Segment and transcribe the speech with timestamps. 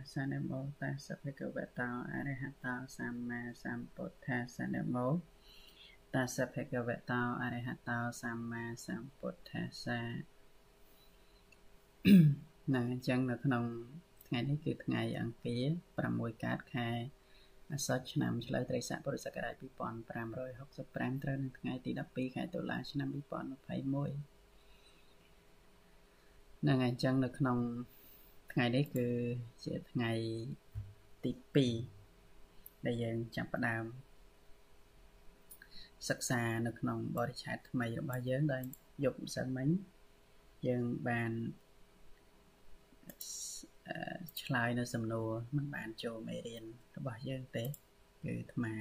[0.00, 5.06] ស្សៈនមោតាសភគវតោអរហតោសម្មាសម្ពុទ្ធស្សៈនមោ
[6.14, 10.00] តាសភគវតោអរហតោសម្មាសម្ពុទ្ធស្សៈ
[12.74, 13.64] ណាអញ្ចឹងនៅក្នុង
[14.26, 15.64] ថ្ងៃនេះគឺថ្ងៃអង្គារ
[16.04, 16.88] 6កើតខែ
[17.72, 24.38] អាសត់ឆ្នាំឆ្លូវត្រីស័កពុរសករាជ2565ត្រូវនៅថ្ងៃទី12ខែតុលាឆ្នាំ2021
[26.62, 27.58] ហ្នឹងហើយអញ្ចឹងនៅក្នុង
[28.58, 29.08] ថ្ងៃនេះគឺ
[29.64, 30.12] ជាថ្ងៃ
[31.24, 31.32] ទី
[32.04, 33.84] 2ដែលយើងចាប់ផ្ដើម
[36.08, 38.62] សិក្សានៅក្នុងបរិឆេទថ្មីរបស់យើងដោយ
[39.04, 39.68] យប់ម្សិលមិញ
[40.66, 41.32] យើងបាន
[44.42, 46.64] ឆ្លើយនៅសំណួរមិនបានចូលមេរៀន
[46.96, 47.72] របស់យើងទេគឺ
[48.26, 48.74] អាត្មា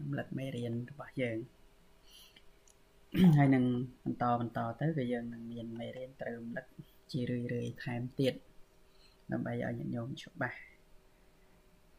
[0.00, 1.38] រំលឹកមេរៀនរបស់យើង
[3.36, 3.64] ហើយនឹង
[4.04, 6.66] បន្តបន្តទៅគឺយើងនឹងមានមេរៀនត្រូវរំលឹក
[7.14, 8.34] ជារឿយរឿយថែមទៀត
[9.32, 10.58] ដើម្បីឲ្យញាតិញោមច្បាស់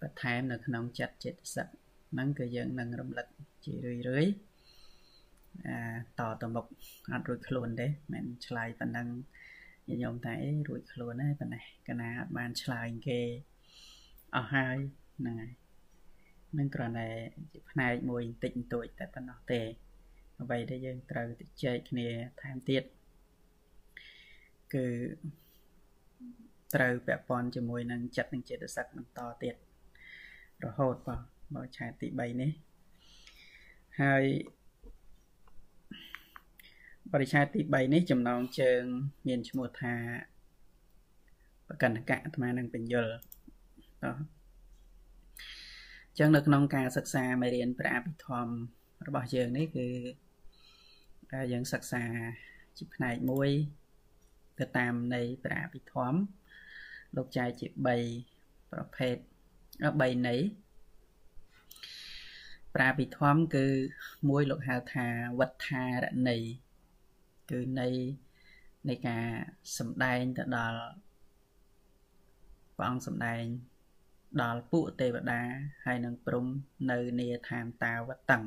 [0.02, 1.68] បន្ថែមនៅក្នុងចិត្តចិត្តសឹក
[2.12, 3.28] ហ្នឹងគឺយើងនឹងរំលឹក
[3.66, 4.26] ជារឿយរឿយ
[5.68, 5.78] អា
[6.20, 6.66] តទៅមុខ
[7.12, 9.08] អត់រួចខ្លួនទេមិនឆ្លើយប៉ុណ្ណឹង
[9.88, 13.22] ញាតិញោមថាអេរួចខ្លួនហើយប៉ុណ្ណេះកណាអត់បានឆ្លើយគេ
[14.36, 14.78] អស់ហើយ
[15.20, 15.54] ហ្នឹងហើយ
[16.58, 17.10] នឹងគ្រាន់តែ
[17.52, 19.62] ជាផ្នែកមួយបន្តិចបន្តួចតែប៉ុណ្ណោះទេ
[20.42, 22.08] អ្វីដែលយើងត្រូវទៅចែកគ្នា
[22.42, 22.84] ថែមទៀត
[24.76, 24.86] គឺ
[26.76, 29.56] ត្រូវពាក់ព័ន្ធជាមួយនឹងចិត្តនិងចេតសិកបន្តទៀត
[30.66, 31.20] រហូតបង
[31.56, 32.52] មកឆាតទី3នេះ
[34.02, 34.24] ហើយ
[37.14, 38.84] បរិឆេទទី3នេះចំណងជើង
[39.28, 39.96] មានឈ្មោះថា
[41.68, 43.08] បកណ្ណកៈអាត្មានឹងបញ្យល
[44.04, 44.18] តោះ
[46.20, 48.54] ចឹងនៅក្នុងការសិក្សាមេរៀនព្រះអភិធម្ម
[49.08, 49.88] របស់យើងនេះគឺ
[51.52, 52.04] យើងសិក្សា
[52.78, 53.50] ជាផ្នែកមួយ
[54.60, 56.18] ទៅតាមនៃព្រះអភិធម្ម
[57.16, 57.68] លោកចែកជា
[58.16, 59.16] 3ប្រភេទ
[59.72, 60.42] 3ន័យ
[62.76, 63.68] ប្រាភិធម្មគឺ
[64.30, 65.08] មួយលោកហៅថា
[65.40, 66.38] វត្ថារណី
[67.52, 67.90] គឺនៃ
[68.90, 69.26] នៃការ
[69.78, 70.80] សំដែងទៅដល់
[72.76, 73.44] ព្រះអង្គសំដែង
[74.42, 75.42] ដល់ពួកទេវតា
[75.86, 76.46] ហើយនឹងព្រំ
[76.92, 78.40] នៅនាឋានតាវតੰ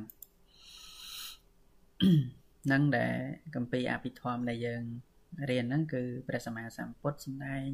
[2.73, 3.17] នឹងដែល
[3.55, 4.83] កម្ពីអភិធម្មដែលយើង
[5.51, 7.69] រៀនហ្នឹងគឺព្រះសម្មាសម្ពុទ្ធសម្ដែង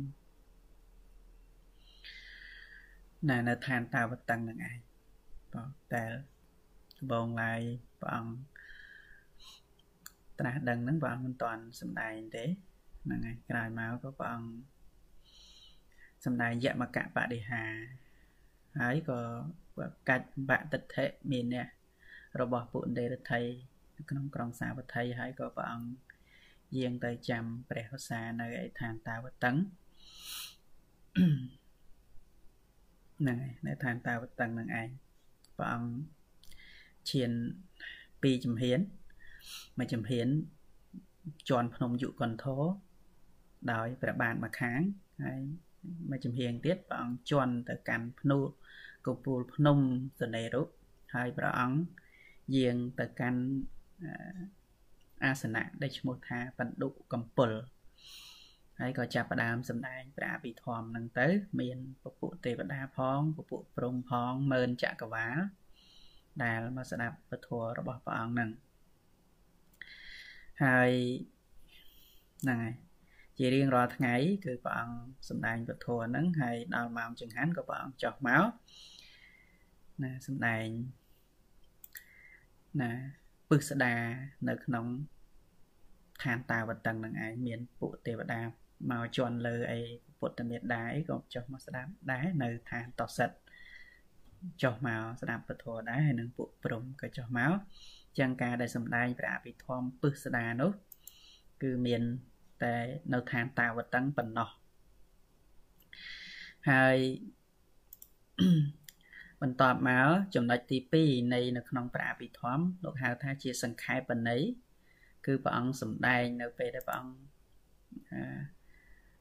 [3.31, 4.79] ណានៅឋានតាវតੰនឹងឯង
[5.53, 6.05] បងតែ
[6.99, 7.61] ដំបងឡាយ
[8.01, 8.35] ព្រះអង្គ
[10.39, 12.45] ត្រាស់ដឹងហ្នឹងព្រះអង្គមិនតាន់សម្ដែងទេ
[13.05, 14.51] ហ្នឹងហើយក្រោយមកក៏ព្រះអង្គ
[16.25, 17.65] សម្ដែងយមកៈបដិហា
[18.81, 19.21] ហើយក៏
[20.09, 21.69] កាច់បតិដ្ឋិមានអ្នក
[22.41, 23.41] របស់ពួកដេរថៃ
[24.11, 26.14] ក្នុងក្រុងសាវត្ថីហើយក៏ព្រះអង្គ
[26.77, 29.57] យាងទៅចាំព្រះឧស្សានៅឯឋានតាវតឹង
[33.21, 34.89] ហ្នឹងហើយនៅឋានតាវតឹងហ្នឹងឯង
[35.57, 35.91] ព្រះអង្គ
[37.11, 37.31] ឈាន
[38.23, 38.79] ពីជំហាន
[39.79, 40.29] មួយជំហាន
[41.49, 42.63] ជន់ភ្នំយុគន្ធរ
[43.73, 44.81] ដោយព្រះបានមកខាង
[45.25, 45.41] ហើយ
[46.11, 48.39] មួយជំហានទៀតព្រះអង្គជន់ទៅកាន់ភ្នូ
[49.07, 49.79] កពូលភ្នំ
[50.21, 50.63] សនេរុ
[51.15, 51.79] ហើយព្រះអង្គ
[52.57, 53.41] យាងទៅកាន់
[55.25, 57.51] អាសនៈដែលឈ្មោះថាបណ្ឌុកំពុល
[58.81, 61.29] ហើយក៏ចាប់ផ្ដើមសម្ដែងព្រះអភិធម្មហ្នឹងទៅ
[61.61, 65.37] មានពពួកទេវតាផងពពួកព្រំផងមើលចក្រវាល
[66.43, 67.49] ដែលមកស្ដាប់ពធ
[67.79, 68.51] របស់ព្រះអង្គហ្នឹង
[70.65, 70.91] ហើយ
[72.43, 72.75] ហ្នឹងហើយ
[73.39, 74.15] ជារៀងរាល់ថ្ងៃ
[74.45, 74.99] គឺព្រះអង្គ
[75.29, 78.45] សម្ដែងពធហ្នឹងហើយដល់ម៉ោងចង្ហាន់ក៏ព្រះអង្គចុះមក
[80.03, 80.67] ណាសម្ដែង
[82.81, 82.93] ណា
[83.49, 83.95] ពឹសស្ដា
[84.49, 84.87] នៅក្នុង
[86.25, 88.41] ឋានតាវតឹងនឹងឯងមានពួកទេវតា
[88.91, 89.81] មកជន់លើអី
[90.19, 93.31] ពុទ្ធមេត្តាអីក៏ចុះមកស្ដាប់ដែរនៅឋានតសិត
[94.62, 97.53] ចុះមកស្ដាប់ពធដែរហើយនឹងពួកព្រំក៏ចុះមក
[98.19, 100.71] ចឹងការដែលសម្ដែងព្រះអភិធម្មពឹសស្ដានោះ
[101.62, 102.03] គឺមាន
[102.62, 102.75] តែ
[103.12, 104.49] នៅឋានតាវតឹងប៉ុណ្ណោះ
[106.71, 106.99] ហើយ
[109.43, 114.43] បន្ទាប់មកចំណុចទី2នៃនៅក្នុងព្រះអភិធម្មលោកហៅថាជាសង្ខេបន័យ
[115.26, 117.17] គឺព្រះអង្គសម្ដែងនៅពេលដែលព្រះអង្គ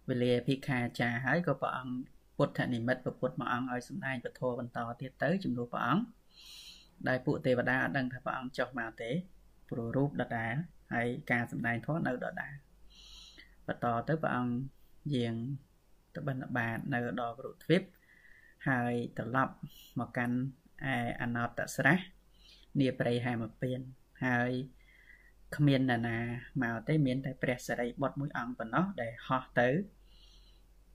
[0.10, 1.96] វេលាភិក្ខាចារហើយក៏ព្រះអង្គ
[2.38, 6.04] ពុទ្ធនិមិត្តពុទ្ធមួយអង្គឲ្យសម្ដែងពធបន្តទៀតទៅជំនួសព្រះអង្គ
[7.08, 9.12] ដែលពួកទេវតាអត់ដឹងថាព្រះអង្គចុះមកទេ
[9.70, 10.54] ព្រោះរូបដដែល
[10.94, 12.54] ហើយការសម្ដែងធម៌នៅដដែល
[13.68, 14.54] បន្តទៅព្រះអង្គ
[15.16, 15.36] យាង
[16.16, 17.82] ទៅបិណ្ឌបាតនៅដល់ព្រោះទ្វីប
[18.70, 19.56] ហើយត្រឡប់
[20.00, 20.38] មកកាន់
[20.94, 22.00] ឯអណតស្រះ
[22.80, 23.80] នាព្រៃហែមពៀន
[24.26, 24.52] ហើយ
[25.56, 26.18] គ្មាននរណា
[26.64, 29.70] មកទេមានតែព្រះសិរីបុត្រមួយអង្គប៉ុណ្ណោះដែលហោះទៅ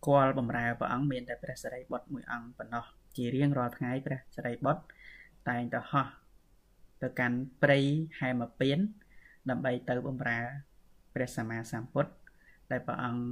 [0.07, 2.85] គាល់បំរើព្រះអង្គមានតែព្រះសិរីបុត្រមួយអង្គប៉ុណ្ណោះ
[3.17, 4.83] ជារៀងរាល់ថ្ងៃព្រះសិរីបុត្រ
[5.49, 6.07] តែងតែហោះ
[7.03, 7.79] ទៅកាន់ព្រៃ
[8.19, 8.79] ហែមពៀន
[9.51, 10.41] ដើម្បីទៅបំរើ
[11.15, 12.13] ព្រះសម្មាសម្ពុទ្ធ
[12.71, 13.23] ដែលព្រះអង្គ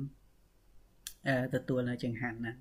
[1.55, 2.57] ទទួលនៅចង្ហាន់ហ្នឹង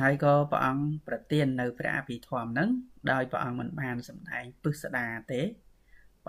[0.00, 2.70] ហើយក៏ព្រះអង្គប្រទាននៅព្រះអភិធម្មហ្នឹង
[3.10, 5.42] ដោយព្រះអង្គមិនបានសម្ដែងពឹស្ដាទេ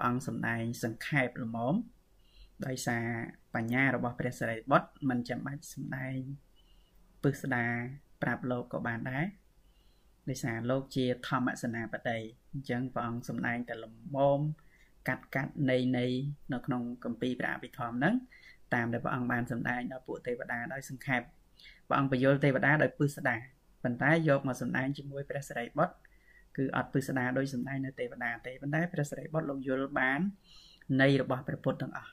[0.02, 1.76] ព្រះអង្គសម្ដែងសង្ខេបល្មម
[2.66, 3.06] ដោយសារ
[3.56, 6.18] បញ្ញារបស់ព្រះសិរីបុត្រមិនចាំបាច់សម្ដែង
[7.24, 7.66] ពឹស្ដា
[8.22, 9.26] ប្រាប់លោកក៏បានដែរ
[10.30, 12.20] ដោយសារលោកជាធម្មសនាបតី
[12.52, 14.20] អញ្ចឹងព្រះអង្គសម្ដែងតែលំម
[15.08, 16.06] កាត់កាត់នៃនៃ
[16.54, 18.16] នៅក្នុងកម្ពីព្រះអភិធម្មហ្នឹង
[18.74, 21.22] តាមដែលព្រះអង្គបានសម្ដែងដល់ពួកទេវតាដោយសង្ខេប
[21.88, 23.36] ព្រះអង្គបញ្យលទេវតាដោយពឹស្ដា
[23.84, 25.96] ប៉ុន្តែយកមកសម្ដែងជាមួយព្រះសិរីបុត្រ
[26.58, 30.20] គឺអត់ពឹស្ដាដោយសម្ដែងនៅទេវតាទេប៉ុន្តែព្រះសិរីបុត្រលោកយល់បាន
[31.02, 32.12] នៃរបស់ព្រះពុទ្ធទាំងអស់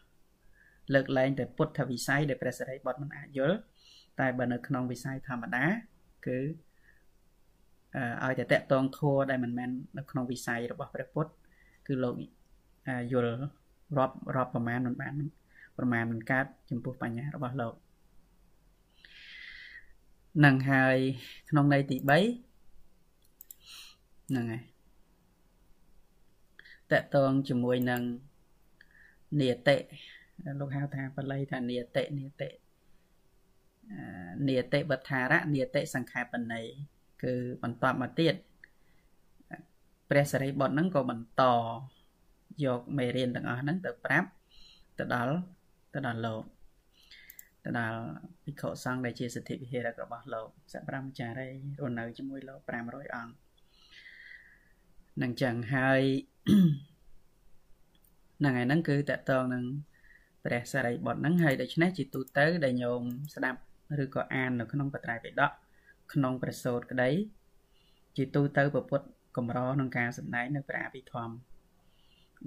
[0.94, 3.56] លើកលែងតែពុទ្ធវិស័យដែលព្រះសិរីបុត្រមិនអាចយល់
[4.20, 5.64] តែបើនៅក្នុងវិស័យធម្មតា
[6.26, 6.38] គឺ
[8.24, 11.30] ឲ្យតែតកតងធัวដែលមិនមែននៅក្នុងវិស័យរបស់ព្រះពុទ្ធ
[11.86, 12.14] គឺលោក
[13.12, 13.34] យល់
[13.98, 15.14] រាប់រាប់ប្រមាណមិនបាន
[15.78, 17.74] ប្រមាណមិនកើតចំពោះបញ្ញារបស់លោក
[20.44, 20.96] នឹងហើយ
[21.50, 22.47] ក្នុងន័យទី3
[24.28, 24.62] ហ្នឹងហើយ
[26.92, 28.02] តកតងជាមួយនឹង
[29.40, 29.76] និតិ
[30.60, 32.48] លោកហៅថាបល័យថានិតិនិតិ
[34.48, 36.66] និតិវដ្ឋារៈនិតិសង្ខេបន័យ
[37.22, 38.34] គឺបន្តមកទៀត
[40.10, 41.42] ព្រះសរិបុត្រហ្នឹងក៏បន្ត
[42.64, 44.28] យកមេរៀនទាំងអស់ហ្នឹងទៅប្រាប់
[44.98, 45.34] ទៅដល់
[45.94, 46.42] ទៅដល់លោក
[47.64, 48.00] ទៅដល់
[48.44, 51.48] ភិក្ខុសង្ឃដែលជាសិទ្ធិវិហារករបស់លោកសប្រាំចារី
[51.80, 53.47] រស់នៅជាមួយលោក500អង្គ
[55.22, 56.02] នឹងចឹងហើយ
[58.38, 59.64] ហ្នឹងហើយហ្នឹងគឺតកតងនឹង
[60.44, 63.02] ព្រះសារីបុត្រហ្នឹងហើយដូច្នេះជាទូទៅដែលញោម
[63.34, 63.60] ស្ដាប់
[64.02, 65.52] ឬក៏អាននៅក្នុងបត្រៃបិដក
[66.12, 67.10] ក្នុងប្រសូតក្តី
[68.16, 69.06] ជាទូទៅពពុទ្ធ
[69.36, 71.34] កម្រក្នុងការសម្ដែងនៅព្រះអភិធម្ម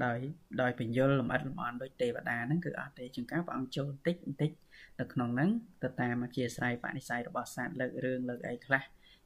[0.06, 0.20] ដោយ
[0.62, 4.52] ដោយបញ្យលលំអិតលំអន់ដូចទេវតាហ្នឹងគឺអត់ទេជាងការព្រះអង្គចូលបន្តិចបន្តិច
[5.00, 5.50] នៅក្នុងហ្នឹង
[5.84, 8.84] ទៅតាមអធិស្រ័យបនិស័យរបស់សត្វលើករឿងលើកអីខ្លះ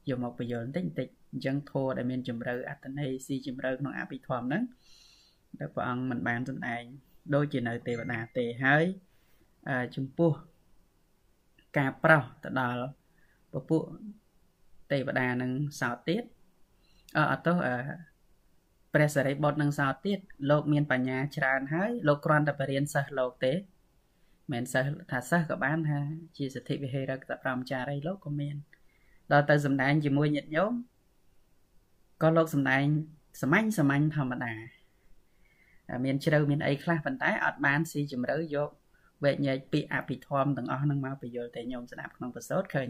[0.09, 4.63] យកមកបញ្យលបន្តិចបន្តិចអញ្ចឹងធម៌ដែលមានជំរឿអត្តន័យស៊ីជំរឿក្នុងអភិធម្មហ្នឹង
[5.59, 6.83] ដែលព្រះអង្គមិនបានសម្ដែង
[7.35, 8.85] ដូចជានៅទេវតាទេហើយ
[9.95, 10.31] ចំពោះ
[11.77, 12.83] ការប្រោសទៅដល់
[13.53, 13.83] ពពួក
[14.91, 16.23] ទេវតានឹងសោតទៀត
[17.17, 17.75] អអត់ទោះអឺ
[18.93, 20.19] ព្រះសរិបុត្រនឹងសោតទៀត
[20.49, 23.53] លោកមានបញ្ញាច្រើនហើយលោកគ្រាន់តែបរៀនសិស្សលោកទេ
[24.51, 25.99] មិនសិស្សថាសិស្សក៏បានថា
[26.37, 28.55] ជាសិទ្ធិវិហេរកតប្រមចារីលោកក៏មាន
[29.31, 30.73] ដល់ទៅសម្ដែងជាមួយញាតិញោម
[32.23, 32.83] ក៏លោកសម្ដែង
[33.41, 34.53] សាមញ្ញសាមញ្ញធម្មតា
[36.05, 38.69] មានជ្រៅមានអីខ្លះប៉ុន្តែអត់បានស៊ីជម្រៅយក
[39.23, 42.87] វែកញែកពាក្យអភិធម្មទាំងអស់ហ្នឹងមកបញ្យល់តែញោមស្ដាប់ក្នុងប្រសូតឃើញ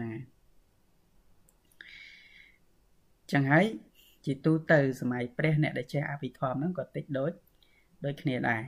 [0.00, 0.10] ណា
[3.32, 3.66] ចឹងហើយ
[4.24, 7.32] ជាទូទៅសម័យព្រះអ្នកដែលចេះអភិធម្មហ្នឹងក៏តិចដូច
[8.04, 8.62] ដូចគ្នាដែរ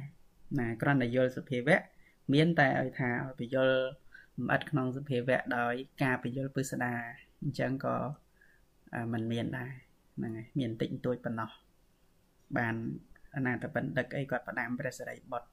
[0.59, 1.79] ណាគ្រាន់តែយល់សភាវៈ
[2.35, 3.77] មានតែឲ្យថាឲ្យបញ្យល់
[4.38, 5.74] លម្អិតក្នុងសភាវៈដោយ
[6.04, 6.94] ការបញ្យល់ពិស្ដា
[7.42, 7.96] អញ្ចឹងក៏
[9.14, 9.72] มันមានដែរ
[10.16, 11.50] ហ្នឹងហើយមានតិចតួចប៉ុណ្ណោះ
[12.58, 12.76] បាន
[13.36, 15.50] អនាតបណ្ឌិតអីគាត់ផ្ដាំព្រះសិរីបុត្រ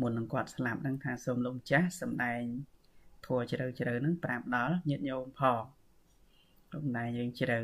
[0.00, 2.42] មុននឹងគាត់ស្លាប់ហ្នឹងថាសូមលោកម្ចាស់សម្ដែង
[3.26, 5.62] ធัวជ្រៅជ្រៅហ្នឹងប្រាប់ដល់ញាតិញោមផង
[6.72, 7.58] សម្ដែងយើងជ្រៅ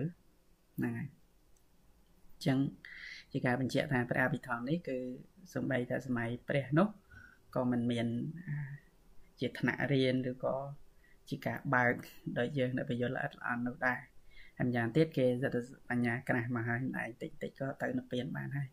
[0.76, 1.08] ហ្នឹងហើយ
[2.32, 2.58] អញ្ចឹង
[3.32, 4.98] ជាការបញ្ជាក់ថាព្រះអភិធម្មនេះគឺ
[5.54, 6.88] សំបីតែសម័យព្រះនោះ
[7.54, 8.06] ក៏មិនមាន
[9.39, 10.57] ជាថ្នាក់រៀនឬក៏
[11.29, 11.95] ជាការបើក
[12.37, 13.99] ដោយយើងនៅបញ្យលល្អិតល្អន់នោះដែរ
[14.57, 18.67] ហើយយ៉ាងទៀតគេសិទ្ធិបញ្ញាក្រាស់មកហើយឯងតិចតិចក៏ទៅនៅពៀនបានហើយ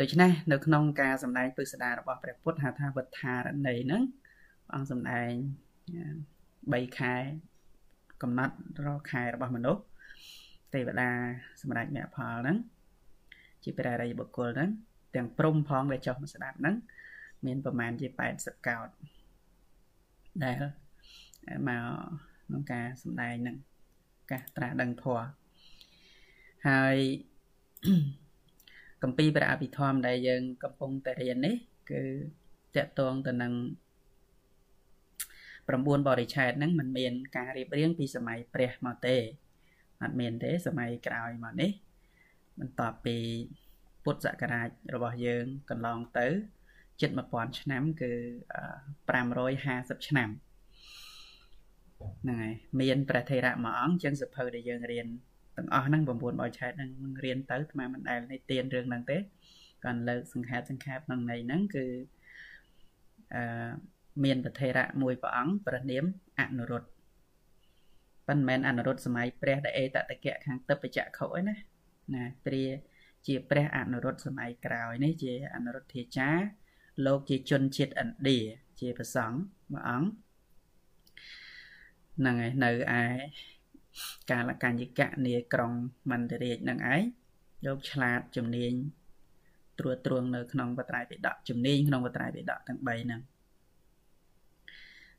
[0.00, 4.02] ដូច្នេះនៅក្នុងការសម្ដែងពុស្ដារបស់ព្រះពុទ្ធហៅថាវត្ថារណីហ្នឹង
[4.74, 5.30] អង្គសម្ដែង
[6.50, 7.14] 3ខែ
[8.22, 8.54] កំណត់
[8.86, 9.82] រកខែរបស់មនុស្ស
[10.74, 11.10] ទេវតា
[11.62, 12.56] សម្រាប់មគ្គផលហ្នឹង
[13.62, 14.70] ជាព្រះរិយបុគ្គលហ្នឹង
[15.14, 16.76] ទាំងព្រំផងដែលចុះមកស្ដាប់ហ្នឹង
[17.46, 18.06] មានប្រមាណជា
[18.36, 18.88] 80កោត
[20.44, 20.56] ដែល
[21.68, 21.84] មក
[22.46, 23.56] ក្នុងការសម្ដែងហ្នឹង
[24.32, 25.26] ការត្រាស់ដឹងធម៌
[26.68, 26.96] ហើយ
[29.02, 31.56] កម្ពីព្រះអភិធម្មដែលយើង កំពុងតែរៀននេះ
[31.90, 32.02] គឺ
[32.76, 33.52] តកតងទៅនឹង
[35.70, 39.16] 9បរិឆេទហ្នឹងมันមាន ការរៀបរៀងពីសម័យព្រះមកទេ
[40.02, 41.70] អត់មានទេសម័យក្រោយមកនេះ
[42.58, 43.16] បន្ទាប់ពី
[44.04, 46.26] ពុទ្ធសករាជរបស់យើងកន្លងទៅ
[47.00, 48.12] ជិត1000ឆ្នាំគឺ
[48.90, 50.28] 550ឆ្នាំ
[52.22, 55.06] ហ្នឹងហើយមានព្រះថេរៈមួយអង្គជាងសភៅដែលយើងរៀន
[55.56, 56.90] ទាំងអស់ហ្នឹង9បរិឆេទហ្នឹង
[57.24, 59.18] រៀនទៅអាត្មាមិនដែលនេះទៀនរឿងហ្នឹងទេ
[59.84, 61.86] គាត់លើកសង្ខេបសង្ខេបក្នុងន័យហ្នឹងគឺ
[63.34, 63.70] អឺ
[64.24, 66.04] មានប្រធេរៈមួយព្រះអង្គព្រះនាម
[66.40, 66.88] អនុរុទ្ធ
[68.28, 71.54] ប៉ុន្មានអនុរុទ្ធសម័យព្រះដែលអេតតកៈខាងទឹកបច្ចៈខុឯណា
[72.14, 72.64] ណាព្រា
[73.26, 76.44] ជាព្រះអនុរុទ្ធសម័យក្រោយនេះជាអនុរុទ្ធាចារ្យ
[77.06, 78.38] លោកជាជនជាតិឥណ្ឌា
[78.80, 79.36] ជាប្រសង់
[79.72, 80.08] មួយអង្គ
[82.18, 83.04] ហ្នឹងហើយនៅឯ
[84.30, 85.72] កាលកញ្ញិកៈនាក្រុង
[86.10, 87.02] មន្ទរាជនឹងឯង
[87.66, 88.72] លោកឆ្លាតជំនាញ
[89.78, 93.20] ត្រួតត្រងនៅក្នុងបត្រៃបិដកជំនាញក្នុងបត្រៃបិដកទាំង3ហ្នឹង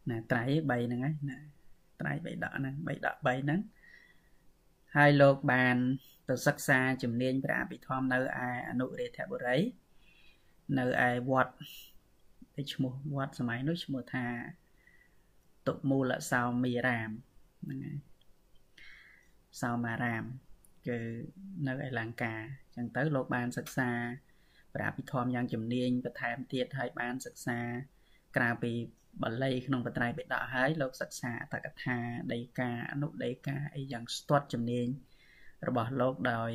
[0.09, 1.37] ណាត្រៃ3ហ្នឹងហើយណា
[2.01, 3.59] ត្រៃបិដកហ្នឹងបិដក3ហ្នឹង
[4.95, 5.77] ហើយលោកបាន
[6.29, 9.57] ទៅសិក្សាជំនាញព្រះអភិធម្មនៅឯអនុរាធបុរី
[10.79, 11.53] នៅឯវត្ត
[12.55, 14.25] ដែលឈ្មោះវត្តសម័យនោះឈ្មោះថា
[15.67, 17.11] តុមូលសោមីរាម
[17.63, 17.97] ហ្នឹងហើយ
[19.61, 20.23] សោមារាម
[20.87, 20.99] គឺ
[21.67, 22.35] នៅឯលង្កា
[22.75, 23.89] អញ្ចឹងទៅលោកបានសិក្សា
[24.73, 27.59] ព្រះអភិធម្មយ៉ាងជំនាញបន្ថែមទៀតហើយបានសិក្សា
[28.37, 28.73] ក្រៅពី
[29.21, 31.97] បាលីក្នុងបត្រៃបិដកហើយលោកសិក្សាអតកថា
[32.33, 34.87] ដីកាអនុដីកាអីយ៉ាងស្ទាត់ជំនាញ
[35.67, 36.51] របស់លោកដោយ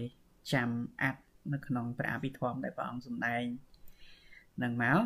[0.52, 0.70] ចាំ
[1.02, 3.44] អាប់នៅក្នុងព្រះអភិធម្មដែលព្រះអង្គសម្ដែង
[4.62, 5.00] នឹងមក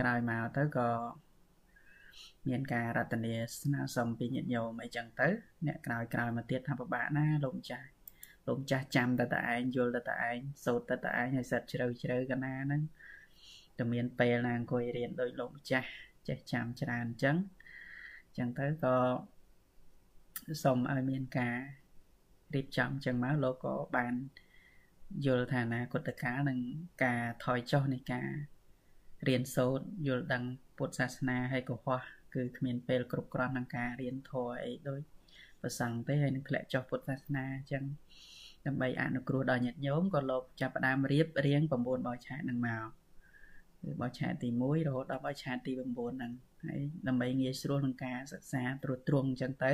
[0.00, 0.88] ក្រោយមកទៅក៏
[2.48, 5.28] មានការរតនាស្នើសុំពីញាតិញោមអីចឹងទៅ
[5.66, 7.88] អ្នកក្រោយក្រោយមកទៀតថាពិបាកណាលោកម្ចាស់
[8.46, 12.82] លោកម្ចាស់ចាំតែតែឯងយល់តែតែឯងសូត្រតែតែឯងឲ្យសិតជ្រៅជ្រៅកណាហ្នឹង
[13.78, 15.88] តែមានពេលណាអង្គុយរៀនដោយលោកម្ចាស់
[16.28, 17.36] ចេះចាំច្រើនអញ្ចឹង
[18.26, 18.96] អញ្ចឹងទៅក៏
[20.62, 21.58] សូមឲ្យមានការ
[22.54, 24.14] រៀបចំអញ្ចឹងមកលោកក៏បាន
[25.26, 26.58] យល់ថាណាគុតកានឹង
[27.04, 28.28] ការថយចុះនៃការ
[29.28, 30.44] រៀនសូត្រយល់ដឹង
[30.76, 32.02] ពុទ្ធសាសនាហើយកុហក
[32.34, 35.00] គឺគ្មានពេលគ្រប់គ្រាន់ក្នុងការរៀនធម៌អីដូច
[35.62, 37.84] ប្រសង់ទេហើយនឹងធ្លាក់ចុះពុទ្ធសាសនាអញ្ចឹង
[38.66, 42.86] ដើម្បីអនុគ្រោះដល់ញាតិញោមក៏លោកចាប់ផ្ដើមរៀបរៀង9បោឆាតនឹងមក
[43.82, 45.80] គឺបោឆាតទី1រហូតដល់បោឆាតទី9
[46.16, 46.32] ហ្នឹង
[46.64, 49.72] ហើយដើម្បីងាយស្រួលក្នុងការសិក្សាត្រួតត្រងអញ្ចឹងទៅ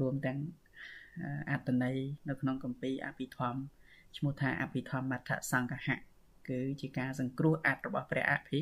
[0.00, 0.38] រួមទាំង
[1.50, 1.96] អត្តន័យ
[2.28, 3.58] នៅក្នុងកម្ពីអភិធម្ម
[4.16, 6.11] ឈ្មោះថាអភិធម្មត្ថសង្កហៈ
[6.48, 8.60] គឺជាការសង្គ្រោះអត្តរបស់ព្រះអភិ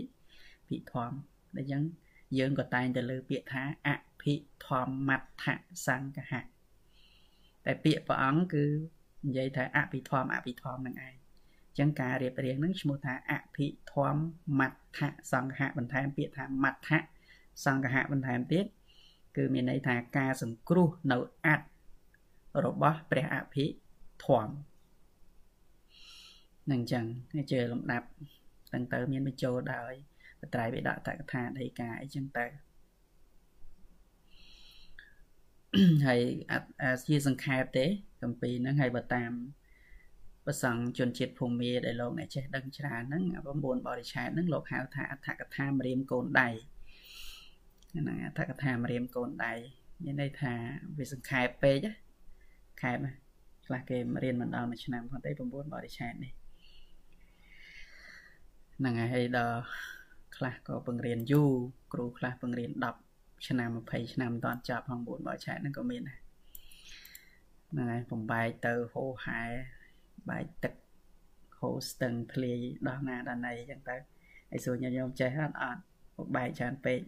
[0.69, 1.17] ភិធម្ម
[1.57, 1.83] ដែលអញ្ចឹង
[2.39, 3.91] យើងក៏តែងតែលើពាក្យថាអ
[4.23, 4.35] ភិ
[4.67, 5.47] ធម្មត្ថ
[5.87, 6.41] សង្កហៈ
[7.67, 8.67] តែពាក្យព្រះអង្គគឺ
[9.27, 15.01] និយាយថាអភិធម្មអភិធម្មនឹងឯងអញ្ចឹងការរៀបរៀងនឹងឈ្មោះថាអភិធម្មត្ថ
[15.33, 16.91] សង្កហៈបន្ថែមពាក្យថាមត្ថ
[17.65, 18.67] សង្កហៈបន្ថែមទៀត
[19.37, 21.67] គឺមានន័យថាការសង្គ្រោះនៅអត្ត
[22.65, 23.65] របស់ព្រះអភិ
[24.25, 24.53] ធម្ម
[26.73, 27.05] នឹងអញ្ចឹង
[27.51, 28.09] ជាលំដាប់
[28.73, 29.93] ទាំងទៅមានបញ្ចូលដោយ
[30.41, 32.47] បត្រៃបិដកតកថាដីកាអីចឹងទៅ
[36.07, 36.21] ហើយ
[37.09, 37.87] ជាសង្ខេបទេ
[38.23, 39.33] កម្ពីហ្នឹងហើយបើតាម
[40.47, 43.23] ប្រសង់ជនជាតិភូមិដែលលោកអ្នកចេះដឹងច្រើនហ្នឹង
[43.57, 46.49] 9បរិឆេទហ្នឹងលោកហៅថាអដ្ឋកថាមរៀមកូនដៃ
[47.91, 49.55] ហ្នឹងអដ្ឋកថាមរៀមកូនដៃ
[50.05, 50.55] មានន័យថា
[50.99, 51.79] វាសង្ខេបពេក
[52.83, 52.99] ខេប
[53.67, 56.40] ខ្លះគេរៀនមិនដល់មួយឆ្នាំផងទេ9បរិឆេទនេះ
[58.81, 59.61] ហ្នឹងហើយដល់
[60.37, 61.53] ខ្លះក៏បង្រៀនយូរ
[61.93, 62.71] គ្រូខ្លះបង្រៀន
[63.09, 66.19] 10ឆ្នាំ20ឆ្នាំមិនតាន់ចប់ផង4បើឆែកហ្នឹងក៏មានដែរ
[67.71, 69.43] ហ្នឹងហើយបំបែកទៅហូហែ
[70.31, 70.75] បែកទឹក
[71.59, 73.97] ហូស្ទឹងធ្លាយដោះណាដល់ណីអញ្ចឹងទៅ
[74.51, 75.83] ហើយសួរញាតិញោមចេះអត់អត់
[76.17, 77.01] បំបែកច្រើនពេក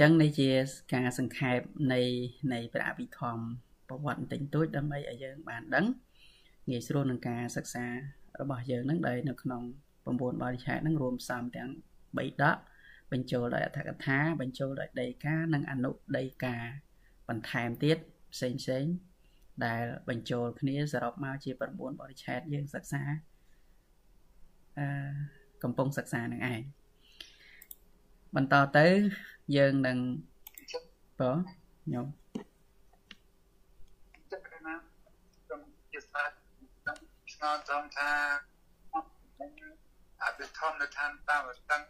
[0.00, 0.48] ចឹងនេះជា
[0.94, 1.58] ការសង្ខេប
[1.92, 2.00] នៃ
[2.52, 3.44] នៃព្រះអភិធម្ម
[3.88, 5.86] ប្រវត្តិបន្តិចតួចដើម្បីឲ្យយើងបានដឹង
[6.70, 7.86] ងាយស្រួលនឹងការសិក្សា
[8.40, 9.62] របស់យើងនឹងដែលនៅក្នុង
[10.04, 11.70] 9បរិឆេទនឹងរួមផ្សំទាំង
[12.18, 12.56] 3ដក
[13.12, 16.56] បញ្ចូលដោយអត្ថកថាបញ្ចូលដោយដីកានិងអនុដីកា
[17.28, 17.98] បន្ថែមទៀត
[18.34, 18.84] ផ្សេងផ្សេង
[19.66, 23.02] ដែលបញ្ចូលគ្នាសរុបមកជា9បរិឆេទយើងសិក្សា
[24.78, 24.86] អឺ
[25.62, 26.60] កំពុងសិក្សានឹងឯង
[28.36, 28.86] បន្តទៅ
[29.56, 29.98] យើងនឹង
[31.20, 31.36] បង
[31.84, 32.06] ខ្ញុំ
[34.30, 34.74] ចិត្តណា
[35.42, 35.60] ខ្ញុំ
[35.92, 36.36] ជាសាស្ត្រ
[37.42, 38.12] ឆ្ងល់ត្រង់ថា
[40.24, 41.82] អភិធម្មនៅឋានតាវតឹង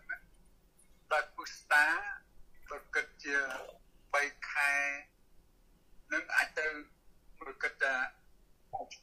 [1.12, 1.84] ដោយពុស្តា
[2.68, 3.36] ប្រកិតជា
[3.92, 4.72] 3ខែ
[6.12, 6.66] នឹងអាចទៅ
[7.40, 7.94] ប្រកិតថា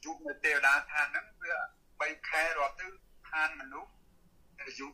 [0.04, 1.54] ជួបនៅទេវតាឋានហ្នឹងវា
[1.90, 2.86] 3ខែរាប់ទៅ
[3.30, 3.92] ឋានមនុស្ស
[4.60, 4.88] អាយុ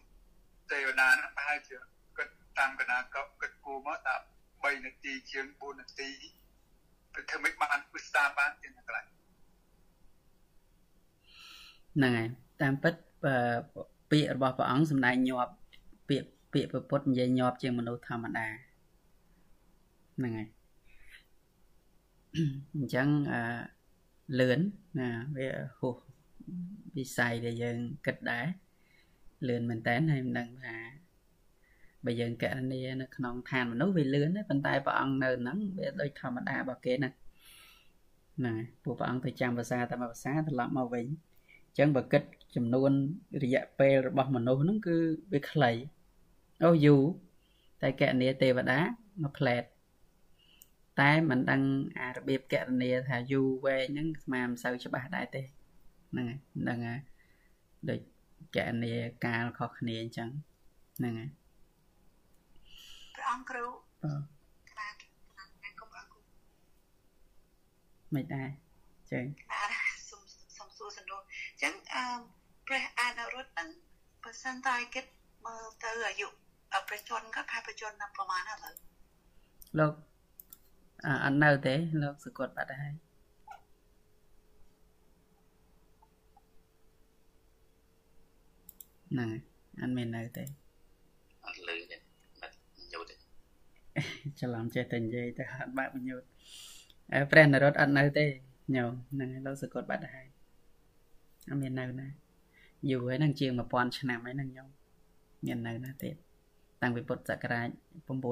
[0.72, 1.76] ទេវតាហ្នឹងប្រហែលជា
[2.18, 4.14] គិតតាមកណាកគិតគូមកថា
[4.46, 6.10] 3នាទីជាង4នាទី
[7.14, 9.15] ទៅធ្វើមិនបានពុស្តាបានជាកន្លែង
[11.96, 12.28] ហ្នឹងហើយ
[12.62, 12.94] តាមពិត
[14.10, 15.52] ពាក្យរបស់ព្រះអង្គសម្ដែងញាប់
[16.08, 18.46] ពាក្យពាក្យពុទ្ធនិយាយញាប់ជាងមនុស្សធម្មតា
[20.16, 20.48] ហ្នឹងហើយ
[22.76, 23.40] អញ្ចឹងអឺ
[24.40, 24.60] លឿន
[24.98, 25.48] ណាវា
[25.78, 25.96] ហួស
[26.96, 28.46] វិស័យដែលយើងគិតដែរ
[29.48, 30.76] លឿនមែនតើហើយមិនដឹងថា
[32.04, 37.10] បើយើងកណនីនៅក្នុងឋានមនុស្សវាលឿនទេប៉ុន្តែព្រះអង្គនៅហ្នឹងវាដូចធម្មតារបស់គេណា
[38.38, 42.22] ហ្នឹងពួកព្រះអង្គទៅចាំភាសាតាមភាសាត្រឡប់មកវិញអញ្ចឹងបើគិត
[42.56, 42.92] ចំនួន
[43.42, 44.96] រយៈពេលរបស់មនុស្សហ្នឹងគឺ
[45.32, 45.70] វាខ្លី
[46.64, 47.02] អូយូរ
[47.82, 48.80] តែកណនីទេវតា
[49.22, 49.62] មួយផ្លែត
[51.00, 51.62] តែមិនដឹង
[52.00, 55.42] អារបៀបកណនីថាយូរវែងហ្នឹងស្មានមិនសូវច្បាស់ដែរទេ
[56.10, 56.96] ហ្នឹងហើយមិនដឹងអា
[57.90, 58.00] ដូច
[58.56, 58.92] កណនី
[59.24, 60.28] កាលខុសគ្នាអញ្ចឹង
[60.98, 61.30] ហ្នឹងហើយ
[63.14, 63.64] ព្រះអង្គគ្រូ
[64.02, 64.22] បាទ
[64.70, 64.88] ខ្លា
[65.56, 66.22] ខ្លាកុំអរគុណ
[68.14, 68.48] មិនដែរ
[69.12, 69.74] ចឹងបាទ
[70.10, 70.22] សុំ
[70.56, 72.04] សុំសួរសំណួរអញ្ចឹងអឺ
[72.66, 73.68] ព្រះអានរុទ្ធហ្នឹង
[74.22, 75.04] បើសិនតើគិត
[75.44, 76.28] មើលទៅអាយុ
[76.88, 78.74] ប្រជជនក៏ថាប្រជជនប្រហែលឥឡូវ
[79.78, 79.92] លោក
[81.24, 82.94] អត់នៅទេលោកសកត់បាត់ហើយ
[89.10, 89.30] ហ្នឹង
[89.80, 90.44] អត់មាននៅទេ
[91.46, 91.96] អត់លឺទេ
[92.40, 92.50] មិន
[92.92, 93.14] ញូតទេ
[94.40, 96.22] ច្រឡំចេះតែនិយាយទៅអត់បាក់ញូត
[97.12, 98.24] អើព្រះនរតអត់នៅទេ
[98.74, 100.25] ញោមហ្នឹងហើយលោកសកត់បាត់ហើយ
[101.48, 102.08] អត់មាននៅណា
[102.90, 104.68] យូរហើយហ្នឹងជាង1000ឆ្នាំហើយហ្នឹងញោម
[105.46, 106.14] មាននៅណាទៀត
[106.82, 107.68] តាំងពីពុទ្ធសករាជ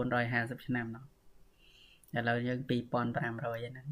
[0.01, 1.05] 950ឆ្នាំនោះ
[2.17, 3.87] ឥឡូវយើង2500ហ្នឹង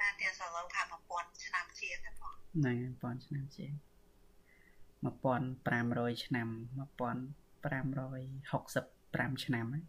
[0.00, 3.72] ណាទៀតសឡូវថា1000ឆ្នាំជាងហ្នឹងហ្នឹង1000ឆ្នាំជាង
[5.02, 6.48] 1500ឆ្នាំ
[6.88, 9.84] 1565ឆ្នាំហ្នឹង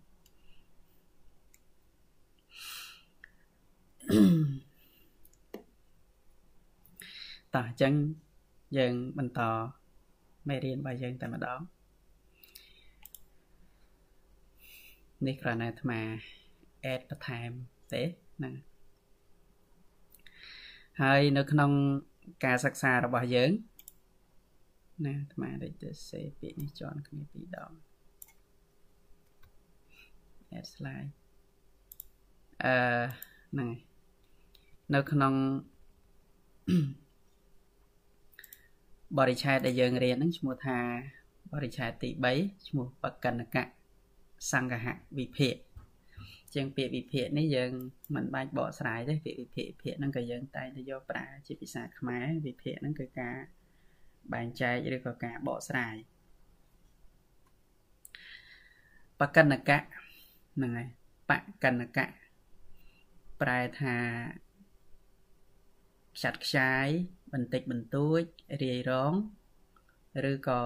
[7.56, 7.94] តោះអញ្ចឹង
[8.78, 9.42] យើងបន្ត
[10.48, 11.60] មេរៀនរបស់យើងតែម្ដង
[15.28, 16.00] នេះគ្រាន់តែអាត្មា
[16.94, 17.50] add បន្ថែម
[17.94, 18.04] ទេ
[18.38, 18.54] ហ្នឹង
[21.02, 21.72] ហើយនៅក្នុង
[22.46, 23.52] ការសិក្សារបស់យើង
[25.06, 27.72] ណាអាត្មាដូចទៅសេពាក្យនេះជន់គ្នាពីរដង
[30.58, 31.12] add slide
[32.64, 32.76] អឺ
[33.52, 33.70] ហ្នឹង
[34.94, 35.34] នៅក្នុង
[39.20, 40.80] បរិឆេទដែលយើងរៀនហ្នឹងឈ្មោះថា
[41.54, 43.64] បរិឆេទទី3ឈ្មោះបកណ្ណកៈ
[44.52, 45.56] សង្ឃៈវិភាគ
[46.54, 47.72] ជាងពាក្យវិភាគនេះយើង
[48.16, 53.38] មិនបាច់បកស្រាយទេពាក្យវិភាគវិភាគហ្នឹងក៏យើងតែងតែយកប្រើជាភាសាខ្មែរវិភាគហ្នឹងគឺការ
[54.34, 55.96] បែងចែកឬក៏ការបកស្រាយ
[59.20, 59.80] បកណ្ណកៈ
[60.56, 60.88] ហ្នឹងហើយ
[61.30, 61.32] ប
[61.64, 62.08] កណ្ណកៈ
[63.42, 63.96] ប្រែថា
[66.16, 66.88] ខ្ចាត់ខ្ចាយ
[67.34, 68.22] បន្តិចបន្តួច
[68.64, 69.14] រាយរង
[70.32, 70.62] ឬក៏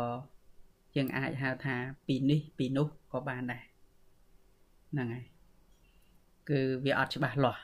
[0.95, 1.75] យើងអាចហៅថា
[2.07, 3.63] ពីនេះពីនោះក៏បានដែរ
[4.91, 5.25] ហ្នឹងហើយ
[6.49, 7.61] គឺវាអត់ច្បាស់លាស់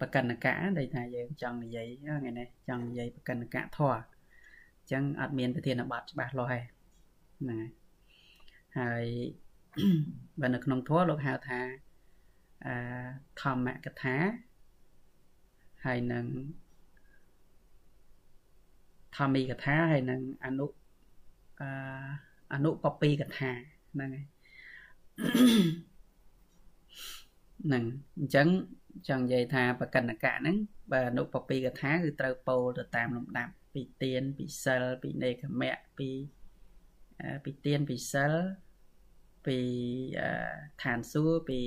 [0.00, 3.98] ប្រកិនកៈដែលថាយើងចង់និយាយថ្ងៃនេះចង់និយាយប្រកិនកៈធរអ
[4.86, 6.60] ញ្ចឹងអត់មានប្រធានបទច្បាស់លាស់ទេ
[7.40, 7.68] ហ្នឹងហើយ
[8.78, 9.04] ហើយ
[10.40, 11.60] បើនៅក្នុងធម៌លោកហៅថា
[12.66, 12.74] អឺ
[13.40, 14.16] ធម្មកថា
[15.84, 16.26] ហើយនឹង
[19.16, 20.66] ធម្មីកថាហើយនឹងអនុ
[21.60, 21.68] អឺ
[22.52, 23.50] អនុបពីកថា
[23.92, 24.26] ហ្នឹងហើយ
[27.64, 27.84] ហ្នឹង
[28.18, 28.48] អញ្ចឹង
[29.08, 30.56] ចង់និយាយថាបកិនកៈហ្នឹង
[30.92, 36.08] បើអនុបពីកថាគឺត្រូវពោលទៅតាមលំដាប់ពីទៀនពីសិលពីនេកមៈពី
[37.44, 38.34] ពីទៀនពីសិល
[39.46, 39.58] ពី
[40.82, 41.60] ឋានសួគ៌ពី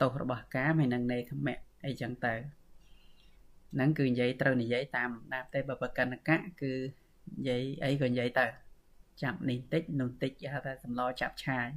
[0.00, 2.34] ទោសរបស់កាមហើយនឹងនេកមៈអីចឹងទៅ
[3.76, 6.72] ហ្នឹងគឺនិយាយត្រូវនិយាយតាមលំដាប់តែបើបកិនកៈគឺ
[7.36, 8.46] និយាយអីក៏និយាយទៅ
[9.22, 11.68] ចាប់នេះតិចនោះតិចគេហៅថាសម្លចាប់ឆាយ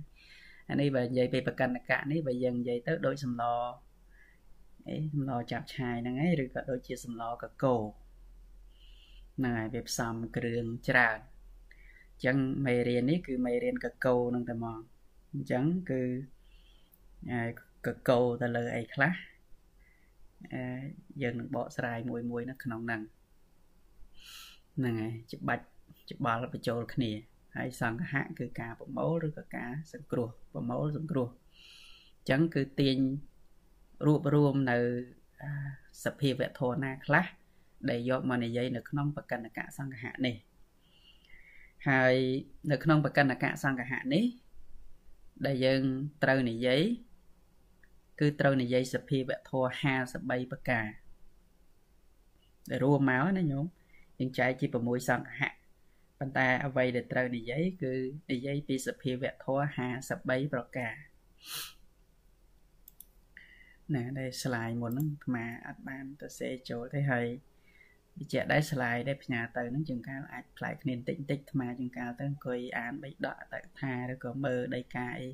[0.69, 3.43] អានេះបើនិយាយពីប្រកិនកៈនេះបើយើងនិយាយទៅដូចសម្ល
[4.87, 7.75] អីសម្លចាប់ឆាយហ្នឹងឯងឬក៏ដូចជាសម្លកកោ
[9.37, 11.19] ហ្នឹងហើយវាផ្សំគ្រឿងច្រើន
[12.11, 14.79] អញ្ចឹងមេរៀននេះគឺមេរៀនកកោហ្នឹងតែមក
[15.33, 16.01] អញ្ចឹងគឺ
[17.85, 19.28] កកោទៅលើអីខ្លះអឺ
[21.21, 23.01] យើងនឹងបកស្រាយមួយមួយនៅក្នុងហ្នឹង
[24.77, 25.65] ហ្នឹងហើយច្បាច់
[26.11, 27.11] ច្បាល់បញ្ចូលគ្នា
[27.55, 31.27] ហើយសង្ឃៈគឺការប្រមូលឬក៏ការសង្គ្រោះប្រមូលសង្គ្រោះ
[32.17, 32.97] អញ្ចឹងគឺទាញ
[34.05, 34.77] រួបរวมនៅ
[36.03, 37.25] សភាវៈធម៌ណាខ្លះ
[37.89, 40.35] ដែលយកមកនិយាយនៅក្នុងបកណ្ណកៈសង្ឃៈនេះ
[41.89, 42.15] ហើយ
[42.71, 44.25] នៅក្នុងបកណ្ណកៈសង្ឃៈនេះ
[45.45, 45.81] ដែលយើង
[46.23, 46.81] ត្រូវនិយាយ
[48.19, 49.67] គឺត្រូវនិយាយសភាវៈធម៌
[50.09, 50.87] 53ប្រការ
[52.69, 53.65] ដែលរួមមកណាញោម
[54.19, 55.49] យើងចែកជា6សង្ឃៈ
[56.19, 57.93] ប៉ុន្តែអ្វីដែលត្រូវនិយាយគឺ
[58.31, 59.63] និយាយពីសភាវៈធម៌
[60.09, 60.93] 53ប្រការ
[63.95, 67.27] ណាដែលស្លាយមុនហ្នឹងអាត្មាអត់បានទៅសេចូលទេហើយ
[68.19, 75.29] វិជ្ជាដែលស្លាយដែលផ្ញើទៅហ្នឹងជាងកាលអាចផ្លែកគ្នាបន្តិចបន្តិចថ្មជាងកាលទៅអង្គុយអានបៃដកតថាឬក៏មើលដីកាអី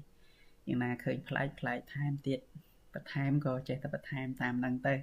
[0.67, 2.39] យ៉ាងណាឃើញផ្លែកផ្លែកថែមទៀត
[2.95, 4.95] បន្ថែមក៏ចេះតែបន្ថែមតាមហ្នឹងទៅ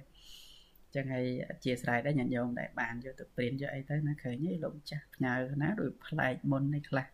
[0.95, 7.07] ចឹងហើយអធិស្ឋានដែរញាតិញោមដែលបានយកទៅព្រៀនយកអីទៅណាឃើញឯងលោកម្ចាស់ផ្ញើណាដូចផ្លែកមុននេះខ្លះ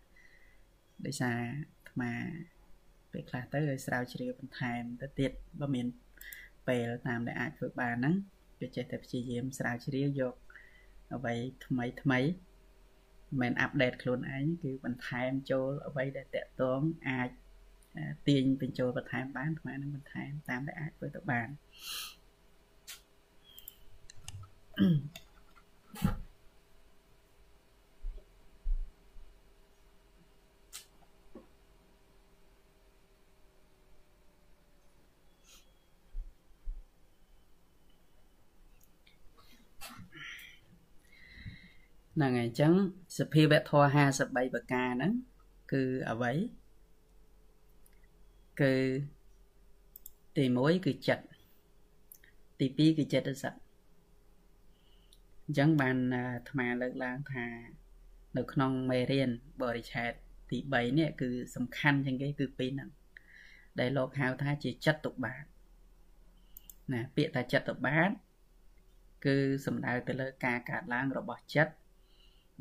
[1.06, 2.12] ដោយសារអាត្មា
[3.12, 5.88] ពេលខ្លះទៅឲ្យស្រាវជ្រាវបន្ថែមទៅទៀតបើមាន
[6.68, 8.16] ពេលតាមដែលអាចធ្វើបានហ្នឹង
[8.62, 10.36] វាចេះតែព្យាយាមស្រាវជ្រាវយក
[11.16, 12.20] អ្វីថ្មីថ្មី
[13.42, 17.30] មិនអាប់ដេតខ្លួនឯងគឺបន្ថែមចូលអ្វីដែលតកតងអាច
[18.28, 21.50] ទាញបញ្ចូលបន្ថែមបានអានឹងបន្ថែមតាមដែលអាចធ្វើទៅបាន
[24.82, 25.20] Mm-hmm.
[42.20, 42.74] ហ្នឹងហើយអញ្ចឹង
[43.18, 45.14] សភាវៈធម៌53ប្រការហ្នឹង
[45.74, 46.32] គឺអ្វី
[48.62, 48.74] គឺ
[50.38, 51.26] ទី1គឺចិត្ត
[52.60, 53.54] ទី2គឺចិត្តសឹក
[55.46, 57.46] អញ្ចឹងបានអាត្មាលើកឡើងថា
[58.38, 59.30] នៅក្នុងមេរៀន
[59.62, 60.12] បរិឆេទ
[60.52, 62.90] ទី3នេះគឺសំខាន់ជាងគេគឺពីរហ្នឹង
[63.80, 65.44] ដែលលោកហៅថាជាចិត្តទុបាទ
[66.94, 68.10] ណាពាក្យថាចិត្តទុបាទ
[69.26, 71.74] គឺសំដៅទៅលើការកើតឡើងរបស់ចិត្ត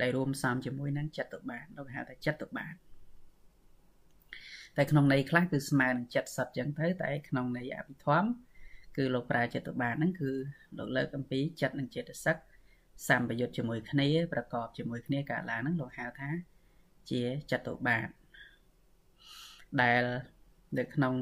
[0.00, 2.74] ដែលរួមផ្សំជាមួយនឹងចិត្តទុបាទលោកហៅថាចិត្តទុបាទ
[4.78, 8.28] តែក្នុងន័យខ្លះគឺស្មើនឹងចិត្តសិតចឹងទៅតែក្នុងន័យអភិធម្ម
[8.96, 10.30] គឺលោកប្រើចិត្តទុបាទហ្នឹងគឺ
[10.78, 12.36] លោកលើកអំពីចិត្តនិងចេតសិក
[13.08, 16.30] សម្បយុទ្ធជាមួយគ្នាប្រកបជាមួយគ្នាកើតឡើងហ្នឹងលោកហៅថា
[17.10, 18.08] ជាចិត្តទុបាទ
[19.82, 20.02] ដែល
[20.78, 21.14] នៅក្នុង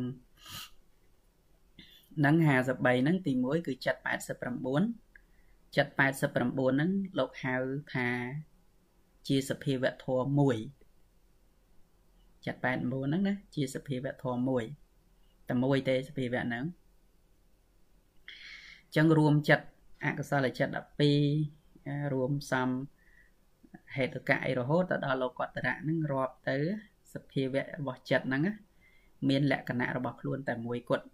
[2.24, 4.00] នឹង53ហ្នឹងទី1គឺចិត្ត
[4.66, 7.54] 89ចិត្ត89ហ្នឹងលោកហៅ
[7.94, 8.08] ថា
[9.28, 10.56] ជាសភាវៈធម៌មួយ
[12.46, 14.64] ចិត្ត89ហ្នឹងណាជាសភាវៈធម៌មួយ
[15.48, 16.64] តែមួយទេសភាវៈហ្នឹង
[18.96, 19.66] ចឹងរួមចិត្ត
[20.04, 20.72] អកុសលចិត្ត
[21.42, 22.68] 12រួមសំ
[23.96, 26.56] ហេតុកៈអីរហូតទៅដល់លោកតរៈហ្នឹងរាប់ទៅ
[27.12, 28.42] សភាវៈរបស់ចិត្តហ្នឹង
[29.28, 31.06] មានលក្ខណៈរបស់ខ្លួនតែមួយគត់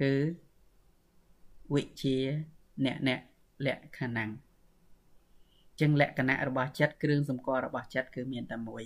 [0.00, 0.14] គឺ
[1.74, 2.16] វិជា
[2.84, 3.20] អ្នកអ្នក
[3.66, 4.45] លក្ខណៈ
[5.80, 8.82] ចឹងលក្ខណៈរបស់ចិត្តគ្រឿងសម្គាល់របស់ចិត្តគឺមានតែមួយ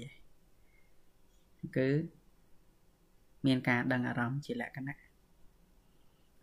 [1.62, 1.88] ឯងគឺ
[3.46, 4.96] មានការដឹងអារម្មណ៍ជាលក្ខណៈ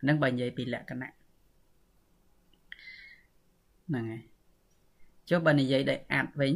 [0.08, 1.10] នឹងបើនិយាយពីលក្ខណៈ
[3.88, 4.22] ហ្នឹងហើយ
[5.30, 6.54] ចុះបើនិយាយដោយអាត់វិញ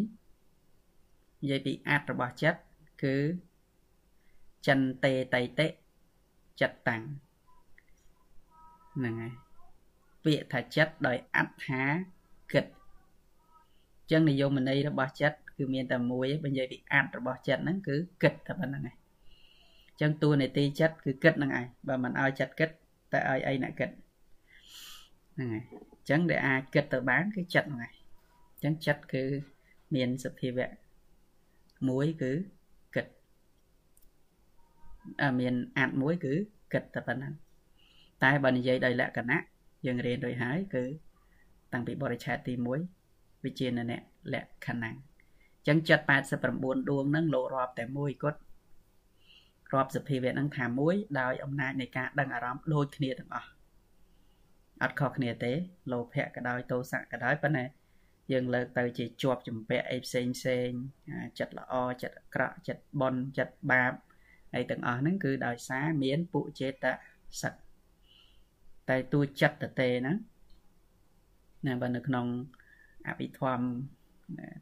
[1.43, 2.61] និយាយពីអាត់របស់ចិត្ត
[3.03, 3.17] គឺ
[4.67, 5.67] ចិនតេតៃតេ
[6.61, 7.03] ចិត្តតាំង
[8.97, 9.33] ហ្នឹងហើយ
[10.25, 11.83] ពាក្យថាចិត្តដោយអត្ថា
[12.53, 12.65] គិត
[14.11, 18.97] ចឹងនិយមន័យរបស់ចិត្តគឺមានតែមួយបើនិយាយពីអត្តរបស់ចិត្តហ្នឹងគឺគិតតែប៉ុណ្្នឹងឯង
[20.01, 22.71] ចឹងតួនាទីចិត្តគឺគិតហ្នឹងឯងបើមិនឲ្យចិត្តគិត
[23.13, 23.91] តែឲ្យអីអ្នកគិត
[25.35, 25.63] ហ្នឹងហើយ
[26.09, 27.93] ចឹងដែលអាចគិតទៅបានគឺចិត្តហ្នឹងឯង
[28.63, 29.25] ចឹងចិត្តគឺ
[29.95, 30.71] មានសភាវៈ
[31.89, 32.33] មួយគឺ
[32.95, 33.07] គិត
[35.23, 36.33] អាមានអាត់មួយគឺ
[36.73, 37.33] គិតតែប៉ុណ្ណឹង
[38.23, 39.39] តែបើនិយាយដោយលក្ខណៈ
[39.87, 40.85] យើងរៀនរួចហើយគឺ
[41.73, 43.02] តាំងពីបរិឆេទទី1
[43.45, 43.99] វិជាណនៈ
[44.33, 46.05] លក្ខណៈអញ្ចឹងចិត្ត
[46.47, 48.41] 89ដួងហ្នឹងលោករាប់តែមួយគត់
[49.75, 53.49] រាប់សភាវៈហ្នឹងថាមួយដោយអំណាចនៃការដឹងអារម្មណ៍ដូចគ្នាទាំងអស់
[54.83, 55.53] អត់ខុសគ្នាទេ
[55.93, 57.65] លោភៈក៏ដោយទោសៈក៏ដោយប៉ុន្តែ
[58.33, 60.69] យើងលើកទៅជាជាប់ចម្ពាក់អីផ្សេងផ្សេង
[61.39, 63.93] ចិត្តល្អចិត្តអាក្រក់ចិត្តបន់ចិត្តបាប
[64.55, 66.85] ហើយទាំងអស់ហ្នឹងគឺដោយសារមានពុចេត
[67.43, 67.55] សឹក
[68.89, 70.17] តែតួចិត្តតទេហ្នឹង
[71.67, 72.27] ណាបើនៅក្នុង
[73.09, 73.65] អភិធម្ម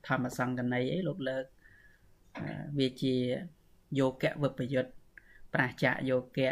[0.06, 1.44] ធម្មសង្កណីអីលោកលើក
[2.78, 3.16] វាជា
[3.98, 4.92] យកៈវិបយុត្ត
[5.54, 6.50] ប្រះចាកយកៈ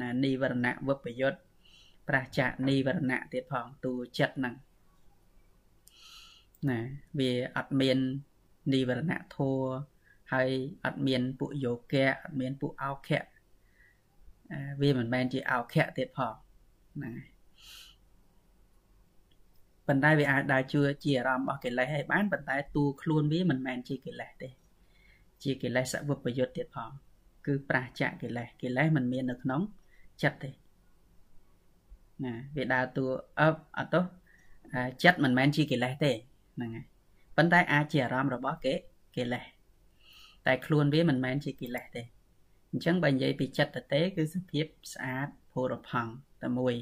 [0.00, 1.40] ណានិវរណៈវិបយុត្ត
[2.08, 4.54] ប្រះចាកនិវរណៈទៀតផងតួចិត្តហ្នឹង
[6.68, 6.78] ណា
[7.18, 7.98] វាអត់មាន
[8.74, 9.60] និវរណៈធัว
[10.32, 10.50] ហើយ
[10.84, 13.26] អត់មានពួកយកៈអត់មានពួកអោខៈ
[14.80, 16.34] វាមិនមែនជាអោខៈទៀតផង
[16.96, 17.37] ហ្នឹងហើយ
[19.88, 24.48] ប៉ុន្តែវាអាចដើរជឿជាអារម្មណ៍របស់កិលេសឲ្យបានប៉ុន្តែតួខ្លួនវាមិនមែនជាកិលេសទេ
[25.42, 26.90] ជាកិលេសវិបយុទ្ធទៀតផង
[27.46, 29.60] គឺប្រះចាកកិលេសកិលេសមិនមាននៅក្នុង
[30.22, 30.50] ចិត្តទេ
[32.24, 33.06] ណាវាដើរតួ
[33.40, 34.04] អឹបអត់ទោះ
[35.02, 36.12] ចិត្តមិនមែនជាកិលេសទេ
[36.56, 36.86] ហ្នឹងហើយ
[37.36, 38.74] ប៉ុន្តែអាចជាអារម្មណ៍របស់គេ
[39.16, 39.44] កិលេស
[40.46, 42.02] តែខ្លួនវាមិនមែនជាកិលេសទេ
[42.70, 46.74] អញ្ចឹងបើនិយាយពីចិត្តតទេគឺសភាពស្អាតភោរផង់តែមួយ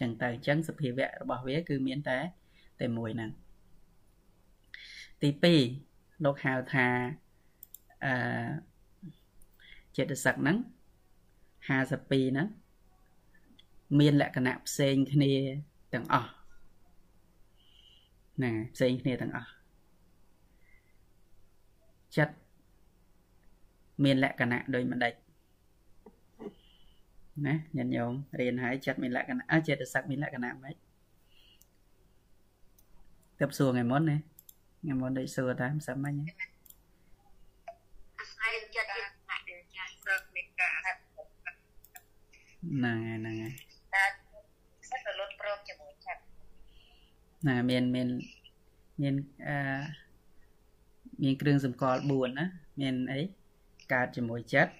[0.00, 2.18] ចឹងទៅអញ្ចឹងសភាវៈរបស់វាគឺមានតែ
[2.80, 3.30] តែមួយហ្នឹង
[5.22, 5.30] ទី
[5.76, 6.86] 2លោកហៅថា
[8.04, 8.12] អឺ
[9.96, 10.56] ចិត្តសឹកហ្នឹង
[11.68, 12.48] 52ហ្នឹង
[13.98, 15.32] មានលក្ខណៈផ្សេងគ្នា
[15.94, 16.30] ទាំងអស់
[18.42, 19.50] ណាផ្សេងគ្នាទាំងអស់
[22.16, 22.34] ចិត្ត
[24.04, 25.14] មានលក្ខណៈដូចម្ដេច
[27.46, 30.76] ណាញាតិញោមរៀនហើយចិត្តមានលក្ខណៈអចេតសឹកមានលក្ខណៈម៉េច
[33.40, 34.16] ទៅសួរថ្ងៃមុនណា
[34.82, 36.14] ថ្ងៃមុនដូចសួរតែមិនសមមិញ
[38.18, 43.52] អាស្រ័យចិត្តលក្ខណៈដែលចាស់សឹកមានការហ្នឹងហើយហ្នឹងហើយ
[43.94, 44.04] តែ
[44.90, 46.20] សិតទៅលត់ព្រមជាមួយចិត្ត
[47.46, 48.08] ណាមានមាន
[49.02, 49.14] មាន
[49.48, 49.56] អឺ
[51.22, 52.46] មានគ្រឿងសម្គាល់4ណា
[52.80, 53.20] មានអី
[53.92, 54.72] កើតជាមួយចិត្ត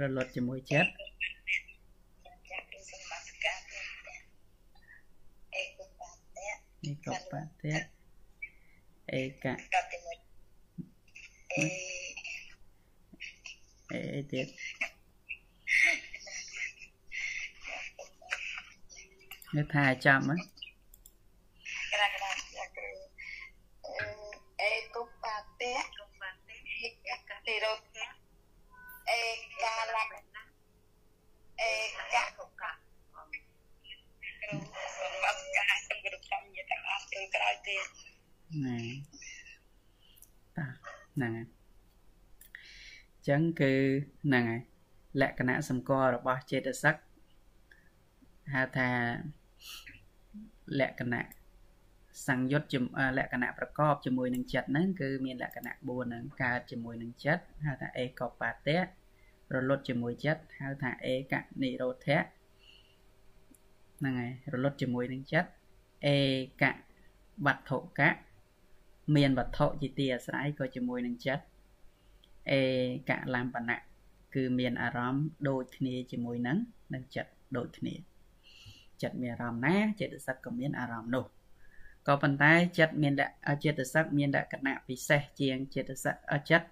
[0.00, 0.90] រលត់ជាមួយចិត្ត
[5.54, 7.82] អេកប តៈអេកបតៈ
[9.12, 9.54] អេកៈ
[11.54, 11.66] អេ
[13.90, 14.46] អេទៀត
[19.56, 20.40] នៅថាចាំហ្នឹង
[24.60, 26.04] អេកុបតៈ
[27.48, 27.80] និរោធ
[29.10, 29.20] អេ
[29.62, 30.04] កាលៈ
[31.60, 31.72] អេ
[32.14, 32.73] កៈកុកៈ
[37.14, 37.86] តិអស់ចូលក្រោយទៀត
[38.66, 38.78] ណែ
[40.56, 40.66] តា
[41.14, 41.46] ហ្នឹងហើយ
[43.28, 43.72] ចឹងគឺ
[44.26, 44.60] ហ្នឹងហើយ
[45.20, 46.96] លក្ខណៈសម្គាល់របស់ចេតសិក
[48.54, 48.90] ហៅថា
[50.80, 51.26] លក្ខណៈ
[52.28, 52.62] សង្យុត
[53.18, 58.78] លក្ខណៈប្រកបជាមួយនឹងចិត្តហ្នឹងគឺមានលក្ខណៈ4ហ្នឹងកើតជាមួយនឹងចិត្តហៅថាអេកបតៈ
[59.54, 62.22] រលត់ជាមួយចិត្តហៅថាអេកនិរោធៈ
[63.98, 65.50] ហ្នឹងហើយរលត់ជាមួយនឹងចិត្ត
[66.06, 66.18] អេ
[66.62, 66.64] ក
[67.46, 68.10] វត្ថុកៈ
[69.16, 71.44] មានវត្ថុជាទីអាស្រ័យក៏ជាមួយនឹងចិត្ត
[72.50, 72.60] អេ
[73.08, 73.80] កលំបណៈ
[74.34, 76.58] គឺមានអារម្មណ៍ដូចគ្នាជាមួយនឹង
[76.94, 77.94] នឹងចិត្តដូចគ្នា
[79.02, 81.24] ចិត្តមានអារម្មណ៍ណាចិត្តសឹកក៏មានអារម្មណ៍នោះ
[82.06, 83.12] ក៏ប៉ុន្តែចិត្តមាន
[83.64, 86.16] ចិត្តសឹកមានលក្ខណៈពិសេសជាងចិត្តសឹក
[86.50, 86.68] ចិត្ត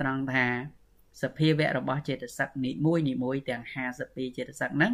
[0.00, 0.46] ត្រង់ថា
[1.22, 3.62] សភាវៈរបស់ចិត្តសឹកនីមួយនីមួយទាំង
[4.00, 4.92] 52ចិត្តសឹកហ្នឹង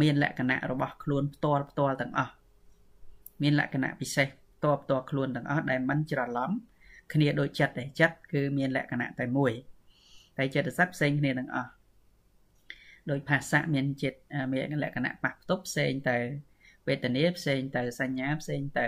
[0.00, 2.32] មានលក្ខណៈរបស់ខ្លួនផ្ទាល់ផ្ទាល់ទាំងអស់
[3.42, 6.50] មានលក្ខណៈពិសេសផ្ទាល់ផ្ទាល់ខ្លួនទាំងអស់ដែលមិនច្រឡំ
[7.12, 9.52] គ្នាដូចចិត្តតែចិត្តគឺមានលក្ខណៈតែមួយ
[10.38, 11.70] តែចិត្តសឹកផ្សេងគ្នាទាំងអស់
[13.10, 14.18] ដោយភាសាមានចិត្ត
[14.52, 16.18] មានលក្ខណៈប៉ះផ្ទប់ផ្សេងទៅ
[16.88, 18.86] វេទនាផ្សេងទៅសញ្ញាផ្សេងទៅ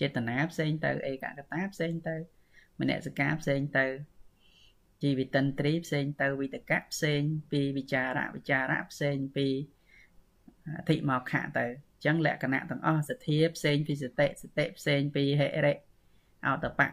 [0.00, 2.16] ចេតនាផ្សេងទៅឯកកតាផ្សេងទៅ
[2.80, 3.86] មនសិការផ្សេងទៅ
[5.02, 9.46] ជីវិតិន្ទ្រីផ្សេងទៅវិតកៈផ្សេងពីវិចារៈវិចារៈផ្សេងពី
[10.76, 15.72] អធិមកខៈទៅអញ្ចឹងលក្ខណៈទាំងអស់សទ្ធាផ្សេងពីសតិសតិផ្សេងពីហិរិ
[16.46, 16.88] អតបៈ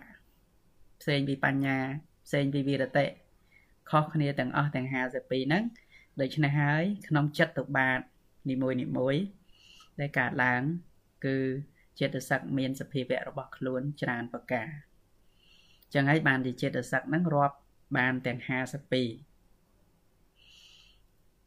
[1.01, 1.77] ផ្សេងពីបញ្ញា
[2.25, 3.05] ផ្សេងពីវិរតិ
[3.89, 5.63] ខុសគ្នាទាំងអស់ទាំង52ហ្នឹង
[6.21, 7.99] ដូច្នេះហើយក្នុងចិត្តទៅបាត
[8.49, 9.15] នីមួយនីមួយ
[9.99, 10.61] ដែលកើតឡើង
[11.25, 11.37] គឺ
[11.99, 14.69] ចិត្តសឹកមានសភាវៈរបស់ខ្លួនច្រើនប្រការ
[15.93, 17.55] ចឹងហើយបានជាចិត្តសឹកហ្នឹងរាប់
[17.97, 18.39] បានទាំង
[18.89, 19.34] 52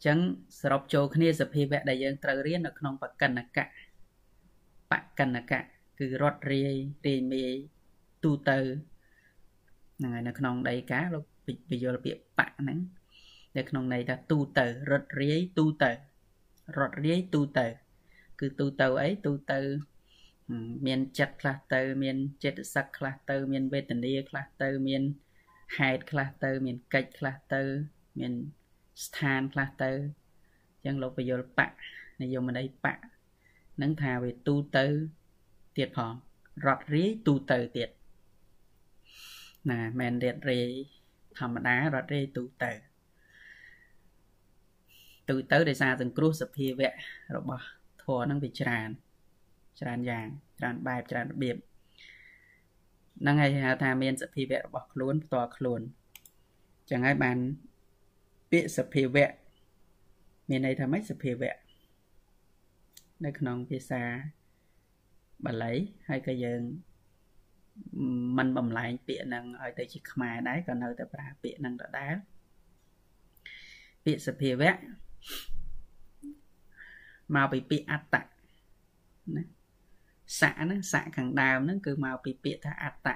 [0.07, 0.19] ចឹង
[0.61, 3.65] សរុបចូលគ្នាសភាវៈដែលយើងត្រូវរៀននៅក្នុងបកិនកៈ
[4.91, 5.61] បកិនកៈ
[5.99, 6.75] គឺរត់រាយ
[7.07, 7.55] រាយមាយ
[8.25, 8.59] ទូទៅ
[9.99, 11.25] ហ្នឹងហើយនៅក្នុងដីកាលោក
[11.69, 12.79] ពយល់ពាក្យបៈហ្នឹង
[13.57, 15.91] នៅក្នុងន័យថាទូទៅរត់រាយទូទៅ
[16.79, 17.67] រត់រាយទូទៅ
[18.41, 19.61] គឺទូទៅអីទូទៅ
[20.87, 25.03] មានចិត្តខ្លះទៅ មានចិត្តសឹកខ្លះទៅ មានវេទនាខ្លះទៅ មាន
[25.79, 27.63] ហេតុខ្លះទៅ មានកិច្ចខ្លះទៅ
[28.19, 28.33] មាន
[29.05, 31.67] ស្ថានខ្លះទៅអញ្ចឹងលោកបយលបៈ
[32.23, 32.95] និយមន័យបៈ
[33.83, 34.87] នឹងថាវាទូទៅ
[35.77, 36.13] ទៀតផង
[36.67, 37.91] រត់រាយទូទៅទៀត
[39.71, 40.69] ណាមិនរៀតរាយ
[41.39, 42.73] ធម្មតារត់រាយទូទៅ
[45.29, 46.91] ទូទៅដោយសារសង្គ្រោះសភាវៈ
[47.37, 47.65] របស់
[48.03, 48.89] ធម៌ហ្នឹងវាច្រើន
[49.81, 50.27] ច្រើនយ៉ាង
[50.59, 51.57] ច្រើនបែបច្រើនរបៀប
[53.21, 55.81] ហ្នឹងហើយហៅថាមានសភាវៈរបស់ខ្លួនផ្ទាល់ខ្លួន
[56.91, 57.39] ចឹងហើយបាន
[58.51, 59.31] ពាក្យសភាវៈ
[60.49, 61.57] មានន័យថាម៉េចសភាវៈ
[63.25, 64.03] នៅក្នុងភាសា
[65.45, 65.75] បាលី
[66.09, 66.61] ហើយក៏យើង
[68.39, 72.15] មិនបំលែងពាក្យហ្នឹងឲ្យទៅជាខ្មែរដែរក៏នៅតែប្រើពាក្យហ្នឹងដដែល
[74.05, 74.73] ពាក្យសភាវៈ
[77.37, 78.17] មកពីពាក្យអត្ត
[79.37, 79.43] ណា
[80.41, 83.09] ស័កហ្នឹងស័កខាងដើមហ្នឹងគឺមកពីពាក្យថាអត្ត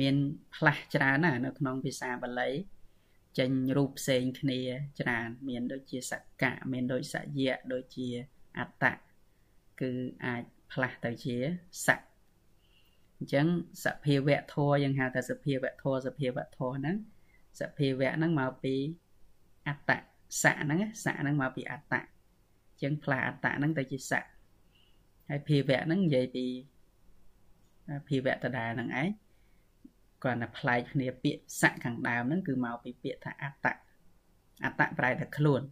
[0.00, 0.14] មាន
[0.54, 2.50] ផ្លាស់ច្រើនណាស់នៅក្នុងភាសាបាលី
[3.38, 4.60] ចេញរូបផ្សេងគ្នា
[5.00, 8.08] ច្រើនមានដូចជាសកៈមានដូចសយៈដូចជា
[8.58, 8.94] អត្តៈ
[9.80, 9.90] គឺ
[10.24, 11.36] អាចផ្លាស់ទៅជា
[11.86, 12.02] សៈ
[13.16, 13.46] អញ្ចឹង
[13.84, 16.96] សភាវៈធម៌យើងហៅថាសភាវៈធម៌សភាវៈធម៌ហ្នឹង
[17.60, 18.74] សភាវៈហ្នឹងមកពី
[19.68, 19.98] អត្តៈ
[20.42, 24.26] សៈហ្នឹងសៈហ្នឹងមកពីអត្តៈអញ្ចឹងផ្លាស់អត្តៈហ្នឹងទៅជាសៈ
[25.28, 26.46] ហើយភាវៈហ្នឹងនិយាយពី
[28.08, 29.08] ភាវៈដដែលហ្នឹងឯង
[30.22, 33.74] គ្រាន់តែប្លែកគ្នាពាក្យស័កខាងដើមហ្នឹងគឺមកពីពាក្យថាអត្តៈ
[34.64, 35.62] អត្តៈប្រែថាខ្លួន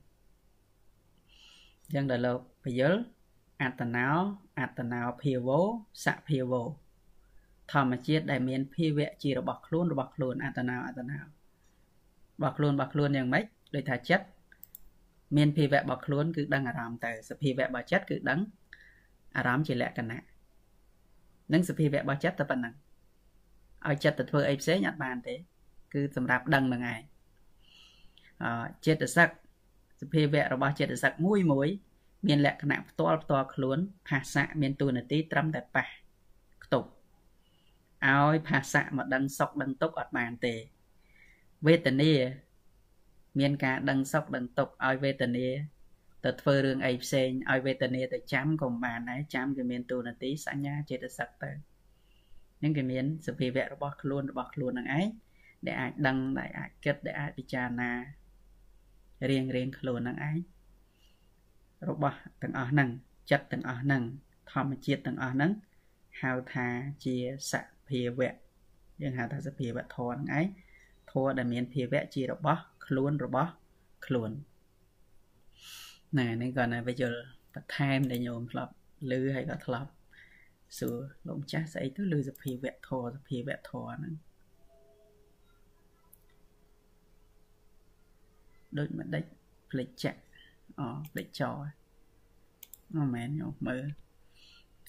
[1.85, 2.95] អញ្ចឹងដល់លោកពយល
[3.63, 4.09] អត្តណោ
[4.61, 5.61] អត្តណោភាវោ
[6.05, 6.63] សភាវោ
[7.73, 11.25] ធម្មជាតិដែលមានភាវៈជារបស់ខ្លួនរបស់ខ្លួនអត្តណោអត្តណោរ
[12.43, 14.27] បស់ខ្លួនរបស់ខ្លួនយ៉ាងម៉េចដូចថាចិត្ត
[15.37, 18.41] មានភាវៈរបស់ខ្លួនគឺដឹងអារម្មណ៍ទៅសភាវៈរបស់ចិត្តគឺដឹង
[19.37, 20.23] អារម្មណ៍ជាលក្ខណៈ
[21.53, 22.75] នឹងសភាវៈរបស់ចិត្តតែប៉ុណ្ណឹង
[23.89, 25.35] ឲ្យចិត្តទៅធ្វើអីផ្សេងអត់បានទេ
[25.93, 27.01] គឺសម្រាប់ដឹងហ្នឹងឯង
[28.43, 28.45] អ
[28.87, 29.29] ចិត្តសឹក
[30.01, 31.69] សភាវៈរបស់ចិត្តសឹកមួយមួយ
[32.27, 35.87] មានលក្ខណៈផ្ទាល់ផ្ទាល់ខ្លួនភាសៈមានទូនាទីត្រឹមតែប៉ះ
[36.65, 36.89] ខ្ទប់
[38.07, 40.55] ឲ្យភាសៈមកដឹងសុខដឹងទុក្ខអត់បានទេ
[41.67, 42.13] វេទនា
[43.41, 45.49] មានការដឹងសុខដឹងទុក្ខឲ្យវេទនា
[46.25, 51.76] ទៅធ្វើរឿងអីផ្សេងឲ្យវេទនាទៅចាំក៏មិនបានដែរចាំវាមានទូនាទីសញ្ញាចេតសិកទៅ
[52.63, 55.09] នឹងគេមានសភាវៈរបស់ខ្លួនរបស់ខ្លួននឹងឯង
[55.67, 57.91] ដែលអាចដឹងដែលអាចគិតដែលអាចពិចារណា
[59.31, 60.37] រៀងរៀងខ្លួននឹងឯង
[61.89, 62.89] របស់ទាំងអស់ហ្នឹង
[63.31, 64.03] ចិត្តទាំងអស់ហ្នឹង
[64.53, 65.53] ធម្មជាតិទាំងអស់ហ្នឹង
[66.21, 66.67] ហៅថា
[67.05, 67.17] ជា
[67.51, 67.53] ស
[67.89, 68.35] ភាវៈ
[69.03, 70.47] យើងហៅថាសភាវៈធម៌ហ្នឹងឯង
[71.13, 73.51] ធម៌ដែលមានភាវៈជារបស់ខ្លួនរបស់
[74.07, 74.31] ខ្លួន
[76.19, 77.21] ណែនេះគាត់ណាវាយល់
[77.55, 78.73] បន្ថែមដែលញោមធ្លាប់
[79.11, 79.91] ឮហើយក៏ធ្លាប់
[80.79, 84.15] សួរលោកម្ចាស់ស្អីទៅលើសភាវៈធរសភាវៈធរហ្នឹង
[88.79, 89.25] ដូចមិនដេច
[89.71, 90.21] ផ្លេចចាក់
[90.79, 91.51] អូផ្លេចចោ
[92.97, 93.85] អូមែនញោមមើល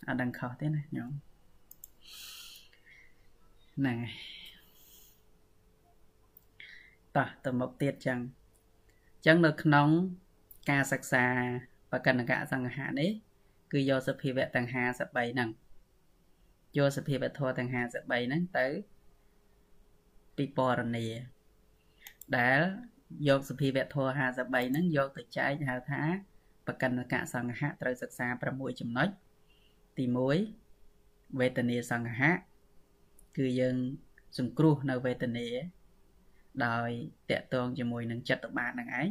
[0.08, 1.12] អត់ដឹងខុសទេណាញោម
[3.78, 4.38] ហ្នឹងហើយ
[7.15, 8.19] តោះទៅមុខទៀតចឹង
[9.26, 9.88] ចឹងនៅក្នុង
[10.69, 11.26] ការសិក្សា
[11.91, 13.10] បកណ្ណកៈសង្ហៈនេះ
[13.71, 15.50] គឺយកសភាវៈទាំង53ហ្នឹង
[16.78, 18.68] យកសភាវៈធម៌ទាំង53ហ្នឹងទៅ
[20.38, 21.08] ពិពណ៌នា
[22.38, 22.60] ដែល
[23.28, 26.02] យកសភាវៈធម៌53ហ្នឹងយកទៅចែកហៅថា
[26.68, 29.10] បកណ្ណកៈសង្ហៈត្រូវសិក្សា6ចំណុច
[29.98, 30.06] ទី
[30.72, 32.32] 1វេទនាសង្ហៈ
[33.38, 33.76] គឺយើង
[34.38, 35.48] សង្គ្រោះនៅវេទនា
[36.66, 36.90] ដោយ
[37.32, 39.08] តកតងជាមួយនឹងចិត្តបាតនឹងឯង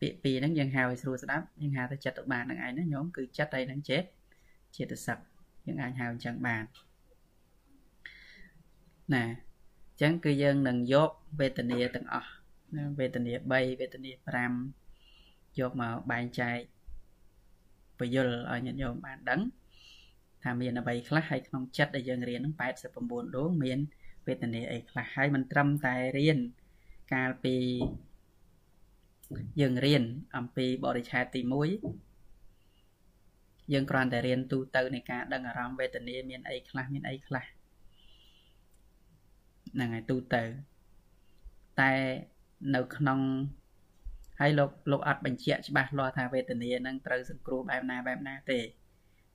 [0.00, 4.02] ពាក្យពីរហ្នឹងយើងហៅឲ្យស្រួលស្ដាប់យើងហៅថាចិត្តបាតនឹងឯងណាញោមគឺចិត្តហើយនឹងចេត
[4.76, 5.18] ចេតសិក
[5.66, 6.64] យើងអាចហៅអញ្ចឹងបាន
[9.14, 12.30] ណាអញ្ចឹងគឺយើងនឹងយកវេទនាទាំងអស់
[12.76, 14.12] ណាវេទនា3វេទនា
[14.84, 16.58] 5យកមកបែងចែក
[17.98, 19.40] បញ្យលឲ្យញាតិញោមបានដឹង
[20.42, 22.54] ថាមានអ្វីខ្លះហើយក្នុងចិត្តដែលយើងរៀនហ្នឹង
[23.00, 23.78] 89ដងមាន
[24.26, 26.38] វេទនាអីខ្លះហើយមិនត្រឹមតែរៀន
[27.14, 27.56] កាលពី
[29.60, 30.02] យើងរៀន
[30.36, 32.11] អំពីបរិឆេទទី1
[33.72, 37.44] យើងគ្រាន់តែរៀនទូទៅនៃការដឹងអារម្មណ៍វេទនាមានអីខ្លះមានអីខ្លះ
[39.74, 40.42] ហ្នឹងហើយទូទៅ
[41.80, 41.92] តែ
[42.74, 43.18] នៅក្នុង
[44.40, 48.60] ហើយលោកលោកអត់បញ្ជាក់ច្បាស់លាស់ថាវេទនានឹងត្រូវសង្គ្រោះបែបណាបែបណាទេ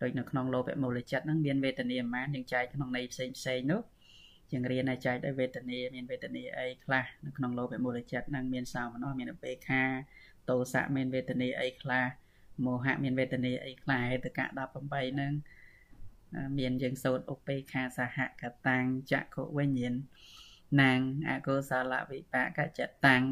[0.02, 3.82] ដូចនៅក្នុងលោភៈមូលចិត្តហ្នឹងមានវេទនាប៉ុន្មានយើងចែកក្នុងន័យផ្សេងផ្សេងនោះ
[4.52, 9.84] យើងរៀនឲ្យចែកដោយវេទនាមានវេទនាអីខ្លះនៅក្នុងលោភៈមូលចិត្តហ្នឹងមានសោមនស្សមានឧបេក្ខា
[10.50, 12.06] តោសៈមានវេទនាអីខ្លះ
[12.66, 15.34] មោហៈមានវេទនាអីខ្លះហេតុកៈ18ហ្នឹង
[16.60, 19.94] មានយើងសូត្រឧបេខាសហកតាំងចក្ខុវិញ្ញាណ
[20.82, 23.24] នាងអកុសលវិបាកចតាំង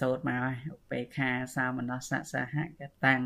[0.00, 3.22] សូត្រមកឧបេខាសាមនស្សសហកតាំង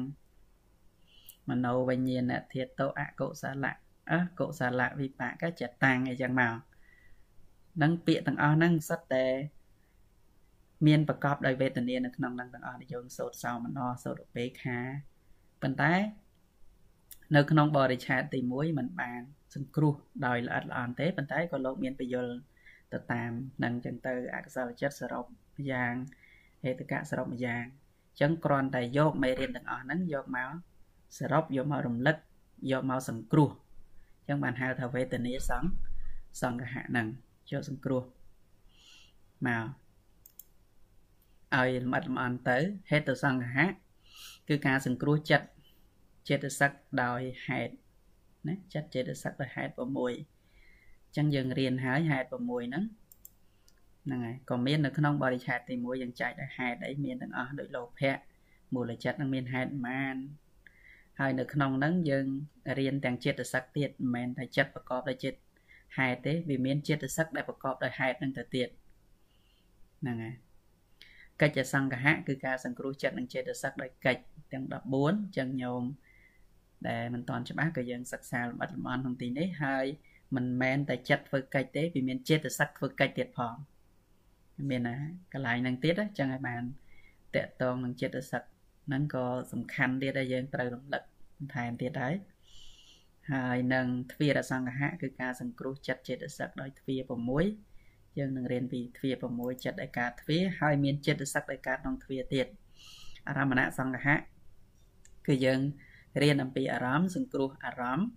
[1.48, 3.66] មโนវិញ្ញាណធាតុអកុសល
[4.10, 6.54] អកុសលវិបាកចតាំងអីចឹងមក
[7.82, 9.26] នឹងពាក្យទាំងអស់ហ្នឹងសិតតែ
[10.86, 14.78] មានប្រកបដោយវេទនានៅក្នុងនឹងទាំងអស់ដែលយើងសូត្រសោមនស្សសូត្រឧបេខា
[15.62, 15.94] ប៉ុន្តែ
[17.36, 19.20] នៅក្នុងបរិឆេទទី1มันបាន
[19.54, 19.94] សង្គ្រោះ
[20.26, 22.26] ដោយល្អិតល្អន់ទេប៉ុន្តែក៏លោកមានពយល
[22.92, 23.30] ទៅតាម
[23.64, 25.24] នឹងចឹងទៅអកុសលចិត្តសរុប
[25.70, 25.94] យ៉ាង
[26.64, 27.64] ហេតុកៈសរុបយ៉ាង
[28.20, 30.50] ចឹងគ្រាន់តែយកមេរៀនទាំងអស់ហ្នឹងយកមក
[31.18, 32.16] សរុបយកមករំលឹក
[32.70, 33.50] យកមកសង្គ្រោះ
[34.28, 35.70] ចឹងបានហៅថាវេទនាសង្ឃ
[36.42, 37.06] សង្ឃៈហ្នឹង
[37.50, 38.02] យកសង្គ្រោះ
[39.46, 39.64] មក
[41.56, 42.58] ឲ្យលម្អិតលម្អន់ទៅ
[42.90, 43.66] ហេតុសង្ឃៈ
[44.48, 45.46] គឺការសង្គ្រោះចិត្ត
[46.28, 47.72] ចេតសិកដោយហេតុ
[48.48, 52.84] ណាចិត្តចេតសិកដោយហេតុ6អញ្ចឹងយើងរៀនហើយហេតុ6ហ្នឹង
[54.04, 58.16] ហ្នឹងហើយក៏មាននៅក្នុងបរិឆេទទី1យើងចែកដោយហេតុអីមានទាំងអស់ដោយលោភៈ
[58.74, 60.16] មូលចិត្តនឹងមានហេតុម៉ាន
[61.20, 62.26] ហើយនៅក្នុងហ្នឹងយើង
[62.78, 65.40] រៀនទាំងចិត្តសឹកទៀតមិនមែនតែចិត្តប្រកបដោយចិត្ត
[65.98, 68.68] ហេតុទេវាមានចិត្តសឹកដែលប្រកបដោយហេតុហ្នឹងទៅទៀត
[70.00, 70.34] ហ្នឹងហើយ
[71.42, 74.22] កិច្ចសង្កហៈគឺការសង្គ្រោះចិត្តនិងចេតសិកដោយកិច្ច
[74.52, 75.82] ទាំង14អញ្ចឹងញោម
[76.88, 79.86] ដែលមិនតាន់ច្បាស់ក៏យើងសិក្សាលម្អិតលម្អន់ក្នុងទីនេះហើយ
[80.36, 83.54] មិនមែនតែចិត្តធ្វើកិច្ចទេវាមានចេតសិកធ្វើកិច្ចទៀតផង
[84.70, 84.96] មានណា
[85.32, 86.62] កន្លែងហ្នឹងទៀតអញ្ចឹងឲ្យបាន
[87.36, 88.42] តកតងនឹងចេតសិក
[88.86, 91.02] ហ្នឹងក៏សំខាន់ទៀតដែលយើងត្រូវរំលឹក
[91.36, 92.14] បន្ថែមទៀតហើយ
[93.32, 97.00] ហើយនឹងទ្វារសង្ឃៈគឺការសង្គ្រោះចិត្តចេតសិកដោយទ្វារ
[97.42, 97.73] 6
[98.18, 102.46] យើងនឹងរៀនពីទ្វារ6ចិត្តឯកាទ្វារហើយមានចិត្តសឹកឯកាក្នុងទ្វារទៀត
[103.28, 104.16] អារមណសង្ឃៈ
[105.26, 105.60] គឺយើង
[106.22, 108.08] រៀនអំពីអារម្មណ៍សង្គ្រោះអារម្មណ៍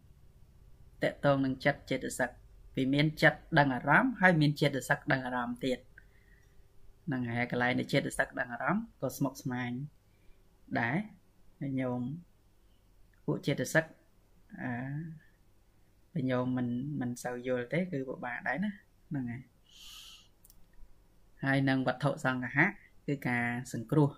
[1.03, 2.29] តកតងនឹងចិត្តចេតសិក
[2.75, 5.79] ពីមានចិត្តដឹងអារម្មណ៍ហើយមានចេតសិកដឹងអារម្មណ៍ទៀត
[7.05, 9.71] ហ្នឹងហើយកន្លែងនៃចេតសិកដឹងអារម្មណ៍ក៏ស្មុគស្មាញ
[10.79, 10.97] ដែរ
[11.79, 12.01] ញោម
[13.25, 13.85] ពួកចេតសិក
[14.61, 16.67] អឺញោមមិន
[16.99, 18.71] មិនសូវយល់ទេគឺពិបាកដែរណា
[19.09, 19.43] ហ្នឹងហើយ
[21.43, 22.67] ហើយនឹងវត្ថុសង្ឃៈ
[23.07, 24.09] គឺការសង្គ្រោះ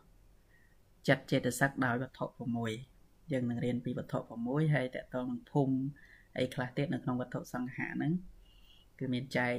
[1.08, 2.26] ចិត្តចេតសិកដោយវត្ថុ
[2.78, 5.78] 6យើងនឹងរៀនពីវត្ថុ6ហើយតកតងនឹងភូមិ
[6.38, 8.12] អីខ្លះទៀតនៅក្នុងវត្ថុសង្ឃៈហ្នឹង
[9.00, 9.54] គឺមានចែក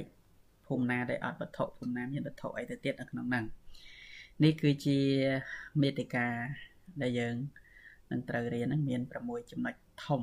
[0.65, 3.45] ភូមិណាដែលអត់វត្ថុភូមិណាមានវត្ថុអីទៅទៀតនៅក្នុងហ្នឹង
[4.43, 4.99] នេះគឺជា
[5.81, 6.27] មេតិកា
[7.01, 7.35] ដែលយើង
[8.11, 10.21] នឹងត្រូវរៀនហ្នឹងមាន6ចំណុចធំ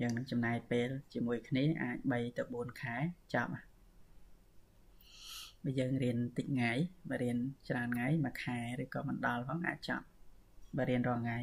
[0.00, 2.96] យើងនឹងចំណាយពេលជាមួយគ្នាអាច3ទៅ4ខែ
[3.34, 3.69] ចប់
[5.64, 6.72] បើយើងរៀនតិចថ្ងៃ
[7.10, 7.38] បើរៀន
[7.68, 10.04] ច្រើនថ្ងៃមួយខែឬក៏មិនដល់ផងអាចចប់
[10.76, 11.38] បើរៀនរាល់ថ្ងៃ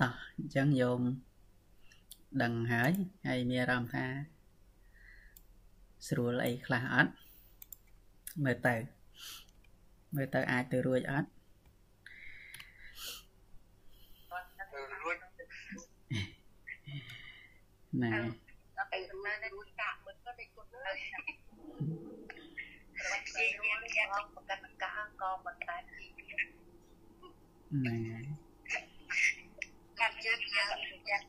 [0.00, 1.02] តោះអញ្ចឹងយោម
[2.42, 2.92] ដឹងហើយ
[3.26, 4.06] ហើយមានអារម្មណ៍ថា
[6.08, 7.12] ស្រួលអីខ្លះអត់
[8.44, 8.76] មើលទៅ
[10.16, 11.28] មើលទៅអាចទៅរួចអត់
[18.02, 18.10] ណា
[18.92, 26.04] ទៅណានៅរួចកាក់មិនក៏តែគុណទៅរបស់ជាមានយ៉ាងប្រកាន់កាក៏មិនតែណា
[30.00, 30.68] កាត់ចិត្តយ៉ាង
[31.10, 31.22] យ៉ាង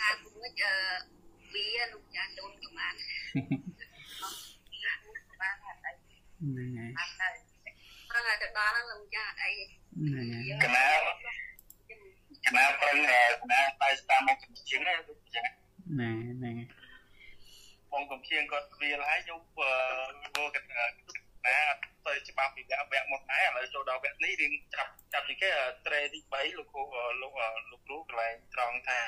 [0.00, 0.72] ថាគួរអឺ
[1.52, 2.94] វាលោកចាស់ដូនក៏បាន
[5.40, 7.28] បានអត់អីហ្នឹងហើយអត់ទៅ
[8.10, 11.00] ប្រហែលទៅដល់ហ្នឹងលោកចាស់អីហ្នឹងហើយកណាក
[12.56, 12.96] ណាប្រឹង
[13.40, 15.44] កណាតែស្តាមមកកំជាងណាដូចចឹង
[16.00, 16.56] ណាហ្នឹង
[17.92, 19.70] បងកំជាងគាត់វាលហើយយកធ្វើ
[20.56, 20.84] កណា
[22.06, 25.50] ទៅច្បាប់ពីវគ្គវគ្គមុនដែរឥឡូវចូលដល់វគ្គនេះរៀងចាប់ចាប់ជាងគេ
[25.86, 26.82] ត្រេទី3លោកគ្រូ
[27.22, 27.32] លោក
[27.70, 29.00] លោកគ្រូកន្លែងត្រង់ថា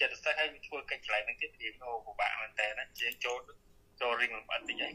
[0.00, 3.38] ចិត្តសាស្ត្រឲ្យធ្វើកិច្ចកន្លែងហ្នឹងទៀតរៀងអូពិបាកមែនតើណាជាងចូល
[4.00, 4.92] ចូលរៀងលំអិតតិចហ្នឹង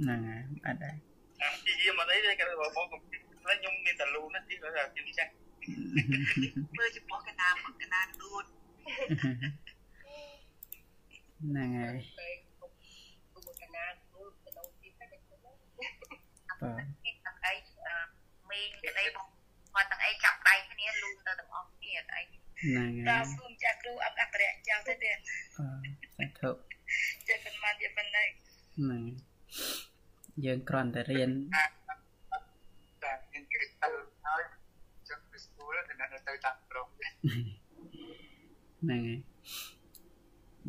[0.00, 0.94] ហ្នឹងហើយអត់ដែរ
[1.40, 2.44] តាមជាយាមអត់អីទេគេ
[2.76, 5.30] បងកំខ្ញុំខ្ញុំមានតលូណាទីគាត់ជិះចាស់
[6.78, 7.48] មើលចំពោះកណា
[7.82, 8.44] កណាដួត
[11.40, 11.94] ហ្នឹងហើយ
[13.60, 16.84] កណាដួតទៅដល់ទីទៅបាទ
[17.46, 17.54] អី
[18.50, 19.28] មីងក្តីបង
[19.74, 25.18] គាត់ទាំងអីចាប់ដៃគ្នាលូទៅទាំងអស់គ្នាអីហ្នឹងហើយដល់សូមចាក់គ្រូអបអរៈចៅទៅទៀត
[25.56, 26.50] បាទសាធុ
[27.28, 28.28] ចេះប៉ុន្មានវាប៉ុណ្ណឹង
[28.76, 29.02] ហ្នឹង
[30.44, 31.30] យើងគ្រាន់តែរៀន
[33.02, 33.88] តែមានគេទៅ
[34.24, 34.42] ហើយ
[35.08, 37.14] ចុះពីស្គាល់តែនៅ ទៅតាមក្រុមហ្នឹង
[38.88, 39.30] ហើយ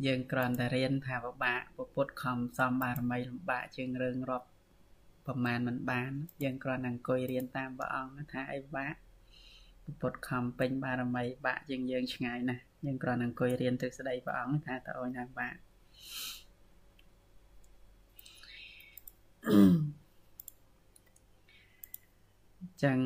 [0.06, 1.60] យើងគ្រាន់តែរៀនថាពិបាក
[1.94, 4.48] ពុទ្ធខំសំបារមីលំបាកជាងរឿងរាប់
[5.26, 6.10] ប្រមាណមិនបាន
[6.42, 8.98] យើងគ្រាន់តែអង្គុយរៀនតាមព្រះអង្គថាអីបាក់
[10.00, 15.58] ពុទ្ធខំពេញបារមីបាក់ជាងយើងឆ្ងាយណាស់យើងគ្រាន់តែអង្គុយរៀនទ្រឹស្ដីព្រះអង្គថាតើអូនថាបាក់
[22.82, 22.98] ចឹង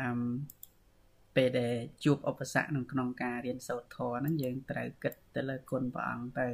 [0.00, 0.20] អឹម
[1.36, 1.74] ពេលដែល
[2.04, 6.48] ជួបឧបសគ្គក្នុងក្នុងការរៀនសូត្រធម៌ហ្នឹងយើងត្រូវគិតទៅលើគុណព្រះអង្គទៅ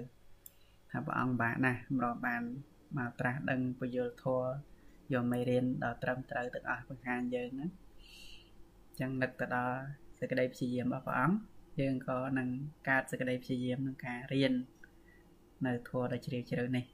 [0.90, 2.42] ថាព្រះអង្គបាក់ណាស់ម្ដងបាន
[2.96, 4.48] មកត្រាស់ដឹងពយល់ធម៌
[5.12, 7.70] យកមេរៀនដល់ត្រឹមត្រូវទាំងអស់បង្ហាញយើងហ្នឹង
[8.98, 9.78] ចឹងនឹកទៅដល់
[10.18, 11.38] សេចក្តីព្យាយាមរបស់ព្រះអង្គ
[11.80, 12.48] យើងក៏នឹង
[12.88, 14.54] កើតសេចក្តីព្យាយាមក្នុងការរៀន
[15.66, 16.84] នៅធម៌ដ៏ជ្រាលជ្រៅនេះ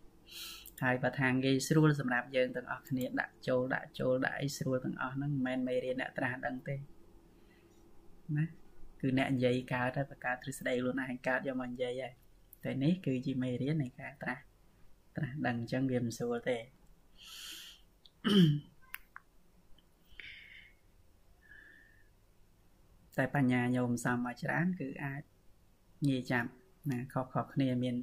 [0.82, 6.76] ហើយបើថាងាយស្រួលសម្រាប់យើងទាំងអស់គ្នាដាក់ចូលដាក់ចូលដាក់អីស្រួលទាំងអស់ហ្នឹងមិនមែនមេរៀនអ្នកត្រាស់ដឹងទេ
[8.36, 8.44] ណា
[9.00, 12.12] គឺអ្នកនិយាយកើតតែបកើតទ្រឹស្ដីខ្លួនឯងកើតយកមកនិយាយហើយ
[12.64, 14.42] តែនេះគឺជាមេរៀននៃការត្រាស់
[15.16, 16.58] ត្រាស់ដឹងអញ្ចឹងវាមិនស្រួលទេ
[23.16, 25.22] តែបញ្ញាញោមសំមកច្រើន គឺអាច
[26.08, 26.50] ងាយចាប់
[26.90, 27.96] ណាខុសៗគ្នាមាន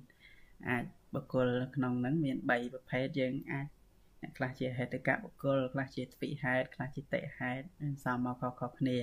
[0.70, 3.68] អាចបុគ្គលក្នុងហ្នឹងមាន3ប្រភេទយើងអាច
[4.22, 7.66] អ្នកខ្លះជាហេតុកៈបុគ្គលខ្លះជាទ្វិហេតុខ្លះជាតិហេតុ
[8.04, 8.98] សំមកខុសៗគ្នា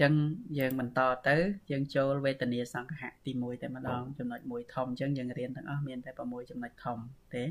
[0.00, 0.12] ចឹង
[0.58, 1.36] យើងបន្តទៅ
[1.70, 6.98] យើងចូលវេទនាសង្ខៈទី1តែម្ដងចំណុច1ធំចឹងយើងរៀនទាំងអស់មានតែ6ចំណុចធំ
[7.34, 7.44] ទេ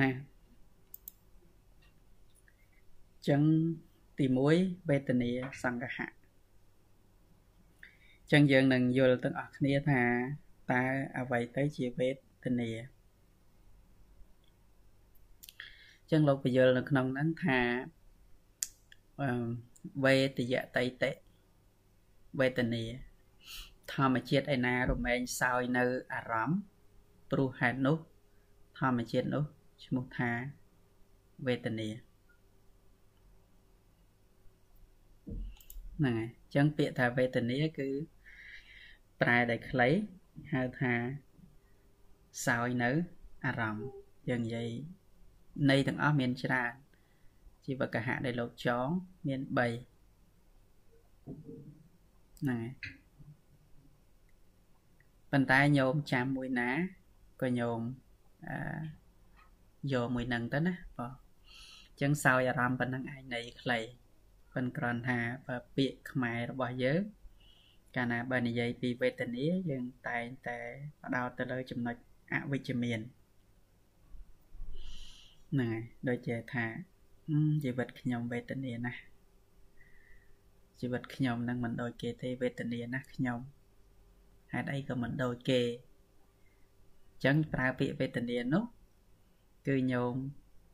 [0.00, 0.10] ណា
[3.28, 3.42] ចឹង
[4.18, 4.26] ទី
[4.58, 5.30] 1វេទនា
[5.62, 6.06] សង្ខៈ
[8.32, 10.02] ចឹងយើងនឹងយល់ទាំងអស់គ្នាថា
[10.72, 10.82] តើ
[11.18, 12.10] អ្វីទៅជាវេ
[12.44, 12.70] ទនា
[16.10, 17.58] ចឹងលោកពយល់នៅក្នុងហ្នឹងថា
[19.22, 19.73] អឺ
[20.04, 21.10] វេទយតៃតិ
[22.40, 22.84] វេទនា
[23.92, 26.58] ធម្មជាតិឯណារមែងសោយនៅអារម្មណ៍
[27.30, 27.96] ព្រោះហេតុនោះ
[28.78, 29.44] ធម្មជាតិនោះ
[29.84, 30.30] ឈ្មោះថា
[31.46, 31.88] វេទនា
[35.98, 37.88] ហ្នឹងហើយអញ្ចឹងពាក្យថាវេទនាគឺ
[39.20, 39.88] ប្រែដែលខ្លី
[40.52, 40.94] ហៅថា
[42.46, 42.90] សោយនៅ
[43.44, 43.88] អារម្មណ៍
[44.28, 44.70] យើងនិយាយ
[45.70, 46.72] ន័យទាំងអស់មានច្រើន
[47.66, 48.86] ជីវកហៈដែលលោកចង
[49.26, 49.50] មាន3
[52.40, 52.66] ហ្នឹងហើយ
[55.30, 56.70] ប៉ុន្តែញោមចាំមួយណា
[57.42, 57.80] ក៏ញោម
[58.48, 58.58] អឺ
[59.92, 61.12] យកមួយនឹងទៅណាបង
[61.90, 63.78] អញ្ចឹងសោយអារម្មណ៍ប៉ុណ្ណឹងឯងនៃខ្លី
[64.54, 67.02] ប៉ុន្តែគ្រាន់ថាបើពាក្យខ្មែររបស់យើង
[67.96, 70.58] កាលណាបើនិយាយពីវេទនាយើងតែងតែ
[71.02, 71.96] បដោតទៅលើចំណុច
[72.32, 73.00] អវិជ្ជមាន
[75.52, 76.66] ហ្នឹងហើយដូចជាថា
[77.64, 79.00] ជីវិតខ្ញុំវេទនាណាស់
[80.80, 83.38] ជីវិតខ្ញុំនឹងមិនដូចគេទេវេទនាណាស់ខ្ញុំ
[84.52, 88.64] ហេតុអីក៏មិនដូចគេអញ្ចឹងប្រើពាក្យវេទនានោះ
[89.66, 90.14] គឺញោម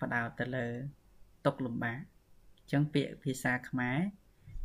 [0.01, 0.67] បដោតទៅលើ
[1.47, 3.99] ទុកលំបាកអញ្ចឹងពាក្យភាសាខ្មែរ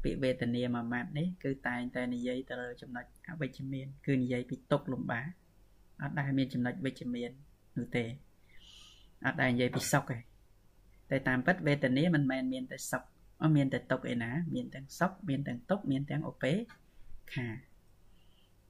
[0.03, 5.27] ពាក្យវេទនាមួយម៉ាត់នេះគឺតែងតែនិយាយទៅលើចំណុចអវិជ្ជមាន គឺនិយាយពីទុកលំបាក
[6.01, 7.31] អត់ដែលមានចំណុចវិជ្ជមាន
[7.77, 8.05] នោះទេ
[9.25, 10.34] អត់ដែលនិយាយពីសុខទេ
[11.11, 13.03] តែតាមពិតវេទនាមិនមែនមានតែសុខ
[13.41, 16.53] អត់មានតែទុកឯណា មានទាំងសុខមានទាំងទុកមានទាំងឧបេ
[17.33, 17.47] ខា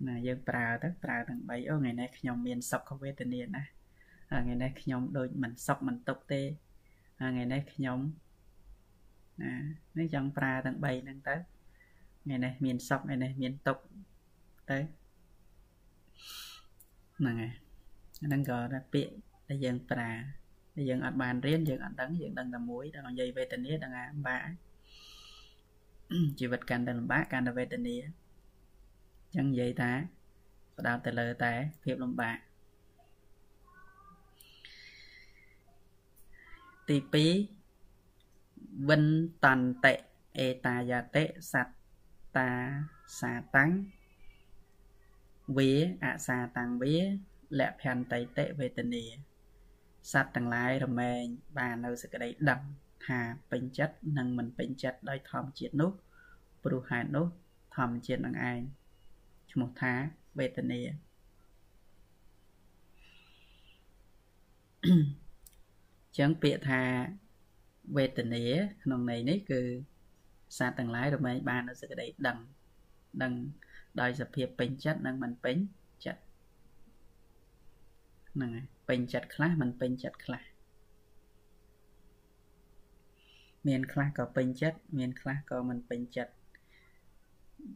[0.07, 3.63] ណាយើងប្រើទៅប្រើទាំង3អូថ្ងៃនេះខ្ញុំមានសុខវេទនាណា
[4.29, 6.41] ថ្ងៃនេះខ្ញុំដូចមិនសុខមិនទុកទេ
[7.19, 7.99] ថ្ងៃនេះខ្ញុំ
[9.41, 9.53] ណា
[9.97, 11.35] នេះចង់ប្រើទាំង3ហ្នឹងទៅ
[12.23, 13.77] ថ្ងៃនេះមានសុខថ្ងៃនេះមានទុក
[14.71, 14.79] ទៅ
[17.17, 17.53] ហ្នឹងហើយ
[18.25, 18.57] ហ្នឹងក៏
[18.93, 19.13] ពាក្យ
[19.47, 20.44] ដែលយើងប្រើដែល
[20.89, 24.47] យើងអត់បានរៀនយើងអត់ដឹងយើងដឹងតែមួយដល់និយាយវេទនាដឹងអាបាក់
[26.39, 27.95] ជីវិតកាន់តែលំបាកកាន់តែវេទនា
[29.33, 29.91] អញ្ចឹងនិយាយថា
[30.75, 31.53] បដោតទៅលើតែ
[31.83, 32.37] ភាពលំបាក
[36.89, 36.97] ទី
[37.73, 39.03] 2វិន
[39.45, 39.93] តន្តិ
[40.39, 42.49] អេតាយតិសត្តា
[43.19, 43.71] សាតាំង
[45.57, 45.71] វា
[46.03, 46.95] អសាតាំងវា
[47.59, 49.03] លភន្តិតិវេទនា
[50.11, 51.23] សត្វទាំងឡាយរមែង
[51.57, 52.61] បាននៅសេចក្តីដឹង
[53.05, 53.19] ថា
[53.51, 55.91] ពេញចិត្តនិងមិនពេញចិត្តដោយធម្មជាតិនោះ
[56.63, 57.27] ព្រោះហេតុនោះ
[57.75, 58.59] ធម្មជាតិនឹងឯង
[59.51, 59.93] ឈ្មោះថា
[60.39, 60.81] វេទនា
[66.17, 66.81] ចឹងពាក្យថា
[67.97, 68.43] វេទនា
[68.83, 69.61] ក្នុងន័យនេះគឺ
[70.57, 72.37] សត្វទាំងឡាយរមែងបាននៅសេចក្តីដឹង
[73.23, 73.33] ដឹង
[74.01, 75.84] ដោយសភាពពេញចិត្តនិងមិនពេញចិត្ត
[78.35, 80.43] ហ្នឹងហើយពេញចិត្តខ្លះមិនពេញចិត្តខ្លះ
[83.67, 86.33] មានខ្លះក៏ពេញចិត្តមានខ្លះក៏មិនពេញចិត្ត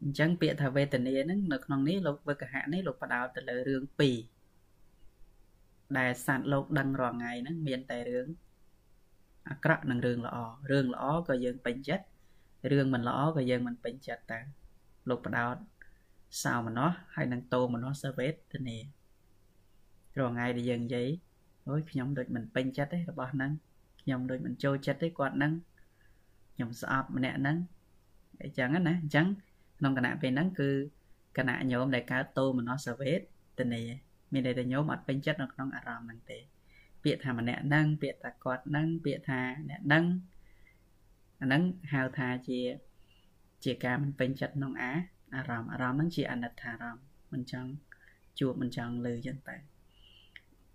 [0.01, 4.17] អញ្ចឹងពាក្យថាវេទនាហ្នឹងនៅក្នុងនេះលោកវឹកហៈនេះលោកបដោតទៅលើរឿងពីរ
[5.97, 8.27] ដែលសត្វលោកដឹងរាល់ថ្ងៃហ្នឹងមានតែរឿង
[9.49, 10.37] អាក្រក់និងរឿងល្អ
[10.71, 12.05] រឿងល្អក៏យើងពេញចិត្ត
[12.71, 14.39] រឿងមិនល្អក៏យើងមិនពេញចិត្តតើ
[15.09, 15.55] លោកបដោត
[16.43, 18.35] សោមនស្សហើយនឹងតោមនស្សវេទ
[18.67, 18.77] នា
[20.19, 21.07] រាល់ថ្ងៃដែលយើងនិយាយ
[21.69, 23.51] អូយខ្ញុំដូចមិនពេញចិត្តទេរបស់ហ្នឹង
[24.01, 25.53] ខ្ញុំដូចមិនចូលចិត្តទេគាត់ហ្នឹង
[26.53, 27.57] ខ្ញុំស្អប់ម្នាក់ហ្នឹង
[28.43, 29.27] អញ្ចឹងណាអញ្ចឹង
[29.79, 30.69] ក្នុងគណៈពេលហ្នឹងគឺ
[31.37, 33.19] គណៈញោមដែលកើតតោមនស្សវេទ
[33.73, 33.81] នា
[34.33, 36.39] មានន័យថាញោមអត់ពេញចិត្តនៅក្នុងអារម្មណ៍ហ្នឹងទេ
[37.03, 40.05] ពាក្យថាម្នាក់ហ្នឹងពាក្យថាគាត់ហ្នឹងពាក្យថាអ្នកហ្នឹង
[41.41, 41.61] អាហ្នឹង
[41.93, 42.59] ហៅថាជា
[43.63, 44.91] ជាការមិនពេញចិត្តក្នុងអា
[45.35, 47.03] អារម្មណ៍អារម្មណ៍ហ្នឹងជាអនិច្ចារម្មណ៍
[47.33, 47.69] មិនចង់
[48.39, 49.55] ជួបមិនចង់លើចឹងតែ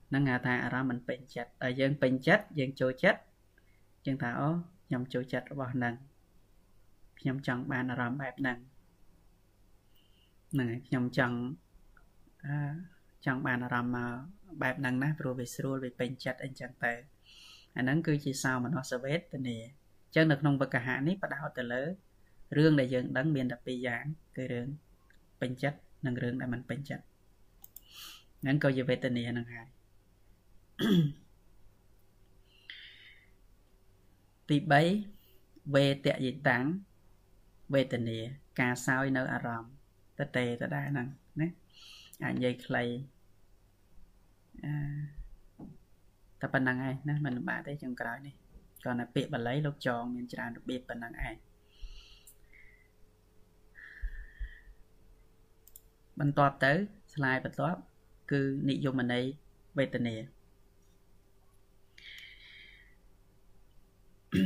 [0.09, 3.21] ហ្នឹងហៅថាអារម្មណ៍មិនពេញចិត្តដល់យើងពេញចិត្តយើងចូលចិត្ត
[4.07, 4.49] ចឹងថាអូ
[4.87, 5.95] ខ្ញុំចូលចិត្តរបស់ហ្នឹង
[7.21, 8.59] ខ្ញុំចង់បានអារម្មណ៍បែបហ្នឹង
[10.53, 11.37] ហ្នឹងហើយខ្ញុំចង់
[12.47, 12.57] អឺ
[13.27, 16.93] ចង់បានអារម្មណ៍មកបែបហ្នឹងណាព្រោះវាស្រួលវាពេញចិត្តអីចឹងទៅ
[17.77, 21.83] អាហ្នឹងគឺជាសោមនស្សវេទនាអញ្ចឹងនៅក្នុងវកហៈនេះបដោតទៅលើ
[22.57, 24.05] រឿងដែលយើងដឹងមានតែពីរយ៉ាង
[24.37, 24.67] គឺរឿង
[25.41, 27.05] ពេញចិត្តនិងរឿងដែលមិនពេញចិត្ត
[28.43, 29.67] ហ្នឹងក៏ជាវេទនាហ្នឹងហើយ
[34.49, 34.57] ទី
[35.17, 36.65] 3វេតយិតាំង
[37.75, 38.19] វេទនា
[38.61, 39.73] ការសោយនៅអារម្មណ៍
[40.19, 41.09] តទេតដែរហ្នឹង
[41.41, 41.49] ណា
[42.25, 42.85] អាចនិយាយខ្លី
[44.65, 44.73] អឺ
[46.41, 48.35] តែប៉ុណ្្នឹងឯងណាមិនលំបាកទេចុងក្រោយនេះ
[48.83, 51.37] គ្រាន់តែពាក្យបាលីលោកចងមានច្រើនរបៀបប៉ុណ្្នឹងឯង
[56.21, 56.73] បន្ទាប់ទៅ
[57.15, 57.81] ស្លាយបន្ទាប់
[58.33, 59.25] គឺនិយមន័យ
[59.79, 60.17] វេទនា
[64.35, 64.37] ន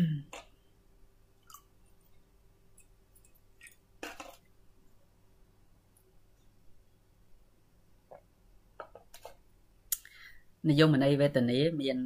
[10.72, 11.98] ិយមន័យវេទនាមាន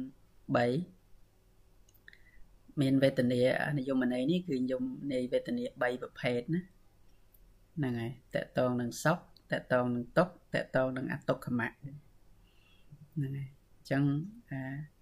[0.97, 3.41] 3មានវេទនា
[3.79, 6.61] និយមន័យនេះគឺនិយមន័យវេទនា3ប្រភេទណា
[7.75, 9.19] ហ្នឹងហើយតកតងនឹងសុខ
[9.51, 11.97] តកតងនឹងទុក្ខតកតងនឹងអតុក្ខមៈហ្នឹង
[13.37, 14.03] ហើយអញ្ចឹង
[14.51, 14.92] អា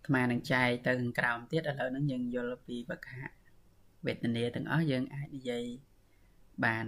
[0.00, 3.30] អាត្មានឹងចែកទៅខាងក្រោមទៀតឥឡូវហ្នឹងយើងយល់ពីវកហៈ
[4.06, 5.64] វេទនាទាំងអស់យើងអាចនិយាយ
[6.64, 6.86] បាន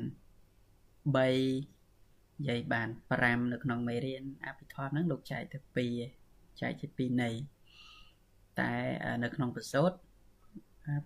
[1.12, 1.16] 3
[2.38, 2.88] និយាយបាន
[3.20, 5.58] 5នៅក្នុងមេរៀនអភិធម្មហ្នឹងលោកចែកទៅ
[6.10, 7.34] 2ចែកជា2ន័យ
[8.60, 8.72] តែ
[9.22, 9.92] នៅក្នុងប្រសូត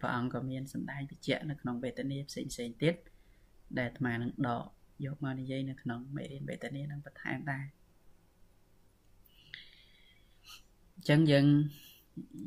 [0.00, 2.94] ព្រះអង្គក៏មានសម្ដែងបញ្ជាក់នៅក្នុងវេទនាផ្សេងផ្សេងទៀត
[3.78, 4.64] ដែលអាត្មានឹងដក
[5.04, 7.66] យកមកនិយាយនៅក្នុងមេរៀនវេទនានឹងបន្ថែមដែរ
[10.94, 11.46] អញ្ចឹងយើង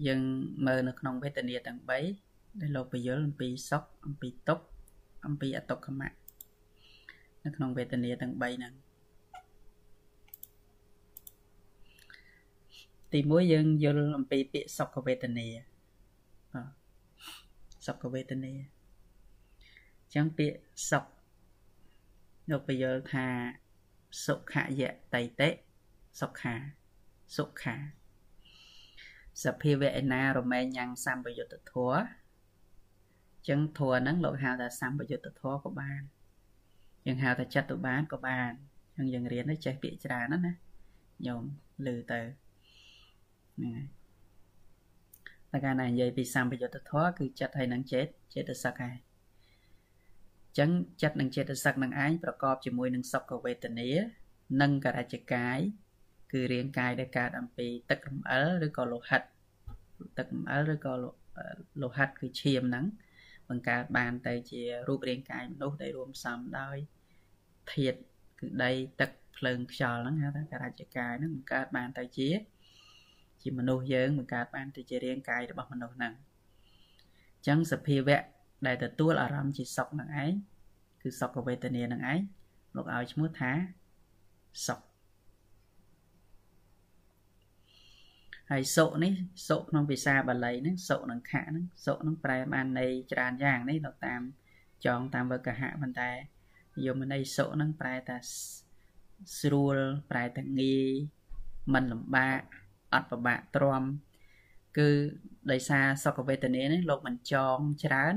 [0.08, 0.22] យើង
[0.66, 4.64] មើលនៅក្នុងវេទនាទាំង3ដែលលោកពយល់អំពីសុខអំពីទុក្ខ
[5.26, 6.10] អំពីអតុក្ខមៈ
[7.44, 8.74] នៅក្នុងវេទនាទាំង3ហ្នឹង
[13.14, 15.48] ទី1យើងយល់អំពីពាក្យសុខវេទនា
[16.54, 16.70] បាទ
[17.86, 20.60] សុខវេទនាអញ្ចឹងពាក្យ
[20.90, 21.06] សុខ
[22.50, 23.26] លោកពយល់ថា
[24.26, 25.50] សុខយៈតៃតិ
[26.20, 26.56] សុខា
[27.38, 27.99] សុខា
[29.44, 31.96] សភាវឯណារមែងញ៉ាំងសម្បយុទ្ធធរ
[33.50, 36.02] ចឹងធរហ្នឹងលោកហៅថាសម្បយុទ្ធធរក៏បាន
[37.08, 38.52] យើងហៅថាចិត្តទៅបានក៏បាន
[38.98, 40.54] ចឹងយើងរៀនទៅចេះពាក្យច្រើនណាណា
[41.26, 41.44] ញោម
[41.86, 42.20] ឮទៅ
[43.58, 44.00] ហ្នឹងហើយ
[45.52, 48.98] តែកាលណានិយាយពីសម្បយុទ្ធធរគឺចិត្តហើយនឹងចេតចេតសឹកហើយ
[50.58, 50.70] ចឹង
[51.02, 53.90] ចិត្តនិងចេតសឹកនឹងឯងប្រកបជាមួយនឹងសុខវេទនា
[54.62, 55.60] និងករាជកាយ
[56.32, 59.22] គឺរាងកាយដែលកើតអំពីទឹករំអិលឬក៏លោហិត
[60.18, 60.94] ទឹករំអិលឬក៏
[61.82, 62.86] លោហិតគឺឈាមហ្នឹង
[63.50, 66.78] បង្កើតបានទៅជារូបរាងកាយមនុស្សដែលរួមផ្សំដោយ
[67.74, 67.98] ធាតុ
[68.40, 72.30] គឺដីទឹកភ្លើងខ្យល់ហ្នឹងហៅថាករិច្ចកាយហ្នឹងបង្កើតបានទៅជា
[73.42, 76.14] ជាមនុស្សយើងបង្កើតបានទៅជារាងកាយរបស់មនុស្សហ្នឹង
[77.38, 78.22] អញ្ចឹងសភាវៈ
[78.68, 80.34] ដែលទទួលអារម្មណ៍ជាសុខនឹងឯង
[81.02, 82.20] គឺសុខវេទនានឹងឯង
[82.76, 83.52] លោកឲ្យឈ្មោះថា
[84.68, 84.80] សុខ
[88.52, 89.14] ហើយសុនេះ
[89.48, 94.22] សុក្នុងភាសាបាលីហ្នឹងសុនឹងខៈហ្នឹងសុនឹងប្រែបានន័យច្រើនយ៉ាងនេះនៅតាម
[94.86, 96.12] ចងតាមវកហៈប៉ុន្តែ
[96.86, 98.18] យមន័យសុហ្នឹងប្រែថា
[99.40, 99.78] ស្រួល
[100.12, 100.88] ប្រែថាងាយ
[101.74, 102.42] មិនលំបាក
[102.94, 103.84] អត់ពិបាកទ្រាំ
[104.78, 104.90] គឺ
[105.52, 108.14] ដោយសារសុខវេទនានេះលោកមិនចងច្រើន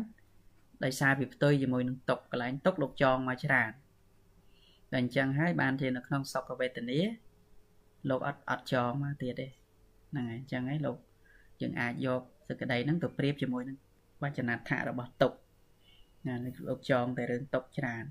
[0.85, 3.71] ដោយសារវាផ្ទុយជាមួយនឹងតុកកន្លែងតុកលោកចងមកច្រើន
[4.91, 7.01] តែអញ្ចឹងហើយបានជានៅក្នុងសុខវេទនា
[8.09, 9.62] លោកអត់អត់ចងមកទៀតទេ
[10.13, 10.97] ហ្នឹងហើយអញ្ចឹងហើយលោក
[11.61, 13.77] យើងអាចយកសក្តីហ្នឹងទៅប្រៀបជាមួយនឹង
[14.23, 15.33] វចនដ្ឋៈរបស់តុក
[16.27, 16.35] ណា
[16.69, 18.05] លោកចងតែរឿងតុកច្រើន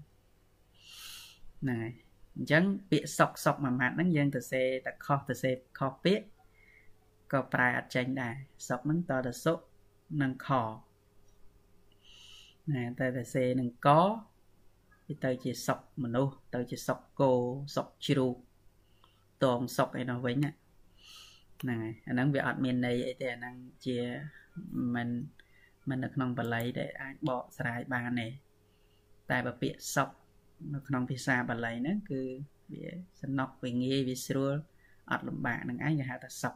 [1.61, 1.93] ហ្នឹងហើយ
[2.35, 6.25] អញ្ចឹងពាក្យសុកសុកមួយម៉ាត់ហ្នឹងយើងទៅសេតែខុសទៅសេខុសពាក្យ
[7.31, 8.33] ក៏ប្រែអត់ចេញដែរ
[8.67, 9.53] សុកហ្នឹងតទៅសុ
[10.21, 10.49] និងខ
[12.75, 13.89] ណាតែតែសេនឹងក
[15.07, 17.31] វាទៅជាសុកមនុស្សទៅជាសុកគោ
[17.75, 18.35] សុកជ្រូក
[19.43, 20.45] តងសុកអីនោះវិញ
[21.61, 23.55] ហ្នឹងហើយអាហ្នឹងវាអត់មានន័យអីទេអាហ្នឹង
[23.85, 23.97] ជា
[24.95, 25.09] មិន
[25.89, 28.27] មិននៅក្នុងបល័យដែលអាចបកស្រាយបានទេ
[29.29, 30.09] តែបើពាក្យសុក
[30.73, 32.21] នៅក្នុងភាសាបាលីហ្នឹងគឺ
[32.71, 32.85] វា
[33.21, 34.53] សំណុកវាងាយវាស្រួល
[35.11, 36.55] អត់លំបាកនឹងឯងគេហៅថាសុក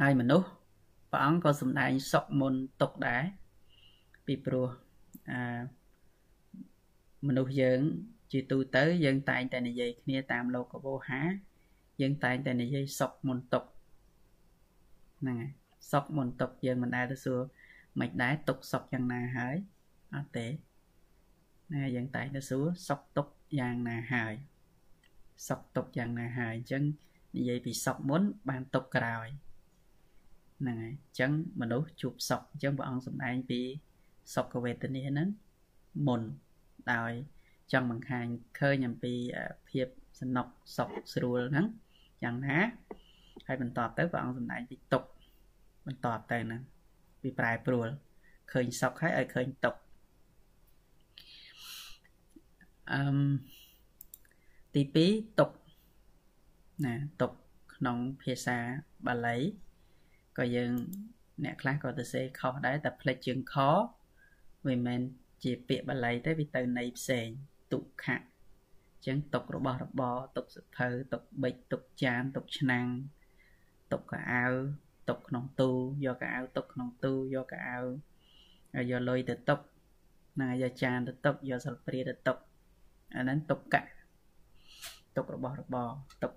[0.00, 0.48] ហើយមនុស្ស
[1.10, 3.22] ព្រះអង្គក៏សម្ដែងសុកមុនទុកដែរ
[4.26, 4.68] ពីព្រោះ
[5.30, 5.60] អា
[7.26, 7.80] មនុស្សយើង
[8.32, 11.22] ជាទូទៅយើងតែងតែនិយាយគ្នាតាមលោកវោហា
[12.00, 13.64] យើងតែងតែនិយាយសុកមុនទុក
[15.20, 15.52] ហ្នឹងហើយ
[15.90, 17.40] សុកមុនទុកយើងមិនដែលទៅសួរ
[18.00, 19.56] មិនដែរទុកសុកយ៉ាងណាហើយ
[20.14, 20.46] អត់ទេ
[21.74, 23.26] ណាយើងតែងទៅសួរសុកទុក
[23.60, 24.34] យ៉ាងណាហើយ
[25.48, 26.82] សុកទុកយ៉ាងណាហើយអញ្ចឹង
[27.36, 29.28] និយាយពីសុខមុនបានទុកក្រោយ
[30.60, 33.60] ហ្នឹងហើយអញ្ចឹងមនុស្សជួបសុខអញ្ចឹងព្រះអង្គសម្ដែងពី
[34.34, 35.28] សុខវេទនាហ្នឹង
[36.06, 36.22] មុន
[36.92, 37.12] ដោយ
[37.72, 38.26] ចង់បង្ហាញ
[38.58, 39.14] ឃើញអំពី
[39.68, 39.86] ភាព
[40.20, 40.46] សំណុក
[40.76, 41.66] សុខស្រួលហ្នឹង
[42.24, 42.58] យ៉ាងណា
[43.46, 45.02] ហើយបន្តទៅព្រះអង្គសម្ដែងពីទុក
[45.86, 46.62] បន្តទៅហ្នឹង
[47.22, 47.88] ពីប្រែប្រួល
[48.52, 49.74] ឃើញសុខហើយឲ្យឃើញទុក
[52.92, 53.18] អឺម
[54.74, 55.50] ទី2ទុក
[56.84, 57.32] ណាទុក
[57.76, 58.58] ក្នុងភាសា
[59.06, 59.36] បាលី
[60.38, 60.72] ក៏យើង
[61.44, 63.56] អ្នកខ្លះក៏ទៅសេខុសដែរតែផ្លេចជើងខ
[64.66, 65.00] វាមិនមែន
[65.42, 67.28] ជាពាក្យបាលីទេវាទៅន័យផ្សេង
[67.72, 68.16] ទុក្ខៈ
[69.06, 72.86] ចឹងទុករបស់របរទុកសភៅទុកបិចទុកចានទុកឆ្នាំង
[73.92, 74.44] ទុកកៅអៅ
[75.08, 75.70] ទុកក្នុងទូ
[76.06, 77.78] យកកៅអៅទុកក្នុងទូយកកៅអៅ
[78.74, 79.60] ហើយយកលុយទៅទុក
[80.42, 82.36] ណាយកចានទៅទុកយកសិលព្រាទៅទុក
[83.16, 83.82] អាហ្នឹងទុកកៈ
[85.16, 85.88] ទុករបស់របរ
[86.22, 86.32] ទុក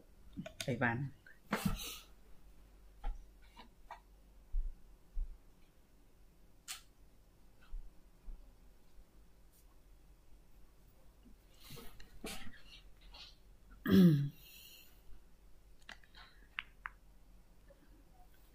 [0.68, 1.02] អីវ៉ាន់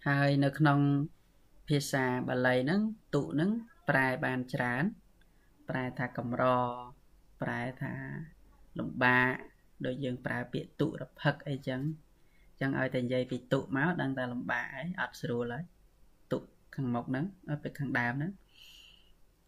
[0.07, 0.79] ហើយនៅក្នុង
[1.67, 2.81] ភាសាបាលីហ្នឹង
[3.15, 3.49] ទុហ្នឹង
[3.89, 4.83] ប្រែបានច្រើន
[5.69, 6.43] ប្រែថាកម្រ
[7.41, 7.95] ប្រែថា
[8.79, 9.33] លំបាក
[9.85, 11.81] ដូចយើងប្រើពាក្យទុរភឹកអីចឹង
[12.61, 15.63] ចឹងឲ្យតែនិយាយពីទុមកដឹងតែលំបាកហើយអត់ស្រួលហើយ
[16.31, 16.39] ទុ
[16.75, 17.25] ខាងមុខហ្នឹង
[17.63, 18.31] ពេលខាងដើមហ្នឹង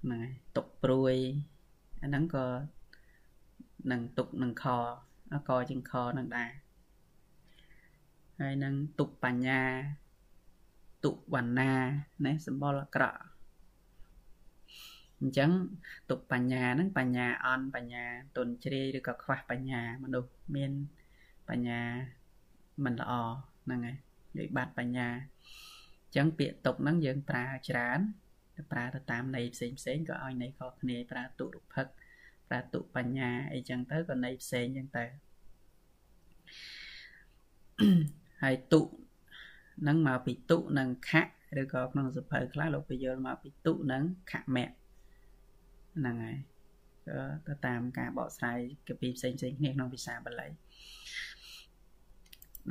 [0.03, 1.15] ហ្នឹងហើយទុកព្រួយ
[2.01, 2.45] អាហ្នឹងក៏
[3.91, 4.65] នឹងទុកនឹងខ
[5.47, 6.51] កជាងខនឹងដែរ
[8.39, 9.61] ហើយនឹងទុកបញ្ញា
[11.03, 11.71] ទុវណ្ណា
[12.25, 13.19] ណាសម្បល់អាក្រក់
[15.21, 15.51] អញ្ចឹង
[16.09, 18.05] ទុកបញ្ញា ហ្នឹងបញ្ញាអន់បញ្ញា
[18.37, 20.71] ទុនជ្រាយឬក៏ខ្វះបញ្ញាមនុស្សមាន
[21.49, 21.81] បញ្ញា
[22.85, 23.13] មិនល្អ
[23.65, 23.97] ហ្នឹងហើយ
[24.37, 25.07] និយាយបាត់បញ្ញា
[26.05, 27.99] អញ្ចឹងពាក្យទុកហ្នឹងយើងប្រើច្រើន
[28.55, 31.87] តែប្រើទៅតាមន័យផ្សេងផ្សេងក៏ឲ្យន័យខុសគ្នាប្រើទុរុភឹក
[32.49, 35.05] ប្រើទុបញ្ញាអីចឹងទៅក៏ន័យផ្សេងចឹងទៅ
[38.43, 38.81] ហើយទុ
[39.87, 41.23] នឹងមកពីទុនិងខៈ
[41.59, 44.69] ឬក៏ក្នុងសភៅខ្លះលោកពយល់មកពីទុនិងខមៈ
[45.97, 46.37] ហ្នឹងហើយ
[47.07, 47.17] ក៏
[47.47, 50.47] ទៅតាមការបកស្រាយកពីផ្សេងផ្សេងគ្នាក្នុងភាសាបាលី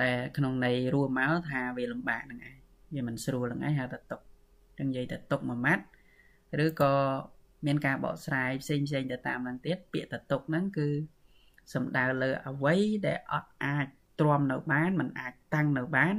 [0.02, 2.56] ដែលក្នុងន័យរួមមកថាវាលំបាកហ្នឹងឯង
[2.94, 4.20] វាមិនស្រួលហ្នឹងឯងហៅថាទុក
[4.78, 5.84] ទាំងនិយាយថាទុកមួយម៉ាត់
[6.64, 6.92] ឬក៏
[7.66, 10.88] មានការបកស្រាយផ្សេងផ្សេងទៅតាមហ្នឹងទៀតពាក្យតតុកហ្នឹងគឺ
[11.74, 13.86] សំដៅលើអ្វីដែលអត់អាច
[14.20, 16.14] ទ្រាំនៅបានមិនអាចតាំងនៅបាន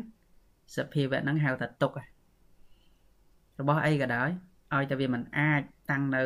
[0.76, 1.91] សភាវៈហ្នឹងហៅថាទុក
[3.60, 4.30] របស់អីក៏ដោយ
[4.74, 6.24] ឲ្យតែវាមិនអាចតាំងនៅ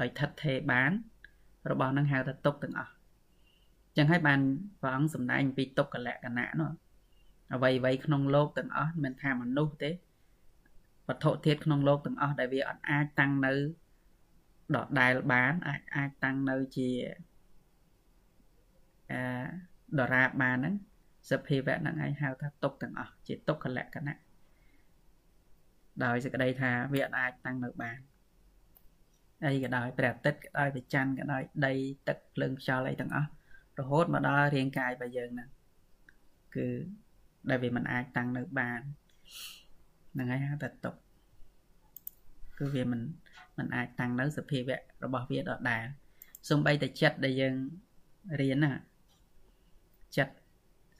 [0.00, 0.90] ដោយថិតថេរបាន
[1.70, 2.92] របស់ហ្នឹងហៅថាទុកទាំងអស់
[3.96, 4.40] ចឹងហើយបាន
[4.80, 6.70] ព្រះអង្គសម្ដែងពីទុក្ខលក្ខណៈនោះ
[7.54, 9.90] អ្វីអ្វីក្នុងលោកទាំងអស់មិនថាមនុស្សទេ
[11.08, 13.52] វត្ថុធាតុក្នុងលោកទាំងអស់ដែលវាអត់អាចតាំងនៅ
[14.74, 16.88] ដដែលបានអាចអាចតាំងនៅជា
[19.12, 19.20] អឺ
[20.00, 20.74] ដរាបបានហ្នឹង
[21.30, 24.18] សភាវៈហ្នឹងឯងហៅថាទុកទាំងអស់ជាទុក្ខលក្ខណៈ
[26.04, 27.98] ដោយសេចក្តីថាវាអាចតាំងនៅបាន
[29.44, 31.74] អីក៏ដោយព្រះអាទិត្យក៏ដោយព្រះច័ន្ទក៏ដោយដី
[32.08, 33.30] ទឹកភ្លើងខ្យល់អីទាំងអស់
[33.78, 35.48] រហូតមកដល់រាងកាយរបស់យើងហ្នឹង
[36.54, 36.66] គឺ
[37.50, 38.80] ដែលវាមិនអាចតាំងនៅបាន
[40.12, 40.94] ហ្នឹងហើយហៅថាទុក
[42.58, 43.00] គឺវាមិន
[43.57, 45.83] มันអាចតាំងនៅសភាវៈរបស់វាដដែល
[46.49, 47.55] សំបីតែចិត្តដែលយើង
[48.39, 48.71] រៀនណា
[50.17, 50.33] ចិត្ត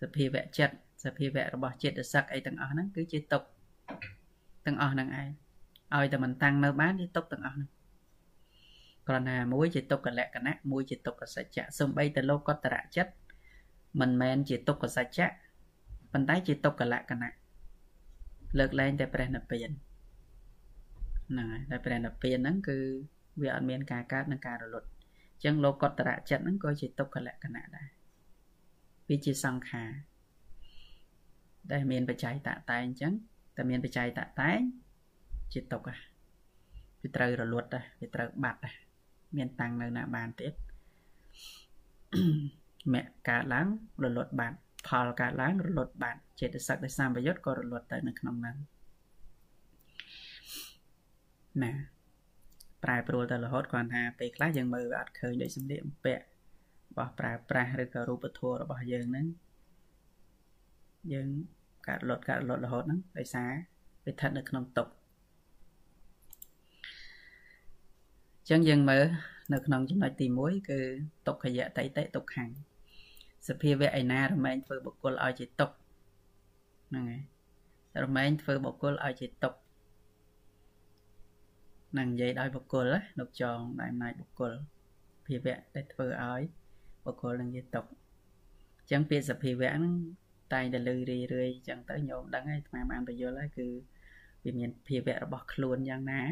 [0.01, 0.75] សភាវៈចិត្ត
[1.05, 3.43] សភាវៈរបស់ចិត្តសឹកអីទាំងអស់ហ្នឹងគឺជាទុក
[4.65, 5.29] ទាំងអស់ហ្នឹងឯង
[5.95, 7.69] ឲ្យតែมันតាំងនៅបានជាទុកទាំងអស់ហ្នឹង
[9.07, 13.13] គ្រាន់តែមួយជាទុក្ខលក្ខណៈមួយជាទុក្ខសច្ចៈសំបីតែលោកតរៈចិត្ត
[13.99, 15.27] មិនមែនជាទុក្ខសច្ចៈ
[16.13, 17.31] ប៉ុន្តែជាទុក្ខលក្ខណៈ
[18.59, 19.69] លើកលែងតែព្រះនិព្វាន
[21.30, 22.78] ហ្នឹងហើយតែព្រះនិព្វានហ្នឹងគឺ
[23.42, 27.88] វាអត់មានការកើតនិងការរលត់អញ្ចឹងលោកតរៈចិត្តហ្នឹងក៏ជាទុក្ខលក្ខណៈដែរ
[29.08, 29.90] វាជាសង្ខារ
[31.72, 33.12] ដែលមានបច្ច័យតតែអញ្ចឹង
[33.56, 34.50] តែមានបច្ច័យតតែ
[35.52, 35.88] ជាទុក្ខ
[37.02, 38.74] វាត្រូវរលត់ដែរវាត្រូវបាត់ដែរ
[39.36, 40.52] មានតាំងនៅណាបានទៀត
[42.94, 43.66] មគ្គកើតឡើង
[44.04, 44.56] រលត់បាត់
[44.88, 48.56] ផលកើតឡើងរលត់បាត់ចេតសិកដែលសម្បយុទ្ធក៏រលត់ទៅនៅក្នុងហ្នឹង
[51.62, 51.72] ណា
[52.84, 56.24] ប្រែប្រួលទៅរហូតគ្រាន់ថាពេលខ្លះយើងមើលវាអត់ឃើញដូចសម្លៀកបំពាក់
[56.90, 59.26] របស់ប្រើប្រាស់ឬក៏រូបធម៌របស់យើងហ្នឹង
[61.12, 61.28] យើង
[61.86, 63.50] កាត់លត់កាត់លត់រហូតហ្នឹងដោយសារ
[64.04, 64.88] វាស្ថិតនៅក្នុងទុក
[68.38, 69.04] អញ្ចឹងយើងមើល
[69.52, 70.80] នៅក្នុងចំណុចទី1គឺ
[71.26, 72.48] ទុក្ខយៈតៃតិទុក្ខំ
[73.48, 75.74] សភាវៈឯណារមែងធ្វើបុគ្គលឲ្យជាទុក្ខ
[76.88, 77.22] ហ្នឹងហើយ
[78.04, 79.54] រមែងធ្វើបុគ្គលឲ្យជាទុក
[81.98, 84.52] នឹងនិយាយដោយបុគ្គលណាលោកចងដោយអំណាចបុគ្គល
[85.26, 86.42] ភាវៈដែលធ្វើឲ្យ
[87.04, 87.84] បុគ្គលនឹងជាទុក
[88.78, 89.94] អញ្ចឹងពាក្យសភាវៈហ្នឹង
[90.52, 93.66] តែងតែលើរឿយរឿយអញ្ចឹងទៅញោមដឹងហើយអាត្មាបានបញ្យល់ហើយគឺ
[94.44, 96.22] វាមានភាវៈរបស់ខ្លួនយ៉ាងណា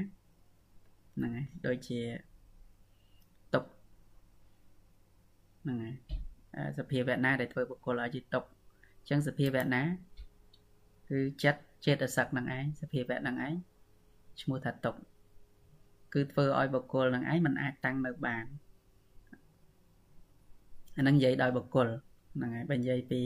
[1.16, 2.00] ហ្នឹងហើយដូចជា
[3.54, 3.64] ទុក
[5.62, 5.94] ហ្នឹងហើយ
[6.78, 8.44] សភាវៈណាដែលធ្វើបុគ្គលឲ្យជាទុក
[9.00, 9.82] អញ្ចឹងសភាវៈណា
[11.08, 13.54] គឺចិត្តចេតសិកនឹងឯងសភាវៈនឹងឯង
[14.40, 14.94] ឈ្មោះថាទុក
[16.14, 18.44] គឺធ្វើឲ្យបុគ្គលនឹងឯងមិនអាចតាំងនៅបាន
[20.96, 21.88] អានឹងនិយាយដោយបុគ្គល
[22.34, 23.22] ហ្នឹងហើយបើនិយាយពី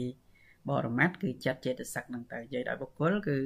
[0.69, 3.37] បរមត្តគឺចិត្តចេតសិកនឹងទៅនិយាយដោយបុគ្គលគឺ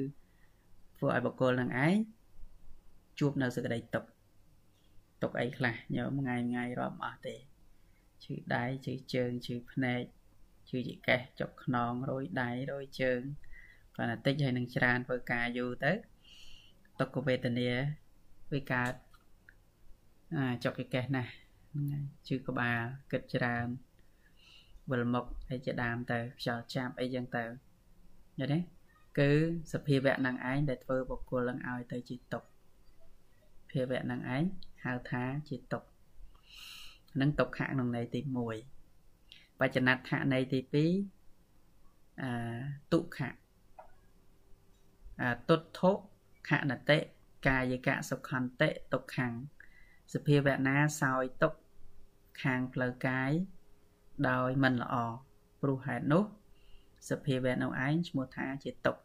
[0.96, 1.96] ធ្វើឲ្យបុគ្គលនឹងឯង
[3.18, 4.04] ជួបនៅសេចក្តីទុក
[5.22, 7.36] ទុកអីខ្លះញោមថ្ងៃថ្ងៃរាប់អស់ទេ
[8.24, 10.02] ឈឺដៃឈឺជើងឈឺភ្នែក
[10.68, 13.20] ឈឺចកេះចុកខ្នងរយដៃរយជើង
[13.96, 15.92] គាត់តែតិចហើយនឹងច្រើនធ្វើការយូរទៅ
[17.00, 17.70] ទុក្ខវេទនា
[18.52, 18.92] វាកើត
[20.36, 21.30] អាចុកចកេះណាស់
[21.72, 22.78] ហ្នឹងហើយជឺក្បាល
[23.12, 23.66] គិតច្រើន
[24.90, 27.44] វិលមុខអីជាដើមទៅខ្យល់ចាប់អីចឹងទៅ
[28.38, 28.58] យល់ទេ
[29.18, 29.30] គឺ
[29.72, 32.42] សភាវៈនឹងឯងដែលធ្វើបុគ្គលនឹងឲ្យទៅជាទុក
[33.70, 34.44] ភាវៈនឹងឯង
[34.84, 35.82] ហៅថាជាទុក
[37.20, 38.20] នឹងទុក្ខក្នុងន័យទី
[38.90, 40.60] 1បច្ចណដ្ឋន័យទី
[41.40, 42.24] 2អ
[42.92, 43.18] ទុក្ខ
[45.20, 45.90] អតុទ្ធុ
[46.48, 46.98] ខណតិ
[47.46, 49.32] កាយកៈសុខន្តិទុក្ខំ
[50.14, 51.52] សភាវៈណាសោយទុក
[52.42, 53.30] ខាងផ្លូវកាយ
[54.30, 54.94] ដោយមិនល្អ
[55.62, 56.24] ព្រោះហេតុនោះ
[57.10, 58.96] សភាវៈនោះឯងឈ្មោះថាជាទុក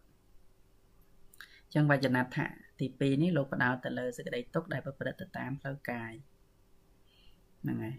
[1.73, 6.13] ចឹងវចនដ្ឋៈទី2នេះលោកបដោតទៅលើសេចក្តីទុកដែលប្រព្រឹត្តទៅតាមផ្លូវកាយ
[7.61, 7.97] ហ្នឹងហើយ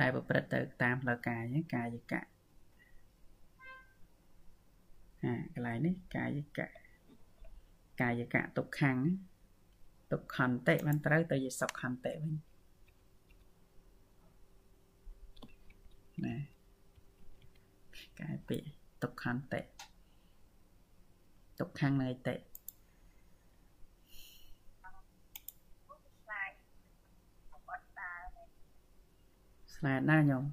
[0.00, 1.42] ដែលប្រព្រឹត្តទៅតាមផ្លូវកាយ
[1.74, 2.24] កាយកៈ
[5.24, 6.68] អាកន្លែងនេះកាយកៈ
[8.02, 8.96] កាយកៈទុក្ខំ
[10.12, 12.34] ទុក្ខន្តិបានត្រូវទៅជាសុខន្តិវិញ
[16.24, 16.36] ណា
[18.20, 18.68] កែពាក្យ
[19.02, 19.60] ទុក្ខន្តិ
[21.60, 22.34] ទុក្ខំនៃតិ
[29.74, 30.44] ស្លាតណាញោម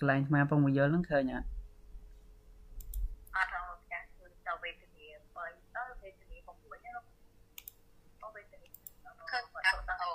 [0.00, 1.46] កន្លែងស្មាពងមយល់ហ្នឹងឃើញអត់
[3.36, 5.44] អត់ហៅចាស់គឺទៅវេទនាបើ
[5.76, 6.96] ទៅវេទនា6ហ្នឹង
[8.22, 8.68] អូវេទនា
[9.30, 10.12] ឃើញអត់អូ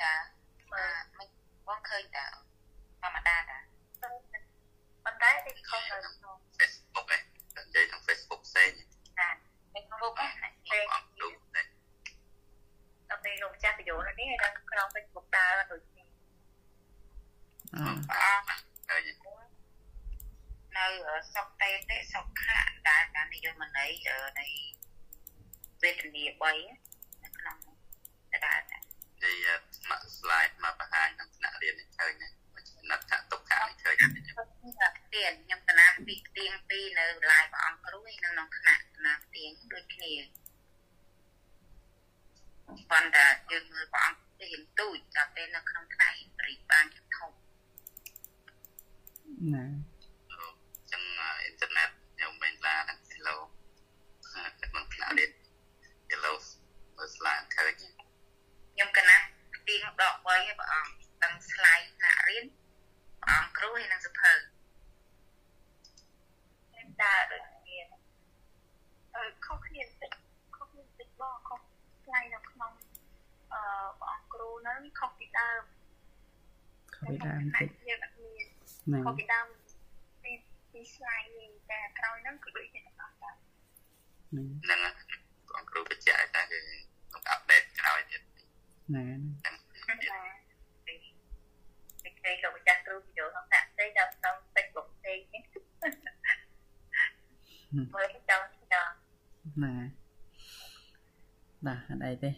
[0.00, 0.12] ចា
[0.72, 0.84] បើ
[1.18, 1.28] មិន
[1.66, 2.24] បងឃើញតា
[3.02, 3.58] ធម្មតាតា
[5.04, 7.22] ប៉ុន្តែទីខុសនៅក្នុង Facebook ឯង
[7.56, 8.70] និយាយក្នុង Facebook ផ្សេង
[9.18, 9.28] ចា
[9.72, 10.84] Facebook ហ្នឹងពេល
[13.10, 14.36] ដល់ពេលលោកចាស់បញ្យល់នេះនៅ
[14.70, 15.91] ក្នុង Facebook ដើរដូច
[17.72, 19.12] នេះអឺ
[20.76, 20.86] នៅ
[21.34, 23.90] សុខតេតិសុខៈដែលការនិយមន័យ
[24.40, 24.46] នៃ
[25.82, 27.56] វេទនា3នៅក្នុង
[28.32, 28.78] តដាតា
[29.22, 32.28] និយាយស្មាក់ slide មកបង្ហាញក្នុងថ្នាក់រៀននេះឃើញណា
[32.90, 33.94] ណាត់ថាទុកខាងឃើញ
[35.14, 40.12] ទៀនខ្ញុំកណាពីទៀងពីនៅឡាយព្រះអង្គគ្រូឯនៅក្នុងថ្នាក់ណាទៀងដូចគ្នា
[42.90, 47.01] ប៉ុន្តែយើងមើលព្រះអង្គទៀងទូចដល់ពេលនៅក្នុងថ្នាក់ព្រីបានធំ
[49.54, 49.64] ណា
[50.90, 53.36] ចឹងអ៊ីនធឺណិតខ្ញុំមិនឡាហ្នឹង hello
[54.60, 55.30] ក្នុងផ្នែកនេះ
[56.10, 56.32] hello
[56.96, 59.16] មើល slide ឃើញខ្ញុំកណា
[59.68, 60.92] ទៀងដក3ឯព្រះអង្គ
[61.22, 62.44] ដឹង slide ថ្នាក់រៀន
[63.22, 64.32] ព្រះអង្គគ្រូហើយនឹងសភៅ
[66.66, 67.78] ខ្ញុំដើរដូចគ្នា
[69.14, 70.12] អឺខុសគ្នាតិច
[70.56, 71.60] ខុសគ្នាតិចបងខុស
[72.04, 72.72] slide នៅក្នុង
[73.52, 73.60] អឺ
[74.00, 75.62] ព្រះអង្គគ្រូហ្នឹងខុសពីដើម
[76.96, 78.11] ខុសពីដើមតិច
[78.90, 79.46] យើងអត់មានខុសពីដើម
[80.72, 83.34] ពី slide នេះតែក្រោយហ្នឹងគឺដូចជាទាំងអស់ដែរ
[84.30, 84.80] ហ្នឹង
[85.56, 86.58] អង្គគ្រូបញ្ជាក់ថាគឺ
[87.12, 88.22] នឹងអាប់ដេតក្រោយទៀត
[88.94, 89.04] ណា
[90.86, 95.42] ពីគេលោកម្ចាស់គ្រូពីយកក្នុងសាក់ផ្សេងដល់ក្នុង Facebook ផ្សេងនេះ
[97.94, 98.94] មើលចង់ចង់
[99.62, 99.74] ណា
[101.66, 102.30] បាទអត់អីទេ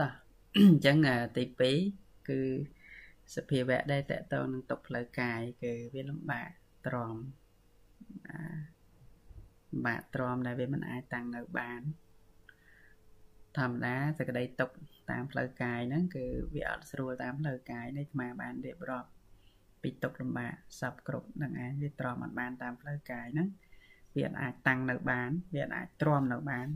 [0.00, 0.10] តោះ
[0.56, 0.96] អញ្ចឹង
[1.36, 1.42] ទី
[1.86, 2.40] 2គឺ
[3.36, 6.50] សភាវៈដែលតកតងនឹងទុកផ្លូវកាយគឺវាលំបាក
[6.86, 7.16] ទ្រាំ
[9.70, 11.80] លំបាកទ្រាំដែលវាមិនអាចតាំងនៅបាន
[13.58, 14.70] ធម្មតាសក្តីទុក
[15.10, 19.10] តាមផ្លូវកាយហ្នឹងគឺវាអត់ស្រួលតាមផ្លូវកាយនេះអាត្មាបានរៀបរាប់
[19.82, 23.48] ពីទុកលំបាកសពគ្រប់នឹងឯងវាទ្រាំអត់បានតាមផ្លូវកាយហ្នឹង
[24.16, 26.68] វាអាចតាំងនៅបានវាអាចទ្រាំនៅបាន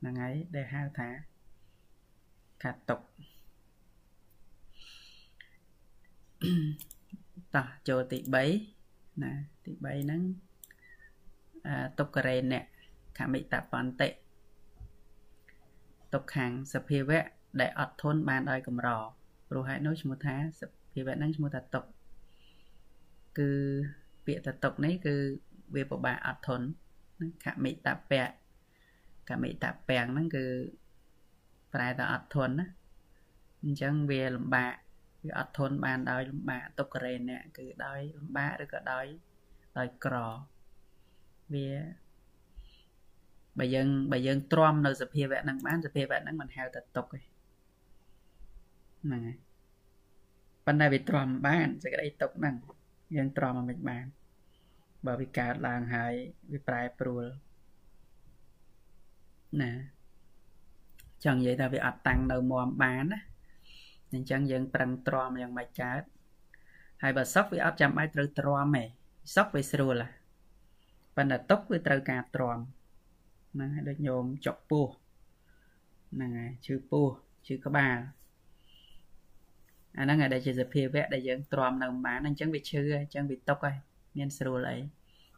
[0.00, 1.10] ហ្នឹងហើយដែលហៅថា
[2.62, 3.00] កាត់ទុក
[7.54, 8.18] តោះចូលទី
[8.70, 9.32] 3ណា
[9.64, 10.22] ទី3ហ្នឹង
[11.66, 11.68] អ
[11.98, 12.64] តុករេអ្នក
[13.18, 14.08] ខមិតបន្តិ
[16.12, 17.24] ទុកខាងសភាវៈ
[17.60, 18.88] ដែលអត់ធន់បានដោយកម្រ
[19.48, 20.62] ព្រោះហេតុនោះឈ្មោះថាស
[20.92, 21.84] ភាវៈហ្នឹងឈ្មោះថាទុក
[23.38, 23.50] គឺ
[24.26, 25.14] ពាក្យតតុកនេះគឺ
[25.74, 26.66] វាពិបាកអត់ធន់
[27.44, 28.30] ខមិតពៈ
[29.28, 30.46] ខមិតពាំងហ្នឹងគឺ
[31.72, 32.66] ប្រែថាអត់ធន់ណា
[33.62, 34.72] អញ្ចឹងវាលំបាក
[35.24, 39.06] វាអត់ធន់បានដោយលំបាកទុករេអ្នកគឺដោយលំបាកឬក៏ដោយ
[39.78, 40.16] ដោយក្រ
[41.54, 41.70] វា
[43.58, 47.20] បើយើងបើយើងទ្រាំនៅសភាវៈហ្នឹងបានសភាវៈហ្នឹងមិនហៅថាទុកទេ
[49.04, 49.38] ហ្នឹងហើយ
[50.66, 52.54] ប៉ុន្តែវាទ្រាំបានសេចក្តីទុកហ្នឹង
[53.16, 54.06] យើងទ្រាំមិនបាន
[55.06, 56.12] បើវាកើតឡើងហើយ
[56.52, 57.24] វាប្រែប្រួល
[59.62, 59.72] ណា
[61.24, 63.20] ចង់និយាយថាវាអត់តាំងនៅមមបានណា
[64.14, 66.02] អញ្ចឹងយើងប្រឹងទ្រាំយ៉ាងម៉េចកើត
[67.02, 68.84] ហើយបើសុកវាអត់ចាំបាច់ត្រូវទ្រាំទេ
[69.34, 70.02] សុកវាស្រួល
[71.16, 72.58] ប៉ុន្តែទុកវាត្រូវការទ្រាំ
[73.52, 74.86] ហ្នឹងហើយដូចញោមចុកពោះ
[76.12, 77.06] ហ្នឹងហើយឈឺពោះ
[77.46, 77.98] ឈឺក្បាល
[79.98, 83.76] អាហ្នឹងឯដែលជាសភាវៈដែលយើងទ្រាំនៅបានអញ្ចឹងវាឈឺអញ្ចឹងវាទុកហើយ
[84.16, 84.78] មានស្រួលអី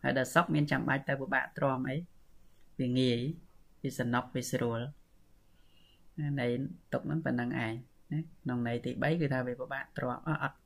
[0.03, 1.97] ហើយដល់សក់មានចាំបាច់ទៅពិបាកទ្រាំអី
[2.81, 3.21] វាងាយ
[3.83, 4.81] វាសំណប់វាស្រួល
[6.41, 6.47] នៃ
[6.93, 7.75] ទុកហ្នឹងប៉ុណ្្នឹងឯង
[8.15, 10.59] ណាក្នុងន័យទី3គឺថាវាពិបាកទ្រាំអត់អត់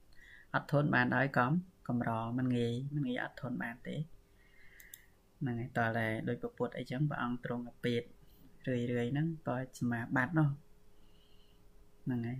[0.54, 1.52] អត់ធន់បានដោយកំ
[1.88, 3.96] កម្រមិនងាយមិនងាយអត់ធន់បានទេ
[5.40, 8.02] ហ្នឹងហើយតើតែដោយពពុទ្ធអីចឹងព្រះអង្គទ្រង់ទៅពេត
[8.68, 10.48] រឿយរឿយហ្នឹងតើសមាបត្តិនោះ
[12.04, 12.38] ហ្នឹងហើយ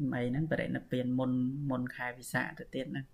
[0.00, 1.32] អីហ្នឹងបរិណិព្វានមុន
[1.70, 3.06] មុនខែវិសាខទៅទៀតហ្នឹង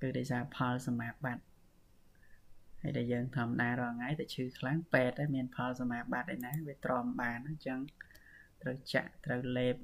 [0.00, 1.44] គឺដោយសារផលសមាបត្តិ
[2.80, 7.78] ហើយដែលយើងធម្មតារាល់ថ្ងៃតែឈឺខ្លាំងពេតតែមានផលសមាបត្តិឯណាវាទ្រាំបានអញ្ចឹង
[8.62, 9.76] ត្រូវចាក់ត្រូវលេប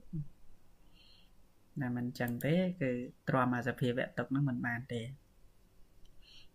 [1.80, 2.90] តែមិនអញ្ចឹងទេ គឺ
[3.28, 5.02] ទ្រាំអាសភាវៈទុកហ្នឹងមិនបានទេ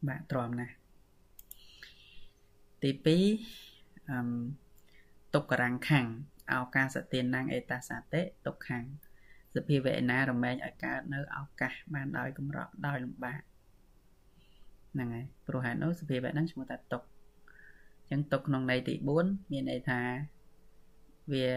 [0.08, 0.76] បាក់ទ្រាំណាស់
[2.84, 4.30] ទី2អឹម
[5.34, 6.08] ទុក្ករាំងខាំង
[6.54, 8.84] ឱកាសទានណាំងអេតាសាតិទុក្ខាំង
[9.56, 13.42] សភាវៈណារមែងឲ្យកើតនៅឱកាសបានដោយកម្រក់ដោយលំបាក
[14.94, 17.02] ហ្នឹងហើយព្រោះហេតុនោះសភាវៈហ្នឹងឈ្មោះថាទុក
[18.00, 20.02] អញ្ចឹងទុកក្នុងន័យទី4មានន័យថា
[21.34, 21.48] វា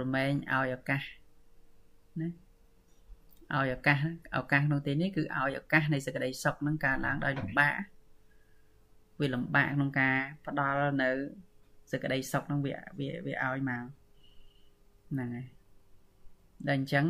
[0.00, 1.02] រមែងឲ្យឱកាស
[2.20, 2.28] ណា
[3.56, 3.98] ឲ្យឱកាស
[4.38, 7.74] ឱកាសក្នុងទីនេះគឺឲ្យឱកាសនៃសេចក្តីសុខនឹងកើតឡើងដោយលំបាក
[9.20, 10.16] វាលំបាកក្នុងការ
[10.46, 11.10] ផ្ដល់នៅ
[11.90, 13.84] សេចក្តីសុខនឹងវាវាវាឲ្យមក
[15.10, 15.46] ហ្នឹងហើយ
[16.68, 17.06] ដែលអញ្ចឹង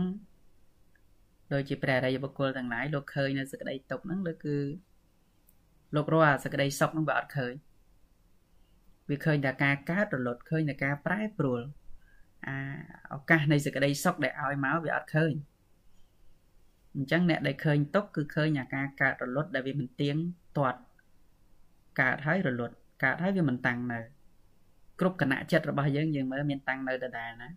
[1.53, 4.57] ដូចជាព្រះរិយបុគ្គលទាំងឡាយលោកឃើញនៅសេចក្តីទុកហ្នឹងលើគឺ
[5.97, 7.55] លោករកអាសេចក្តីសុខហ្នឹងវាអត់ឃើញ
[9.11, 11.61] វាឃើញតែការកើតរលត់ឃើញតែការប្រែប្រួល
[12.47, 12.57] អា
[13.15, 15.35] ឱកាសនៃសេចក្តីសុខដែលឲ្យមកវាអត់ឃើញ
[16.95, 20.17] អញ្ចឹងអ្នកដែលឃើញទុកគឺឃើញអាការកើតរលត់ដែលវាមិនទៀង
[20.59, 20.81] ទាត់
[22.01, 22.75] កើតហើយរលត់
[23.05, 24.01] កើតហើយវាមិនតាំងនៅ
[25.01, 27.49] គ្រប់គណៈចិត្តរបស់យើងយើងមើលមានតាំងនៅដដែលណា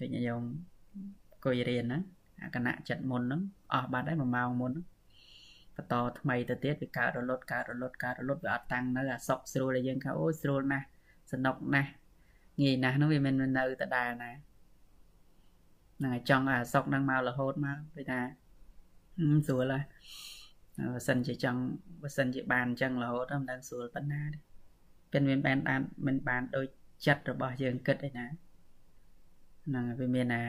[0.00, 0.42] ដូចញោម
[1.32, 1.98] អង្គុយរៀនណា
[2.42, 4.72] អាគណៈចិត្តមុនហ្នឹងអស់បាត់ហើយ1ម៉ោងមុន
[5.76, 10.86] បន្តថ្មីទៅទៀតវាកើតរលត់កើតរលត់កើតរលត់វាអត់តាំងនៅអាសុកស្រួលដែលយើងថាអូយស្រួលណាស់
[11.32, 11.90] សនុកណាស់
[12.62, 14.30] ងាយណាស់នោះវាមិននៅដដែលណា
[15.98, 18.20] ហ្នឹងហើយចង់អាសុកហ្នឹងមករហូតមកពេលថា
[19.46, 19.84] ស្រួលហើយ
[20.94, 21.60] បើសិនជាចង់
[22.02, 24.38] បើសិនជាបានអញ្ចឹងរហូតមិនដឹងស្រួលប៉ុណ្ណាទេ
[25.12, 26.66] ពេលមានបានបានមិនបានដូច
[27.06, 28.26] ចិត្តរបស់យើងគិតឯណា
[29.66, 30.44] ហ្នឹងវាមានអា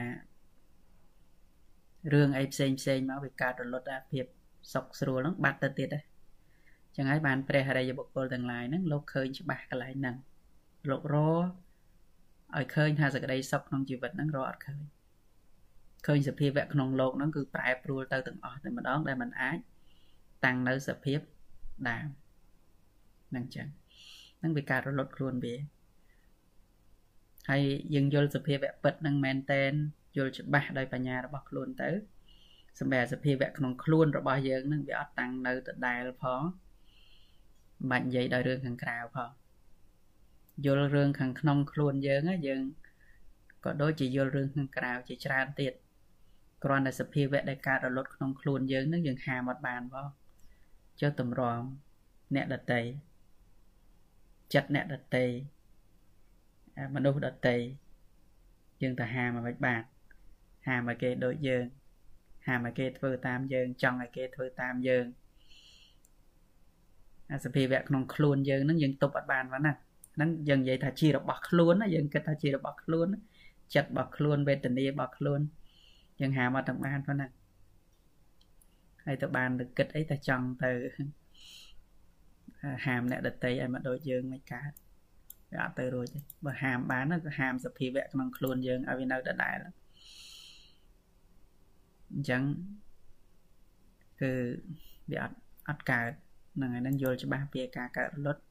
[2.12, 4.24] រឿងអីផ្សេងផ្សេងមកវាកើតរលត់អាភាព
[4.72, 6.04] សុខស្រួលហ្នឹងបាត់ទៅទៀតដែរ
[6.96, 10.16] ចឹងហើយបានព្រះអរិយបុគ្គលទាំងឡាយហ្នឹងលោកឃើញច្បាស់កន្លែងហ្នឹង
[10.90, 11.16] លោករ
[12.57, 14.81] ឲ្យឃើញថាសក្តីសុខក្នុងជីវិតហ្នឹងរកអត់ឃើញ
[16.05, 19.57] ឃើញសភាវៈក្នុងโลกហ្នឹងគឺប្រែប្រួលទៅទាំងអស់តែម្ដងដែលมันអាច
[20.45, 21.19] តាំងនៅសភាព
[21.89, 22.07] ដើម
[23.29, 23.67] ហ្នឹងចឹង
[24.39, 25.55] ហ្នឹងវាកើតរលត់ខ្លួនវា
[27.49, 27.63] ហើយ
[27.95, 29.71] យើងយល់សភាវៈពិតហ្នឹងមែនតែន
[30.17, 31.89] យល់ច្បាស់ដោយបញ្ញារបស់ខ្លួនទៅ
[32.79, 36.41] សម្រាប់សភាវៈក្នុងខ្លួនរបស់យើងនឹងវាអត់តាំងនៅដដែលផង
[37.91, 39.29] មិននិយាយដោយរឿងខាងក្រៅផង
[40.64, 42.62] យល់រឿងខាងក្នុងខ្លួនយើងយើង
[43.64, 45.72] ក៏ដូចជាយល់រឿងខាងក្រៅជាច្រើនទៀត
[46.64, 50.06] គ្រាន់តែសភាវៈដែលកើតរលត់ក្នុងខ្លួនយើងនឹងយើងហាមអត់បានផង
[51.00, 51.60] ចុះតម្រាំ
[52.34, 52.80] អ្នកដតី
[54.54, 55.26] ចិត្តអ្នកដតី
[56.94, 57.56] មនុស្សដតី
[58.82, 59.82] យើងទៅហាមមិនបាន
[60.66, 61.64] ហាមឲ្យគេដូចយើង
[62.46, 65.04] ហាមឲ្យគេធ្វើតាមយើងចង់ឲ្យគេធ្វើតាមយើង
[67.32, 69.76] អាសភាវៈក្នុងខ្លួនយើងហ្នឹងយើងទប់អត់បានហ្នឹង
[70.14, 73.06] ហ្នឹងយើងនិយាយថាជារបស់ខ្លួនណាយើងគិតថាជារបស់ខ្លួន
[73.74, 75.40] ចិត្តរបស់ខ្លួនវេទនារបស់ខ្លួន
[76.20, 77.28] យើងហាមអត់ទាំងបានប៉ុណ្ណា
[79.04, 80.72] ហើយទៅបានទៅគិតអីតែចង់ទៅ
[82.86, 84.72] ហាមអ្នកដតីឲ្យមកដូចយើងមិនកើត
[85.52, 89.56] វាអត់ទៅរួចទេបើហាមបានក៏ហាមសភាវៈក្នុងខ្លួនយើងឲ្យវានៅដដែល
[92.12, 92.42] អញ្ចឹង
[94.20, 94.32] គឺ
[95.10, 95.36] វាអត់
[95.68, 96.10] អត់កើត
[96.56, 98.42] ហ្នឹងហើយនឹងយល់ច្បាស់ពីការកើតរលត់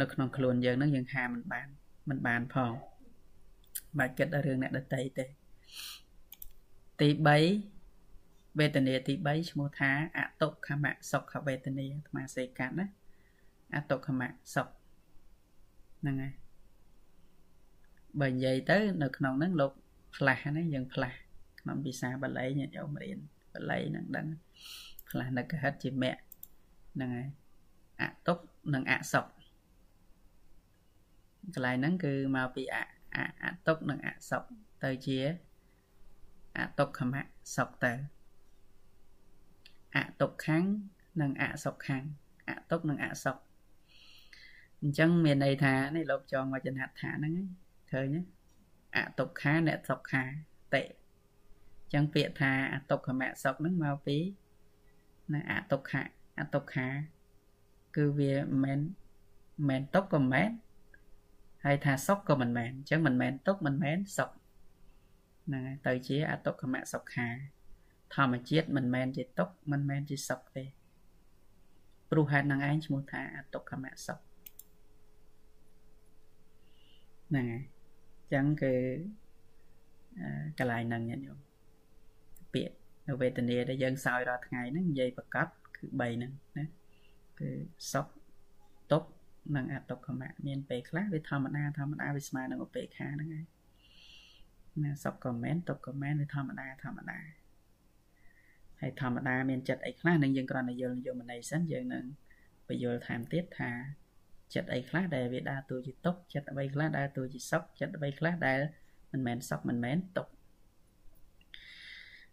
[0.00, 1.68] នៅក្នុងខ្លួនយើងហ្នឹងយើងហាមមិនបាន
[2.08, 2.72] មិនបានផង
[3.98, 5.24] បាច់គិតដល់រឿងអ្នកដតីទេ
[7.00, 7.08] ទី
[7.78, 12.86] 3វេទនាទី3ឈ្មោះថាអតុខមៈសុខវេទនាអាត្មាសេកាត់ណា
[13.74, 14.68] អតុខមៈសុខ
[16.00, 16.34] ហ្នឹងហើយ
[18.20, 19.72] បើនិយាយទៅ នៅក្នុងហ្នឹងលោក
[20.16, 21.18] ផ្លាស់ណាយើងផ្លាស់
[21.60, 23.18] ក្នុងភាសាបាលីញាតិញោមរៀន
[23.52, 24.26] បាលីហ្នឹងដឹង
[25.10, 26.18] ផ្លាស់នៅកហិតជាមគ្គ
[26.94, 27.28] ហ្នឹងហើយ
[28.00, 28.38] អតុក
[28.74, 29.26] និងអសុខ
[31.54, 32.76] កន្លែងហ្នឹងគឺមកពីអ
[33.42, 34.42] អតុកនិងអសុខ
[34.84, 35.18] ទៅជា
[36.56, 37.22] អតុខមៈ
[37.56, 37.92] សុខទៅ
[39.96, 40.64] អតុកខាំង
[41.20, 42.04] និងអសុខខាំង
[42.48, 43.36] អតុកនិងអសុខ
[44.80, 47.34] អញ្ចឹងមានន័យថានេះលោកចងវចនដ្ឋាហ្នឹង
[47.92, 48.14] ឃើញ
[48.96, 50.22] អតុក្ខាអ្នកសុខា
[50.74, 54.18] តិអញ្ចឹងពាក្យថាអតុខមៈសុខហ្នឹងមកពី
[55.32, 56.88] ណាអតុក្ខៈអតុក្ខា
[57.96, 58.34] គឺវា
[58.64, 58.80] មិន
[59.68, 60.50] មែនទុកក៏មិនមែន
[61.64, 64.30] ហើយថាសុខក៏មិនមែនអញ្ចឹងមិនមែនទុកមិនមែនសុខ
[65.46, 67.28] ហ្នឹងហើយទៅជាអតុខមៈសុខា
[68.14, 70.64] ធម្មជាតិមិនមែនជាទុកមិនមែនជាសុខទេ
[72.10, 74.18] ព្រោះហេតុនឹងឯងឈ្មោះថាអតុខមៈសុខ
[77.28, 77.64] ហ្នឹងហើយ
[78.20, 78.74] អញ្ចឹងគឺ
[80.58, 81.38] កន្លែងហ្នឹងញាតិញោម
[82.54, 82.74] ពាក្យ
[83.08, 85.46] នៅវេទនាដែលយើងសោយរាល់ថ្ងៃហ្នឹងនិយាយប្រកាស
[85.76, 86.64] គឺ3ហ្នឹងណា
[87.40, 87.48] គឺ
[87.92, 88.21] សុខទុក្ខ
[89.56, 93.46] និងអតុក្ខមៈមានពេលខ្លះវាធម្មតាធម្មតាវាស្មើនឹងឧបេក្ខាហ្នឹងហើយ
[94.84, 97.18] ណាសុខក៏មែនទុក្ខក៏មែនវាធម្មតាធម្មតា
[98.80, 102.04] ហើយធម្មតាមានចិត្តអីខ្លះនឹងយើងគ្រាន់តែយល់និយមន័យសិនយើងនឹង
[102.68, 103.70] បញ្យល់ថែមទៀតថា
[104.54, 108.58] ចិត្តអីខ្លះដែលវាដើរតួជាទុក្ខចិត្តអ្វីខ្លះដើរតួជាសុខចិត្តអ្វីខ្លះដែល
[109.12, 110.32] មិនមែនសុខមិនមែនទុក្ខ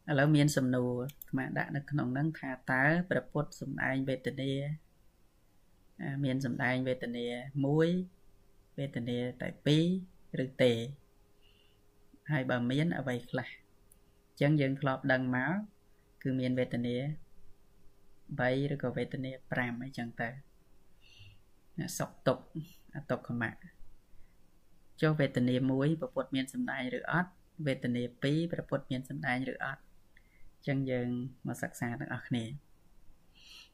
[0.09, 4.51] ឥឡូវមានសំណួរអាត្មាដាក់នៅក្នុងហ្នឹងថាតើព្រះពុទ្ធសំដែងវេទនា
[6.23, 7.25] មានសំដែងវេទនា
[8.03, 9.47] 1វេទនាតែ
[9.97, 10.71] 2ឬទេ
[12.31, 15.53] ហើយបើមានអ្វីខ្លះអញ្ចឹងយើងធ្លាប់ដឹងមក
[16.23, 16.95] គឺមានវេទនា
[18.39, 20.29] 3ឬក៏វេទនា5អីចឹងទៅ
[21.97, 22.43] សុខទុក្ខ
[22.95, 23.51] អតុខមៈ
[25.01, 27.31] ចុះវេទនា1ប្រពុតមានសម្ដែងឬអត់
[27.67, 31.09] វេទនា2ប្រពុតមានសម្ដែងឬអត់អញ្ចឹងយើង
[31.47, 32.43] មកសិក្សាទាំងអស់គ្នា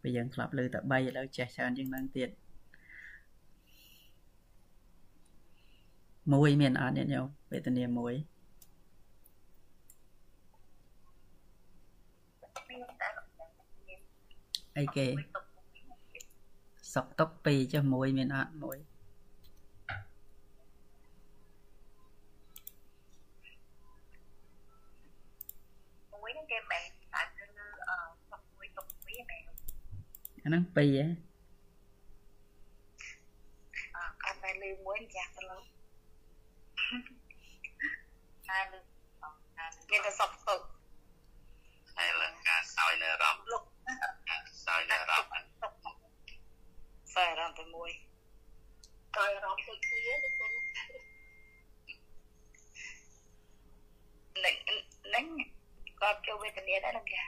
[0.06, 2.30] ពេលយើងធ្លាប់លើតែ3ឥឡូវចេះច្រើនជាងហ្នឹងទៀត
[6.34, 8.14] មួយមានអត់ញាតិញោមវេទនាមួយ
[14.78, 15.08] អីគេ
[16.94, 18.78] សុកតុក2ចុះមួយមានអត់មួយ
[26.12, 26.84] មួយហ្នឹងគេមិន
[27.14, 27.46] តែគឺ
[27.88, 27.98] អឺ
[28.30, 29.56] សុកមួយតុកមួយមែន
[30.46, 31.06] អាហ្នឹង2ហ៎
[33.96, 35.58] អឺកាន់តែលើមួយចាស់ទៅលើ
[38.50, 38.80] តែលើ
[39.92, 40.62] មានតែសុកតុក
[41.96, 43.64] ហើយលើការសោយនៅអារម្មណ៍លោក
[44.66, 45.48] សោយនៅអារម្មណ៍
[47.14, 47.92] សោយអារម្មណ៍តែមួយ
[49.16, 50.48] សោយអារម្មណ៍ទៅគ្នាទៅ
[54.46, 54.56] នឹង
[55.16, 55.26] នឹង
[56.02, 57.22] គាត់ចូលវេទនាដែរនឹងគេ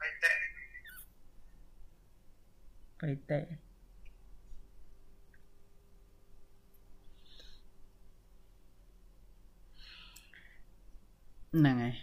[0.00, 0.49] បៃតេ
[3.00, 3.40] បៃតេ
[11.54, 11.94] ហ្នឹងហើយ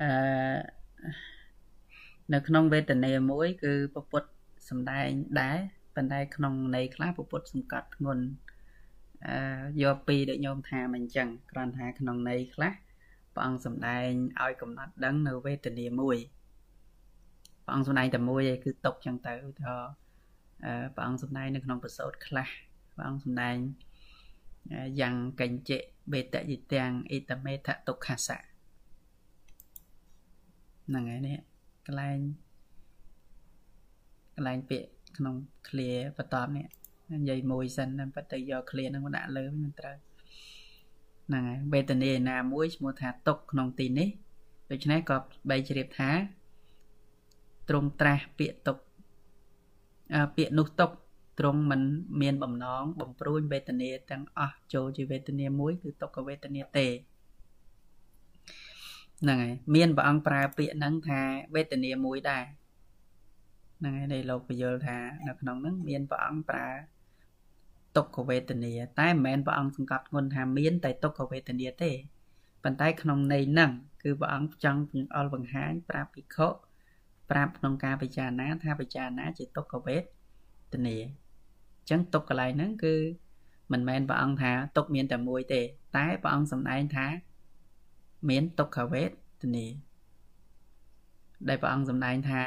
[0.00, 0.10] អឺ
[2.32, 4.28] នៅក្នុងវេទនាមួយ គឺពពុទ្ធ
[4.68, 5.08] សំដែង
[5.40, 5.58] ដែរ
[5.94, 8.24] ប៉ុន្តែក្នុងន័យខ្លះពពុទ្ធសង្កត់ធ្ងន់
[9.26, 9.36] អឺ
[9.82, 12.72] យកពីដូចញោមថាមិនអញ្ចឹងគ្រាន់ថាក្នុងន័យខ្លះ
[13.34, 14.08] ព្រះអង្គសំដែង
[14.42, 16.16] ឲ្យកំណត់ដឹងនៅវេទនាមួយ
[17.64, 19.32] ព្រះអង្គសំដែងតែមួយឯងគឺຕົកចឹងទៅ
[19.62, 19.74] ថា
[20.64, 22.48] អឺព្រះអង្គសំដែងនៅក្នុងប្រសូតខ្លះ
[22.94, 23.56] ព្រះអង្គសំដែង
[25.00, 25.78] យ៉ាងកញ្ចិ
[26.12, 28.38] បេតយិទាំងអ៊ីតមេថទុក្ខសៈ
[30.86, 31.38] ហ្នឹងហើយនេះ
[31.86, 32.18] កន្លែង
[34.34, 35.34] កន្លែងពាក្យក្នុង
[35.68, 36.66] clear បន្ទាប់នេះ
[37.12, 39.96] និយាយមួយសិនតែប៉ុន្តែយក clear ហ្នឹងមកដាក់លើមិនត្រូវ
[41.26, 44.08] ហ្នឹងហើយវេទនាណាមួយឈ្មោះថាទុកក្នុងទីនេះ
[44.70, 45.16] ដូច្នេះក៏
[45.50, 46.10] បីជ្រាបថា
[47.68, 48.78] ទ្រង់ត្រាស់ពាក្យទុក
[50.36, 50.90] ពាក្យនោះទុក
[51.38, 51.82] ទ្រង់មិន
[52.20, 56.86] មានបំណងបំព្រួញវេទនាទាំងអស់ចូលជាវេទនាមួយគឺទុក្ខវេទនាទេ
[59.22, 61.20] ហ្នឹងហើយមានព្រះអង្គប្រើពាក្យហ្នឹងថា
[61.54, 62.44] វេទនាមួយដែរ
[63.78, 66.68] ហ្នឹងហើយដែលលោកបញ្យល់ថានៅក្នុងហ្នឹងមានព្រះអង្គប្រើ
[67.96, 71.92] ទុក្ខវេទនា តែមិនមែនព្រះអង្គសង្កត់ធ្ងន់ថាមាន តែទុក្ខវេទនាទេ
[72.64, 73.70] ប៉ុន្តែក្នុងន័យហ្នឹង
[74.02, 76.48] គឺព្រះអង្គចង់បង្អល់បង្ហាញប្រាប់ភិក្ខុ
[77.30, 79.96] ប្រាប់ក្នុងការពិចារណាថាពិចារណាជាទុក្ខវេ
[80.72, 82.94] ទនាអញ្ចឹងទុក្ខកន្លែងហ្នឹងគឺ
[83.72, 85.62] មិនមែនព្រះអង្គថាទុក្ខមានតែមួយទេ
[85.96, 87.06] តែព្រះអង្គសម្ដែងថា
[88.28, 89.10] មានទុក្ខវេទ
[89.54, 89.66] នា
[91.48, 92.40] ដែលព្រះអង្គសម្ដែងថា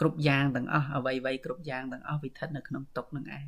[0.00, 3.44] គ្រប់យ៉ាងទាំងអស់អ្វីៗគ្រប់យ៉ាងទាំងអស់វិធិតនៅក្នុងទុក្ខនឹងឯង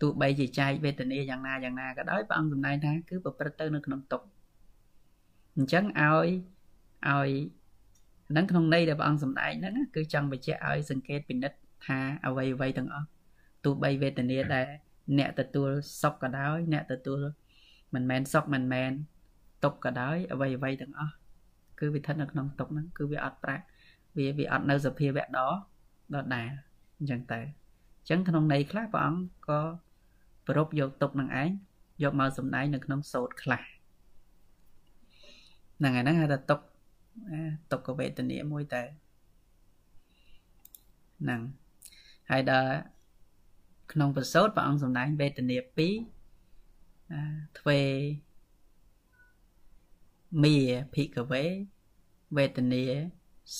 [0.00, 4.26] ទោះបីជាចែកវេទនាយ៉ាងណាយ៉ាងណាក៏ដោយព្រះអង្គសម្ដែងថាគឺប្រព្រឹត្តទៅនៅក្នុងទុក្ខ
[5.56, 6.28] អញ្ចឹងឲ្យ
[7.08, 7.30] ឲ្យ
[8.36, 13.06] នឹងក្នុងន័យដែលព្រះអង្គសម្ដែងហ្នឹងគឺចង់បញ្ជាក់ឲ្យសង្កេតពិនិត្យថាអ្វីអ្វីទាំងអស់
[13.64, 14.66] ទោះបីវេទនាដែល
[15.18, 15.70] អ្នកទទួល
[16.02, 17.20] សុខក៏ដោយ អ្នកទទួល
[17.94, 18.92] មិនមែនសុខមិនមែន
[19.64, 21.14] ទុកក៏ដោយអ្វីអ្វីទាំងអស់
[21.78, 23.64] គឺវាស្ថិតនៅក្នុងទុកហ្នឹងគឺវាអត់ប្រាក់
[24.16, 25.26] វាវាអត់នៅសភាវៈដ
[26.14, 26.48] ដដែល
[26.98, 29.60] អញ្ចឹងទៅអញ្ចឹងក្នុងន័យខ្លះព្រះអង្គក៏
[30.48, 31.50] ប្រពយកទុកនឹងឯង
[32.02, 33.62] យកមកសំដែងនៅក្នុងសោតខ្លះ
[35.78, 36.60] ហ្នឹងហើយហ្នឹងហៅថាទុក
[37.70, 38.82] ទុក្ខវេទនាមួយទៅ
[41.22, 41.40] ហ្នឹង
[42.30, 42.72] ហើយដល់
[43.92, 47.80] ក្នុងប្រសូតព្រះអង្គសំដែងវេទនា2ទ្វេ
[50.42, 50.56] មា
[50.94, 51.44] ភិកវេ
[52.36, 52.84] វេទនា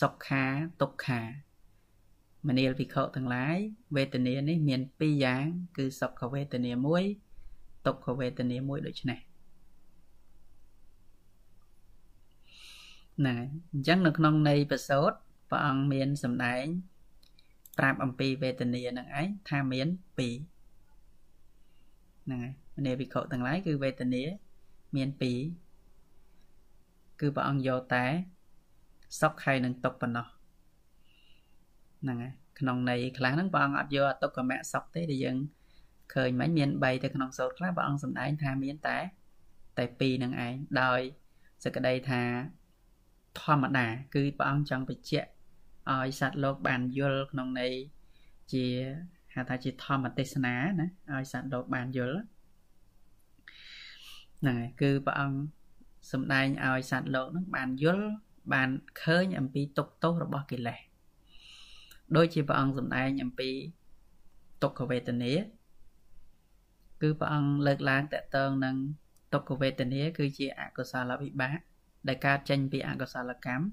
[0.01, 0.45] សុខា
[0.81, 1.21] ទុក្ខា
[2.49, 3.57] មនាលភិក្ខុទាំងឡាយ
[3.97, 5.45] វេទនានេះមាន2យ៉ាង
[5.77, 7.05] គឺសុខវេទនាមួយ
[7.87, 9.21] ទុក្ខវេទនាមួយដូចនេះ
[13.27, 13.37] ណា
[13.73, 15.13] អញ្ចឹងនៅក្នុងន័យប្រសូត
[15.51, 16.65] ព្រះអង្គមានសម្ដែង
[17.79, 19.91] ប្រាប់អំពីវេទនានឹងឯងថាមាន2
[22.25, 24.23] ហ្នឹងហើយមនាភិក្ខុទាំងឡាយគឺវេទនា
[24.97, 25.21] មាន2
[27.21, 28.07] គឺព្រះអង្គយកតែ
[29.21, 30.27] សុខហើយនឹងទុកប៉ុណ្ណោះ
[32.03, 35.37] ហ្នឹងហើយក្នុងន័យខ្លះហ្នឹងព្រះអង្គអត់យកអតុកម្មៈសុខទេដែលយើង
[36.15, 38.99] ឃើញមិញមាន3ទៅក្នុងសូត្រខ្លះព្រះអង្គសម្ដែងថាមានតែ
[39.79, 41.01] តែ2នឹងឯងដោយ
[41.65, 42.23] សក្តីថា
[43.39, 45.29] ធម្មតា គឺព្រះអង្គចង់បញ្ជាក់
[45.91, 47.73] ឲ្យសត្វលោកបានយល់ក្នុងន័យ
[48.53, 48.67] ជា
[49.35, 52.19] ហៅថាជាធម្មទេសនាណាឲ្យសត្វលោកបានយល់
[54.41, 55.39] ហ្នឹងហើយគឺព្រះអង្គ
[56.13, 58.07] សំដែងឲ្យសត្វលោកនឹងបានយល់
[58.53, 58.69] បាន
[59.03, 60.79] ឃើញអំពីទុកទោសរបស់កិលេស
[62.17, 63.51] ដូចជាព្រះអង្គសំដែងអំពី
[64.63, 65.33] ទុក្ខវេទនា
[67.03, 68.77] គឺព្រះអង្គលើកឡើងតកតងនឹង
[69.33, 71.59] ទុក្ខវេទនាគឺជាអកុសលវិបាក
[72.09, 73.65] ដែលកើតចេញពីអកុសលកម្ម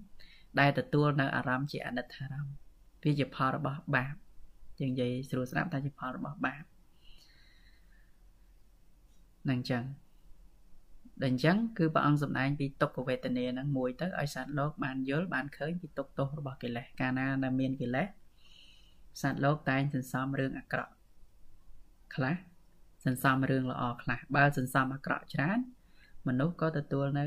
[0.60, 2.56] ដែលទទួលនៅអារម្មណ៍ជាអនិច្ចារម្មណ៍
[3.04, 4.16] វាជាផលរបស់បាប
[4.80, 6.64] យើងនិយាយស្រួលស្ដាប់តែជាផលរបស់បាប
[9.50, 9.84] នឹងចឹង
[11.24, 18.08] ដែលអញ្ចឹងគឺព្រះអង្គសម្ដែងពីទុក្ខវេទនាហ្នឹងមួយទៅឲ្យសត្វលោកបានយល់បានឃើញពីទុក្ខទោសរបស់កិលេសកាលណាដែលមានកិលេស
[19.22, 20.94] សត្វលោកតែងសន្សំរឿងអាក្រក់
[22.16, 22.36] ខ្លះ
[23.06, 25.60] សន្សំរឿងល្អខ្លះបើសន្សំអាក្រក់ច្រើន
[26.28, 27.26] មនុស្សក៏ទទួលនៅ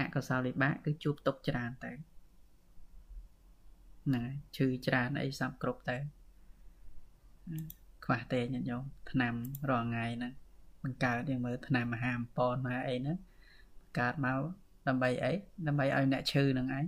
[0.00, 1.92] អកុសលវិបាកគឺជួបទុក្ខច្រើនទៅ
[4.14, 4.24] ណា
[4.56, 5.96] ឈឺច្រើនអីសពគ្រប់ទៅ
[8.04, 9.34] ខ្វះទេញាតិញោមឆ្នាំ
[9.70, 10.32] រាល់ថ្ងៃហ្នឹង
[10.82, 13.16] បង្កើតយើងមើលថ្នាំមហាអំពនមកអីហ្នឹង
[13.80, 14.40] បង្កើតមក
[14.88, 15.32] ដើម្បីអី
[15.66, 16.84] ដើម្បីឲ្យអ្នកឈឺនឹងឯង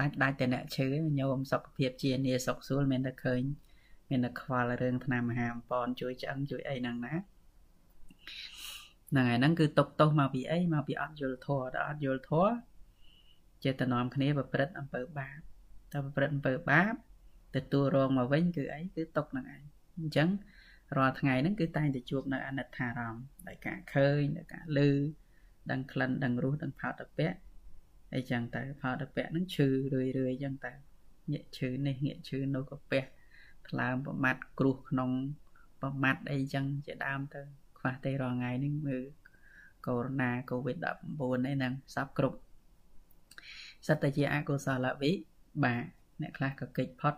[0.00, 0.86] ដាច់ដាច់តែអ្នកឈឺ
[1.20, 3.42] ញោមសុខភាពជានីសុខស្រួលមានតែឃើញ
[4.10, 7.14] មានតែខ្វល់រឿងថ្នាំមហាអំពនជួយឆ្អឹងជួយអីហ្នឹងណា
[9.14, 12.54] ហ្នឹងហើយហ្នឹងគឺຕົកទោសមកពីអីមកពីអត់យល់ធម៌ដល់អត់យល់ធម៌
[13.64, 15.38] ចេតនាំគ្នាប្រព្រឹត្តអំពើបាប
[15.92, 16.94] តែប្រព្រឹត្តអំពើបាប
[17.56, 19.62] ទទួលរងមកវិញគឺអីគឺຕົកហ្នឹងឯង
[19.98, 20.28] អញ្ចឹង
[20.96, 24.78] រាល់ថ្ងៃហ្នឹងគឺតែងតែជួបនៅអនិច្ចារម្មណ៍ដោយការឃើញដោយការឮ
[25.70, 27.34] ដឹងក្លិនដឹងរសដឹងផោតពៈ
[28.14, 30.72] អីចឹងទៅផោតពៈហ្នឹងឈឺរឿយរឿយចឹងទៅ
[31.30, 33.02] ងាកឈឺនេះងាកឈឺនោះក៏ពះ
[33.68, 35.10] ថ្លើមប្រមាត់គ្រោះក្នុង
[35.80, 37.42] ប្រមាត់អីចឹងជាដើមទៅ
[37.84, 39.04] ខ្វះទេរាល់ថ្ងៃនេះមើល
[39.86, 42.38] កូវីដ -19 អីហ្នឹងសពគ្រប់
[43.86, 45.12] សិតតែជាអកុសលវិ
[45.64, 45.82] បាក
[46.22, 47.14] អ្នកខ្លះក៏កិច្ចផុត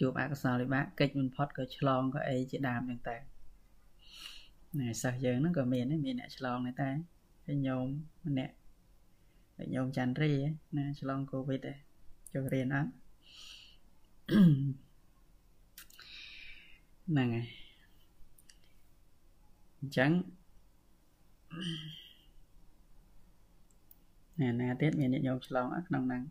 [0.00, 3.16] ជួបអកុសលវិបាកកិច្ចមិនផុតក៏ឆ្លងក៏អីជាដើមហ្នឹងតែ
[4.78, 6.90] ណែសិស្សយើងហ្នឹងក៏មានមានអ្នកឆ្លងដែរតែ
[7.46, 7.86] ហើយញោម
[8.26, 8.54] ម្នាក់
[9.56, 10.32] ហើយញោមច័ន្ទរី
[10.76, 11.78] ណាឆ្លងកូវីដដែរ
[12.32, 12.90] ចូលរៀនអត់
[17.10, 17.46] ហ្នឹងហើយ
[19.86, 20.12] អញ្ចឹង
[24.40, 26.22] ណែណាទៀតមានអ្នកយកឆ្លងក្នុងហ្នឹង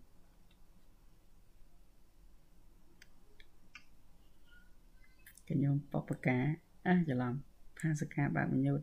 [5.48, 6.38] កញ្ញោមបបកា
[6.86, 7.34] អះច្រឡំ
[7.80, 8.80] ភាសកាបាក់មញុត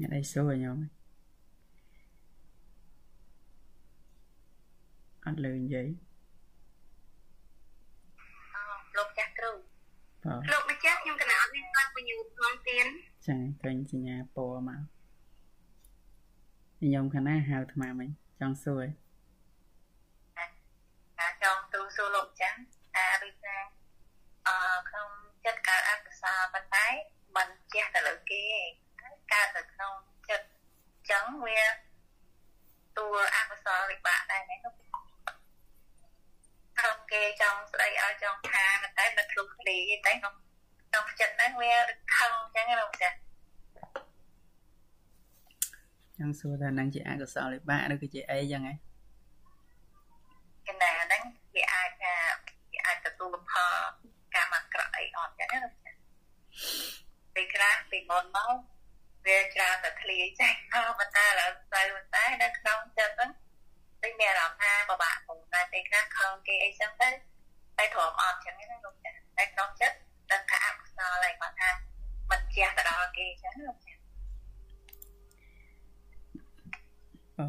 [0.00, 0.76] អ្នកអីសួរខ្ញុំ
[5.26, 5.88] អត់លើនិយាយ
[10.52, 12.86] លោកម្ចាស់ខ្ញុំកណាអត់មានបានបញ្ញូក្នុងទៀន
[13.26, 14.80] ចាឃើញសញ្ញាពណ៌មក
[16.80, 18.08] ខ្ញុំខាងណាហៅអាត្មាមិញ
[18.40, 18.86] ចង់សួរឯ
[21.30, 22.58] ងចង់ទូសួរលោកចាស់
[22.94, 23.56] ថាដូចថា
[24.48, 24.56] អឺ
[24.88, 25.08] ក្នុង
[25.44, 26.86] ចិត្តកើតអកុសលប៉ុន្តែ
[27.36, 28.62] មិនជះទៅលើគេឯ
[29.12, 29.94] ងកើតទៅក្នុង
[30.28, 30.46] ចិត្ត
[31.10, 31.60] ចឹងវា
[32.98, 34.74] តួអកុសលវិបាកដែរណាលោក
[36.80, 38.64] ក្រុមគេចង់ស្ដីឲ្យចង់ថា
[38.98, 40.34] តែមិនធ្លុះធ្លាយតែក្នុង
[40.88, 41.72] ក្នុងចិត្តហ្នឹងវា
[42.16, 43.10] ខឹងអញ្ចឹងណាលោកចា
[46.18, 48.74] ចង់សួរថានឹងជាអកុសលវិបាកឬក៏ជាអីចឹងហ៎
[50.68, 51.22] កណ្ដាលហ្នឹង
[51.54, 52.14] វាអាចថា
[52.72, 53.74] វាអាចទទួលផល
[54.34, 55.92] កម្មអាក្រក់អីអត់ចឹងណាលោកចា
[57.34, 58.54] ពេលខ្លះពីមុនមក
[59.26, 61.82] វាច្រើនតែធ្លាយចេញមកប៉ុន្តែឥឡូវទៅ
[62.14, 63.30] តែនៅក្នុងចិត្តហ្នឹង
[64.02, 67.08] ដូចមានអារម្មណ៍ថាបបាក់ផង តែពេលខ្លះខំគេអីចឹងទៅ
[67.78, 69.96] តែទ្រាំអត់ចឹងណាលោកចាតែក្នុងចិត្ត
[70.32, 71.70] ដឹងថាអកុសលហើយគាត់ថា
[72.30, 73.92] មិនជះទៅដល់គេចឹងលោកចា
[77.38, 77.46] អូ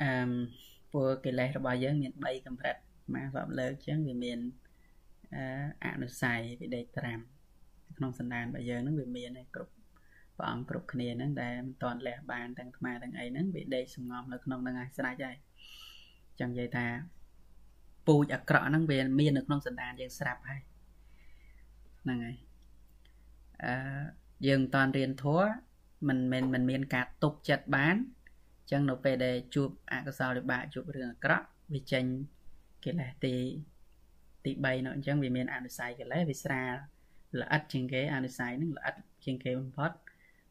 [0.00, 0.30] អឺ
[0.92, 2.76] ពួកកិលេសរបស់យើងមាន3កម្រិត
[3.14, 4.38] មករាប់លើកចឹងវាមាន
[5.84, 7.18] អនុស័យវិដេកត្រាំ
[7.96, 9.72] ក្នុងសន្តានរបស់យើងនឹងវាមានគ្រប់
[10.40, 15.36] ព្រះអង្គគ្រប់គ្នាហ្នឹងដែលមិនទាន់លះបានទាំងថ្មទាំងអីហ្នឹងវាដេកសំងំនៅក្នុងនឹងឲ្យស្រេចហើយ
[16.40, 16.86] ចឹងនិយាយថា
[18.06, 20.60] ពូជអាក្រក់ហ្នឹងវាមាននៅក្នុងសន្តានយើងស្រាប់ហើយ
[22.02, 22.36] ហ្នឹងហើយ
[23.64, 23.72] អឺ
[24.46, 25.40] យើងមិនតាន់រៀនធัว
[26.08, 27.96] មិនមិនមិនមានការទប់ចិត្តបាន
[28.70, 32.04] ចឹងនៅពេលដែលជួបអកុសលវិបាកជួបរឿងអាក្រក់វាចេញ
[32.84, 33.34] កិលេសទី
[34.44, 36.74] ទី3នោះអញ្ចឹងវាមានអនុស័យកិលេសវាស្រាល
[37.40, 38.94] ល្អិតជាងគេអនុស័យនឹងល្អិត
[39.24, 39.90] ជាងគេបំផុត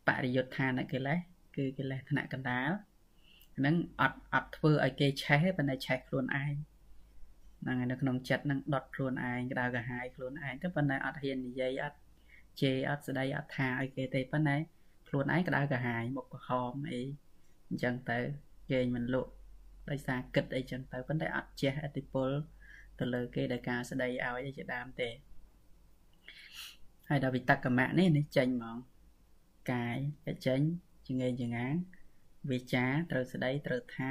[0.10, 1.20] បរិយុទ្ធឋានកិលេស
[1.56, 2.70] គឺកិលេសថ្នាក់កណ្ដាល
[3.58, 6.54] ហ្នឹងអត់អត់ធ្វើឲ្យគេឆេះទេប៉ុន្តែឆេះខ្លួនឯង
[7.62, 11.98] ហ្នឹងហើយនៅក្នុងចិត្តហ្នឹងដុតខ្លួនឯងក្តៅក្រហាយខ្លួនឯងទៅប៉ុន្តែអត់ហ៊ាននិយាយអត់
[12.62, 14.56] ជេរអត់ស្ដីអត់ថាឲ្យគេទេប៉ុន្តែ
[15.08, 17.02] ខ្លួនឯងក្តៅក្រហាយមុខក្រហមអី
[17.70, 18.20] អញ្ចឹងទៅ
[18.72, 19.32] គេមិនលក់
[19.90, 22.30] ដោយសារគិតអីចឹងទៅប៉ុន្តែអត់ចេះអតិពល
[23.00, 25.10] ទៅលើគេដោយការស្ដីឲ្យអីជាដើមទេ
[27.10, 28.78] ហើយដល់វិតកមៈនេះនេះចេញហ្មង
[29.74, 30.62] កាយតែចេញ
[31.08, 31.74] ចងេងចងាង
[32.50, 34.10] វាចាត្រូវស្ដីត្រូវថា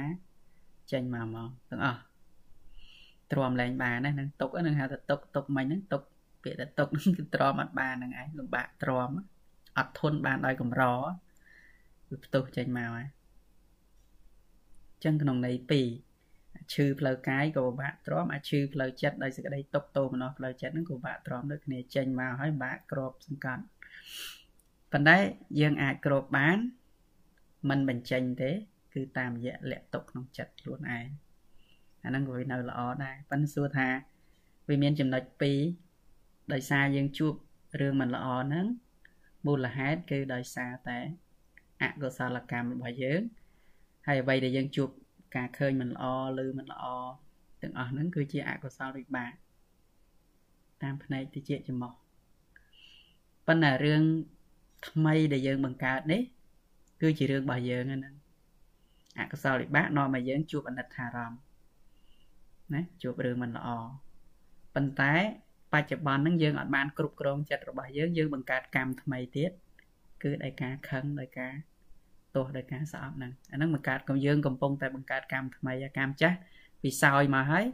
[0.91, 2.01] ចេញមកមកទាំងអស់
[3.31, 6.01] ទ្រាំលែងបានណានឹងទុកនឹងហៅថាទុកទុកមិញហ្នឹងទុក
[6.43, 9.09] ពាក្យថាទុកហ្នឹងគឺទ្រាំអត់បានហ្នឹងឯងលំបាកទ្រាំ
[9.77, 10.83] អត់ធន់បានដោយកម្រ
[12.09, 13.07] វាផ្ទុះចេញមកហើយ
[15.03, 15.55] ចឹងក្នុងន័យ
[16.13, 23.63] 2ឈឺផ្លូវកាយក៏ពិបាកទ្រាំអាឈឺផ្លូវចិត្តដោយសេចក្តីទុកទោមនោះផ្លូវចិត្តហ្នឹងក៏ពិបាកទ្រាំដូចគ្នាចេញមកហើយពិបាកក្របសង្កត់
[24.91, 25.17] ប៉ុន្តែ
[25.59, 26.57] យើងអាចគ្របបាន
[27.69, 28.51] មិនបញ្ចេញទេ
[28.93, 31.07] គឺតាមរយៈលាក់ទុកក្នុងចិត្តខ្លួនឯង
[32.03, 33.89] អាហ្នឹងក៏វានៅល្អដែរប៉ុន្តែសួរថា
[34.67, 35.23] វាមានចំណុច
[35.87, 37.33] 2ដោយសារយើងជួប
[37.79, 38.65] រឿងមិនល្អហ្នឹង
[39.47, 40.99] មូលហេតុគឺដោយសារតែ
[41.81, 43.21] អកុសលកម្មរបស់យើង
[44.07, 44.89] ហើយអ្វីដែលយើងជួប
[45.35, 46.05] ការឃើញមិនល្អ
[46.43, 46.85] ឬមិនល្អ
[47.61, 49.31] ទាំងអស់ហ្នឹងគឺជាអកុសលវិបាក
[50.83, 51.93] តាមផ្នែកតិចចំោះ
[53.47, 54.03] ប៉ុន្តែរឿង
[54.87, 56.21] ថ្មីដែលយើងបង្កើតនេះ
[57.01, 58.15] គឺជារឿងរបស់យើងហ្នឹង
[59.19, 61.39] អកុសលវិបាកនាំឲ្យយើងជួបអនិច្ចារម្មណ៍
[62.73, 63.67] ណាជួបរឿងមិនល្អ
[64.75, 65.13] ប៉ុន្តែ
[65.73, 69.51] បច្ចុប្បន្នហ្នឹងយើងអត់បានគ្រប់គ្រងចិត្តរបស់យើងយើងបង្កើតកម្មថ្មីទៀត
[70.23, 71.53] គឺដោយការខឹងដោយការ
[72.35, 76.37] ទោសដោយការស្អប់ហ្នឹងអាហ្នឹងបង្កើតកំយើងកំពុងតែបង្កើតកម្មថ្មីកម្មចាស់
[76.83, 77.65] ពិសោយមកហើយ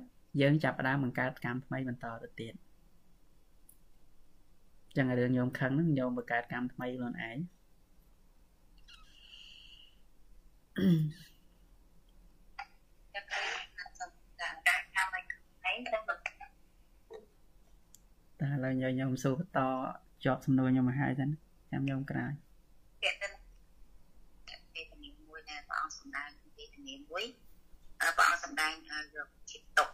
[0.41, 2.53] យើងចាប់ផ្ដើមបង្កើតកម្មថ្មីបន្តទៅទៀត
[4.97, 7.37] ចឹងរឿងញោមខឹងហ្នឹងញោមបង្កើតកម្មថ្មីខ្លួនឯង
[18.39, 19.59] តែឥឡូវញោមញោមសួរបន្ត
[20.23, 21.29] ជាប់សំណួរញោមមកហើយសិន
[21.71, 22.31] ចាំញោមក្រោយ
[23.03, 23.29] វេទនា
[24.73, 27.23] វេទនាមួយដែលព្រះអង្គសម្ដែងវេទនាមួយ
[28.17, 29.89] ព្រះអង្គសម្ដែងឲ្យយកជាតុក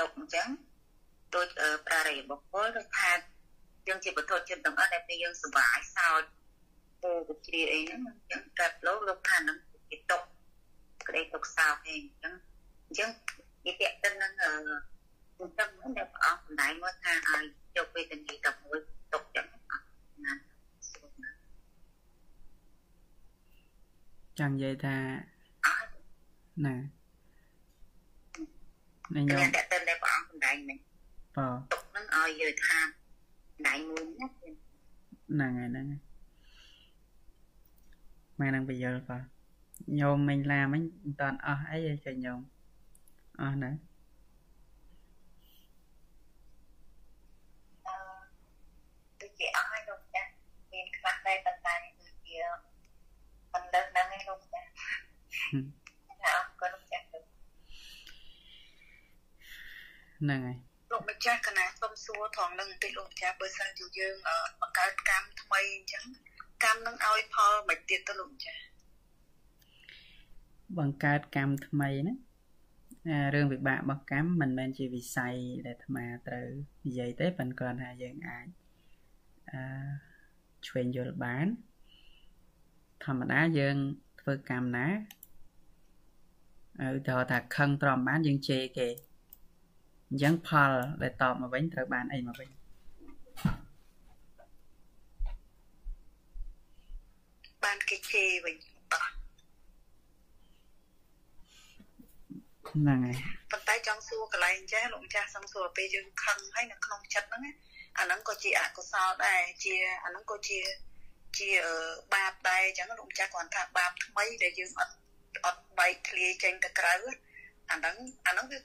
[0.00, 0.48] តុកអញ្ចឹង
[1.34, 1.48] ដូច
[1.86, 3.12] ប្រារិយបុគ្គលដូចថា
[3.88, 6.22] យើងជាបុគ្គលចិត្តទាំងអស់ដែលពេលយើងសុបាយសោច
[7.02, 9.58] ពូវិជ្ជាអីហ្នឹងអញ្ចឹងកាត់លោកលោកថានឹង
[9.90, 10.22] ជាទុក
[11.08, 12.32] ក្តីទុកសោកអីអញ្ចឹង
[12.86, 13.10] អញ្ចឹង
[13.66, 14.52] និយាយទៅនឹងអឺ
[15.38, 17.44] អញ្ចឹងដែលព្រះអង្គសម្ដែងមកថាឲ្យ
[17.76, 18.78] យកវេទនាទៅមួយ
[19.12, 19.46] ទុកអញ្ចឹង
[20.24, 20.34] ណា
[24.38, 24.96] ចាំនិយាយថា
[26.66, 26.74] ណា
[29.16, 30.78] ញោមតែទៅតែព្រះអង្គសំដែងមិញ
[31.36, 32.78] បាទទុកនឹងឲ្យយើងថា
[33.66, 36.14] ដៃមួយណាហ្នឹងហើយហ្នឹងហើយ
[38.40, 39.24] ម៉ែនឹងបញ្យល់បាទ
[39.98, 42.40] ញោមមិញឡាមិញមិនតាន់អស់អីទេចាញោម
[43.40, 43.70] អស់ណា
[49.20, 50.22] ដូចជាអស់ហើយលោកចា
[50.72, 52.38] មានខ្លះដែរប៉ុន្តែដូចជា
[53.52, 54.60] មិនដឹងហ្នឹងឯងលោកចា
[56.24, 60.73] អរគុណលោកចាហ្នឹងហើយលោ
[61.14, 64.14] កម្ចាស់កណាសុំសួរត្រង់នឹងបន្តិចលោកម្ចាស់បើសិនជាយើង
[64.60, 66.04] បង្កើតកម្មថ្មីអញ្ចឹង
[66.64, 68.62] កម្មនឹងឲ្យផលមិនទៀតទៅលោកម្ចាស់
[70.78, 72.14] បង្កើតកម្មថ្មីណា
[73.34, 75.34] រឿងវិបាករបស់កម្មមិនមែនជាវិស័យ
[75.66, 76.48] ដែលអាត្មាត្រូវ
[76.86, 78.46] និយាយទេប៉ុន្តែគ្រាន់តែយើងអាច
[79.50, 79.60] អឺ
[80.66, 81.46] ឆ្វេងយល់បាន
[83.04, 83.76] ធម្មតាយើង
[84.20, 84.86] ធ្វើកម្មណា
[86.96, 88.88] ឧទាហរណ៍ថាខឹងទ្រាំបានយើងជេរគេ
[90.10, 90.72] អញ្ចឹងផល
[91.02, 92.48] ដែលតបមកវិញត្រូវបានអីមកវិញ
[97.64, 98.56] បានគេជេរវិញ
[102.74, 103.16] ហ្នឹងហើយ
[103.52, 107.54] ប៉ុន្តែចង់សួរកន្លែងចាស់លោកម្ចាស់សង្សួរពេលយើងខឹងហើយនៅក្នុងចិត្តហ្នឹង
[107.98, 109.74] អាហ្នឹងក៏ជាអកុសលដែរជា
[110.04, 110.58] អាហ្នឹងក៏ជា
[111.38, 111.48] ជា
[112.14, 114.94] បាបដែរអញ្ចឹងលោកម្ចាស់គាត់ថាបាបថ្មីដែលយើងអត់
[115.44, 116.94] អត់បែកធ្លាយចេញទៅក្រៅ
[117.70, 117.96] អាហ្នឹង
[118.26, 118.58] អាហ្នឹងវា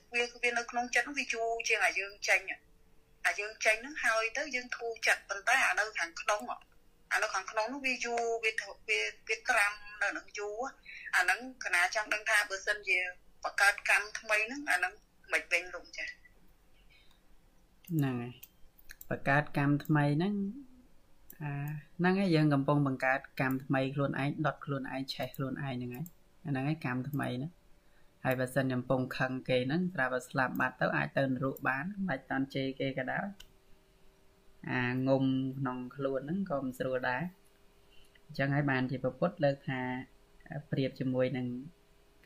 [0.43, 2.41] វានៅក្នុងចិត្តវាយូរជាងអាយើងចេញ
[3.26, 6.41] អាយើងចេញហ្នឹងហើយទៅយើងធូរចិត្តប៉ុន្តែអានៅខាងក្នុង
[7.13, 8.51] អានៅខាងក្នុងនោះវាយូរវា
[8.89, 8.99] វា
[9.30, 10.57] វាក្រាំនៅនឹងយូរ
[11.15, 12.97] អាហ្នឹងកណាចង់ដឹងថាបើសិនជា
[13.43, 14.93] បង្កើតកម្មថ្មីហ្នឹងអាហ្នឹង
[15.34, 18.31] មិនវិញលោកចាហ្នឹងហើយ
[19.09, 20.34] បង្កើតកម្មថ្មីហ្នឹង
[21.41, 21.51] អា
[21.99, 26.05] ហ្នឹងហើយយើងកំពុងបង្កើតកម្មថ្មីខ្លួនឯងដុតខ្លួនឯងឆេះខ្លួនឯងហ្នឹងហើយ
[26.45, 27.51] អាហ្នឹងហើយកម្មថ្មីហ្នឹង
[28.23, 33.27] ហើយបើសិនកំពុងខឹងគេហ្នឹងត្រាប់តែស្លាប់បាត់ទៅអាចទៅនរកបានមិនបាច់តាន់ជេរគេក៏ដោយ
[34.71, 35.23] អាងុំ
[35.59, 37.23] ក្នុងខ្លួនហ្នឹងក៏មិនស្រួលដែរ
[38.25, 39.81] អញ្ចឹងហើយបានជាពពុទ្ធលើកថា
[40.71, 41.47] ប្រៀបជាមួយនឹង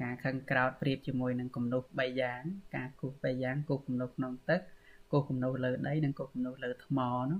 [0.02, 2.42] ការខឹងក្រោតប្រៀបជាមួយនឹងគំនុះ3យ៉ាង
[2.76, 4.62] ការគូស3យ៉ាងគូសគំនុះក្នុងទឹក
[5.12, 7.00] គូសគំនុះលើដីនិងគូសគំនុះលើថ្ម
[7.30, 7.40] នោះ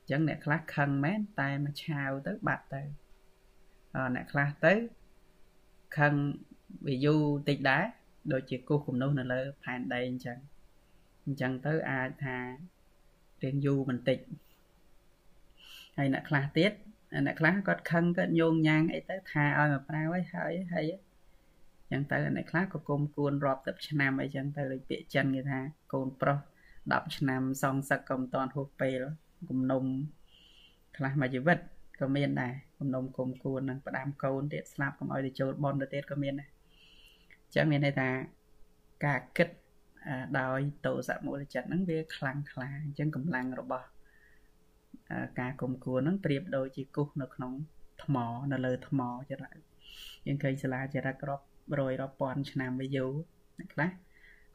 [0.00, 2.82] អញ្ចឹងអ្នកខ្លះខឹងមែនតែមកឆាវទៅបាត់ទៅ
[3.94, 4.74] អអ្នកខ្លះទៅ
[5.98, 6.14] ខឹង
[6.86, 7.84] វាយូរតិចដែរ
[8.32, 10.38] ដូចជាគូសគំនុះនៅលើផែនដីអញ្ចឹង
[11.24, 12.36] អញ្ចឹងទៅអាចថា
[13.42, 14.18] រៀងយូរបន្តិច
[15.96, 16.72] ហើយអ្នកខ្លះទៀត
[17.26, 20.90] អ្នកខ្លះគាត់ខឹងគាត់ញោងញ៉ាងអីទៅថាឲ្យមកប្រាវហើយហើយហើយ
[21.90, 25.60] ចឹងទៅអ្នកខ្លះក៏គុំគួនរាប់ទៅឆ្នាំអីចឹងទៅដូចពាក្យចិនគេថា
[25.92, 26.38] កូនប្រុស
[26.78, 29.00] 10ឆ្នាំសងសឹកក៏មិនតាន់ហួសពេល
[29.48, 29.84] គំនុំ
[30.96, 31.58] ខ្លះមួយជីវិត
[32.00, 36.48] ក៏មានដែរគំនុំគុំគួននឹងផ្ដាំកូនទៀតស្លាប់កុំឲ្យទៅចូលបនទៅទៀតក៏មានដែរ
[37.54, 38.08] ចឹងមានន័យថា
[39.06, 39.48] ការគិត
[40.40, 43.86] ដោយតោសៈមូលចិត្តហ្នឹងវាខ្លាំងខ្លាអញ្ចឹងកម្លាំងរបស់
[45.40, 47.52] ការគុំគួនហ្នឹងប្រៀបដូចជាគូសនៅក្នុង
[48.04, 48.16] ថ្ម
[48.52, 49.00] នៅលើថ្ម
[49.30, 49.40] ចឹង
[50.26, 51.46] យើងឃើញសាលាចរិតរាប់
[51.78, 53.12] រយរាប់ពាន់ឆ្នាំវាយូរ
[53.58, 53.90] អ្នកខ្លះ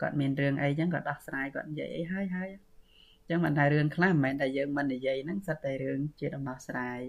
[0.01, 6.99] គាត់មានរឿងអីចឹងគាត់ដោះស្រាយគាត់និយាយអីហើយហើយអញ្ចឹងមិនថារឿងខ្លះមិនមែនតែយើងមិននិយាយហ្នឹងសិតតែរឿងជាដំណោះស្រាយ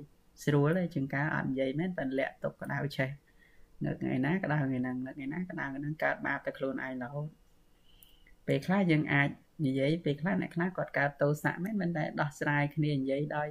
[0.44, 3.11] ស្រួលទេជាងការអត់និយាយមែនតែលាក់ទុកក្តៅឆេះ
[3.83, 7.29] នៅថ្ងៃណាក្តៅថ្ងៃហ្នឹងនៅថ្ងៃណាក្តៅហ្នឹងកើតបាបតែខ្លួនឯងរហូត
[8.47, 9.29] ពេលខ្លះយើងអាច
[9.67, 13.49] និយាយពេលខ្លះអ្នកខ្លះគាត់កើតទោសៈមែនមិនតែដោះស្រាយគ្នានិយាយដោយ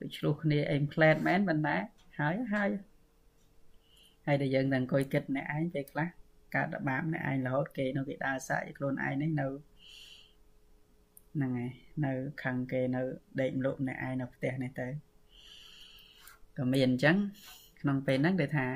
[0.00, 1.76] ដូចឆ្លោះគ្នាអេមផ្លែតមែនមិនតែ
[2.20, 2.70] ហើយហើយ
[4.26, 6.08] ហើយតែយើងនឹងអង្គុយគិតអ្នកឯងពេលខ្លះ
[6.56, 9.46] កើតបាបអ្នកឯងរហូតគេនៅគេដើរសាក់ខ្លួនឯងនេះនៅ
[11.34, 11.70] ហ្នឹងហើយ
[12.04, 12.12] នៅ
[12.42, 13.02] ខាងគេនៅ
[13.40, 14.88] ដេកម្លប់អ្នកឯងនៅផ្ទះនេះទៅ
[16.56, 17.16] ក៏មានអញ្ចឹង
[17.80, 18.66] ក្នុងពេលហ្នឹងគេថា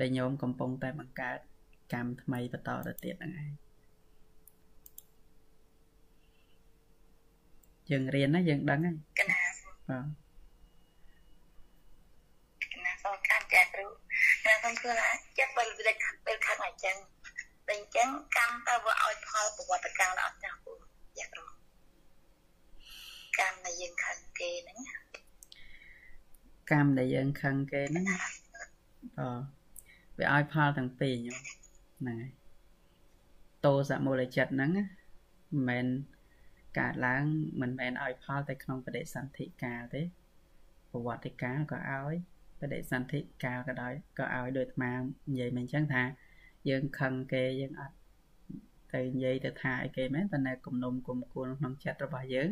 [0.00, 1.38] ដែលញោមកំពុងតែបង្កើត
[1.92, 3.52] កម្មថ្មីបន្តទៅទៀតហ្នឹងឯង
[7.90, 9.38] យើងរៀនណាយើងដឹងហើយកណា
[9.88, 10.22] បាទ
[13.54, 13.86] ចាគ្រូ
[14.42, 15.90] ខ្ញុំខ្ញុំឃើញថាចិត្តពេលវិល
[16.26, 16.96] ពេលខាងអញ្ចឹង
[17.68, 20.74] តែអញ្ចឹងកម្មទៅវាឲ្យផលប្រវត្តិកាលអត់ចាស់គ្រូ
[21.18, 21.44] ចាគ្រូ
[23.38, 24.78] កម្មដែលយើងខឹងគេហ្នឹង
[26.70, 28.04] កម្មដែលយើងខឹងគេហ្នឹង
[29.20, 29.22] អ
[30.18, 31.40] វាឲ្យផលទាំងពីរញោម
[32.00, 32.32] ហ្នឹងហើយ
[33.66, 34.86] តោសមូលចិត្តហ្នឹងមិន
[35.68, 35.86] មែន
[36.78, 37.24] កើតឡើង
[37.60, 40.02] មិនមែនឲ្យផលតែក្នុងបដិសន្ធិកាលទេ
[40.90, 42.14] ប្រវត្តិកាលក៏ឲ្យ
[42.60, 44.92] បដិសន្ធិកាលក៏ដោយក៏ឲ្យដូចអាត្មា
[45.30, 46.02] និយាយមិនអញ្ចឹងថា
[46.68, 47.96] យើងខឹងគេយើងអត់
[48.94, 52.48] ទៅនិយាយទៅថាអីគេមែនប៉ុន្តែគំនុំគុំគួនក្នុងចិត្តរបស់យើង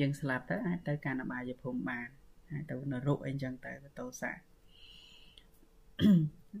[0.00, 2.08] យើងស្លាប់ទៅអាចទៅកាន់អបាយភូមិបាន
[2.50, 4.30] អាចទៅនរកអីចឹងទៅតោសា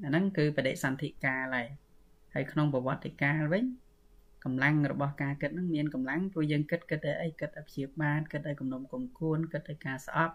[0.04, 1.66] អាហ្នឹងគឺបដិសន្ធិកាលហើយ
[2.34, 3.64] ហើយក្នុងប្រវត្តិកាលវិញ
[4.44, 10.34] កម្លាំងរបស់ការគិតហ្នឹងមានកម្លាំងព្រោះយើងគិតគិតតែអីគិតតែព្យាបាទគិតតែគំនុំគំគួនគិតតែការស្អប់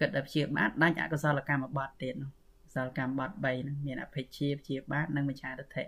[0.00, 2.30] គិតតែព្យាបាទដាច់អកុសលកម្មបត្តិទៀតនោះ
[2.64, 5.84] កុសលកម្មបត្តិ3ហ្នឹងមានអភិជាព្យាបាទនិងមច្ឆាទិដ្ឋិ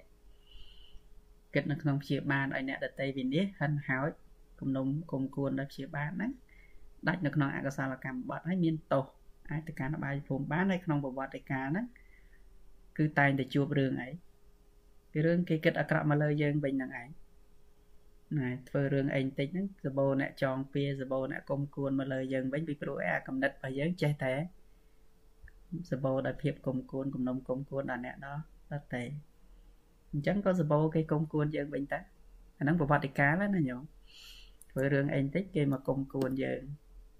[1.55, 4.11] គិតនៅក្នុងព្យាបាទឲ្យអ្នកដតីវិនិច្ឆ័យហិនហោច
[4.61, 6.31] គំនុំគំគួនដល់ព្យាបាទហ្នឹង
[7.09, 9.07] ដាច់នៅក្នុងអកុសលកម្មបត្តិហើយមានទោស
[9.51, 11.87] អាចទៅកាន់អបាយភូមិបានហើយក្នុងប្រវត្តិកាលហ្នឹង
[12.99, 14.11] គឺតែងតែជួបរឿងអី
[15.13, 17.09] គឺរឿងគេគិតអាក្រក់មកលើយើងវិញហ្នឹងឯង
[18.39, 24.35] ណែធ្វើរឿងអីបន្តិចហ្នឹងសបោអ្នកចងពៀសបោអ្នកគុំគួនមកលើយើងវិញពីព្រោះអាកំណត់របស់យើងចេះតែ
[25.91, 28.43] សបោដោយភាពគុំគួនគំនុំគុំគួនដល់អ្នកដល់
[28.73, 29.03] ដតែ
[30.13, 32.01] អញ្ចឹងក៏សបោគេគុំគួនយើងវិញតា
[32.59, 33.83] អាហ្នឹងប្រវត្តិកាលណាញោម
[34.71, 36.63] ធ្វើរឿងអីបន្តិចគេមកគុំគួនយើង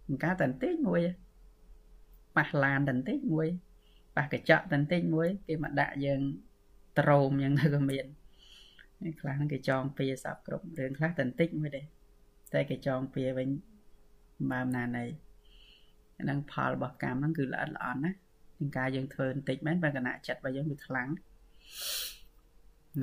[0.09, 1.01] អង្ការតែបន្តិចមួយ
[2.37, 3.47] ប៉ះឡានតែបន្តិចមួយ
[4.17, 6.21] ប៉ះកញ្ចក់តែបន្តិចមួយ គេមកដាក់យើង
[6.99, 8.07] ត្រោមយ៉ាងទៅក៏មាន
[9.21, 11.83] ខ្លះហ្នឹងគេចងពៀសັບគ្រប់រឿងខ្លះតែបន្តិចមួយទេ
[12.53, 13.49] តែគេចងពៀវិញ
[14.51, 15.05] បើអំណាណី
[16.23, 18.13] ហ្នឹងផលរបស់កម្មហ្នឹងគឺល្អិតល្អន់ណា
[18.59, 21.09] ជាងការយើងធ្វើបន្តិចមែនបើគណៈចិត្តរបស់យើងវាខ្លាំង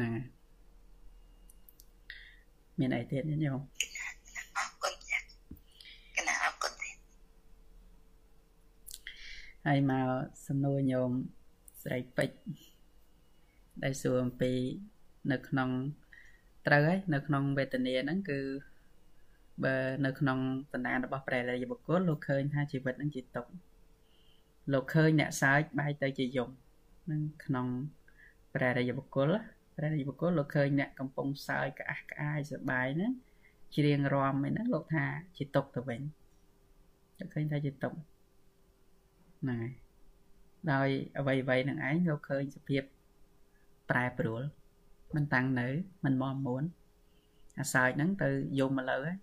[0.01, 0.11] ណា
[2.79, 3.59] មានអីទៀតញោម
[4.57, 5.21] អរគុណចាគ
[6.27, 6.89] ណៈអរគុណទេ
[9.71, 10.07] ហើយមក
[10.47, 11.11] សំណួរញោម
[11.83, 12.37] ស្រីពេជ្រ
[13.83, 14.51] ដែលសួរអំពី
[15.31, 15.69] នៅក្នុង
[16.67, 18.39] ត្រូវហើយនៅក្នុងវេទនាហ្នឹងគឺ
[19.63, 19.75] បើ
[20.05, 20.39] នៅក្នុង
[20.71, 23.45] បណ្ដានរបស់ព្រះរាជបុគ្គលលោកឃើញថាជីវិតហ្នឹងជាទុក
[24.73, 26.49] លោកឃើញអ្នកសើចបែរទៅជាយំ
[27.11, 27.67] នឹងក្នុង
[28.53, 29.31] ព្រះរាជបុគ្គល
[29.75, 33.11] ព្រះរាជបុគ្គលលោកឃើញអ្នកកំពុងសើចក្អាស់ក្អាយសប្បាយហ្នឹង
[33.75, 35.05] ច្រៀងរំហ្នឹងលោកថា
[35.37, 36.01] ជាទុកទៅវិញ
[37.19, 37.93] លោកឃើញថាជាទុក
[39.41, 39.73] ហ្នឹងហើយ
[40.71, 40.87] ដោយ
[41.19, 42.83] អ្វីអ្វីនឹងឯងលោកឃើញសភាព
[43.89, 44.41] ប្រែប្រួល
[45.15, 45.67] មិនតាំងនៅ
[46.05, 46.63] មិនមមួន
[47.59, 48.29] អាសើចហ្នឹងទៅ
[48.59, 49.17] យំឥឡូវហើយ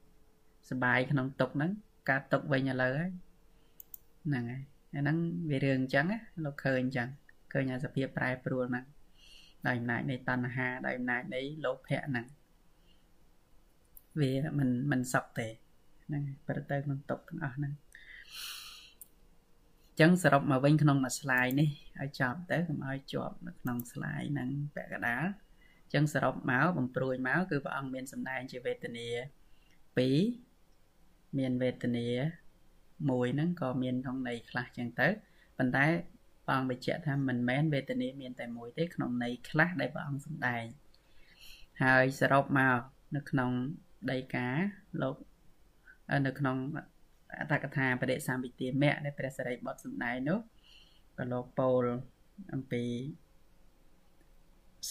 [0.71, 1.71] សបាយក្នុងទុកហ្នឹង
[2.09, 3.11] កាត់ទុកវិញឥឡូវហើយ
[4.27, 4.63] ហ្នឹងហើយ
[4.95, 5.17] អាហ្នឹង
[5.51, 6.07] វារឿងអញ្ចឹង
[6.45, 7.09] លោកឃើញអញ្ចឹង
[7.53, 8.85] ឃើញអាសភាពប្រែប្រួលហ្នឹង
[9.67, 12.27] ដោយអំណាចនៃតណ្ហាដោយអំណាចនៃលោភៈហ្នឹង
[14.21, 15.49] វាមិនមិនសុខទេ
[16.07, 17.73] ហ្នឹងប្រទៅក្នុងទុកទាំងអស់ហ្នឹង
[20.01, 21.69] ចឹងសរុបមកវិញក្នុងមួយ slide នេះ
[22.01, 25.25] ឲ្យចប់ទៅកុំឲ្យជាប់នៅក្នុង slide ហ្នឹងពាក់កណ្ដាល
[25.93, 29.09] ចឹងសរុបមកបំព្រួយមកគឺព្រះអង្គមានសម្ដែងជាវេទនា
[30.05, 32.09] 2មានវេទនា
[33.11, 35.09] មួយហ្នឹងក៏មានក្នុងន័យខ្លះចឹងទៅ
[35.59, 35.87] ប៉ុន្តែ
[36.47, 40.65] ព្រះអង្គបញ្ជាក់ថាមិនមែនវេទនាមានតែមួយទេក្នុងន័យខ្លះដែលព្រះអង្គសម្ដែង
[41.83, 42.81] ហើយសរុបមក
[43.17, 43.51] នៅក្នុង
[44.11, 44.49] ដីកា
[45.03, 45.17] លោក
[46.27, 46.57] នៅក្នុង
[47.39, 50.39] អតកថាបដិសម្ពិទាមៈដែលព្រះសរិបុត្រសម្ដែងនោះ
[51.19, 51.85] ក៏លោកពោល
[52.53, 52.85] អំពី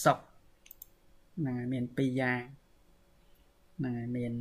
[0.03, 0.19] សុខ
[1.39, 2.41] ហ្នឹងហើយមាន2យ៉ាង
[3.77, 4.33] ហ្នឹងហើយមាន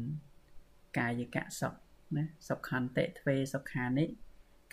[0.99, 1.75] កាយកៈសុខ
[2.17, 4.05] ណាសុខន្តិទ្វេសុខានិ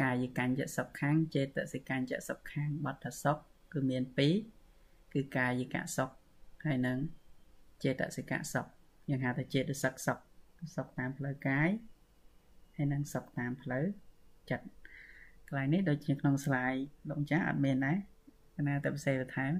[0.01, 3.37] កាយកញ្ញសុខាំងចេតសិកញ្ញសុខាំងបត្តសុខ
[3.73, 4.03] គឺមាន
[4.57, 6.09] 2គឺកាយកៈសុខ
[6.65, 6.97] ហើយនឹង
[7.83, 8.65] ចេតសិកៈសុខ
[9.09, 10.17] យើងហៅថាចេតសិកសុខ
[10.75, 11.69] សុខតាមផ្លូវកាយ
[12.81, 13.85] ហើយនឹងសុខតាមផ្លូវ
[14.49, 14.65] ចិត្ត
[15.47, 17.97] កន្លែងនេះដូចជាក្នុង slide លោកម្ចាស់អត់មានដែរ
[18.55, 19.53] គណៈតែផ្សេងបន្ថែម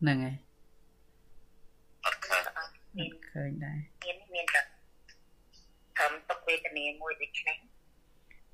[0.00, 0.36] ហ្នឹងហើយ
[2.04, 2.42] អត់ឃើញ
[2.96, 4.62] មានឃើញដែរមានមានតែ
[5.98, 7.58] ធំទុកវេទនាមួយដូចនេះ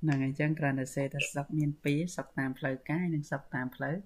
[0.01, 3.97] ហ្នឹងហើយអញ្ចឹងគ្រាន់តែសេថាសុខមាន2សុខតាមផ្លូវកាយនិងសុខតាមផ្លូវ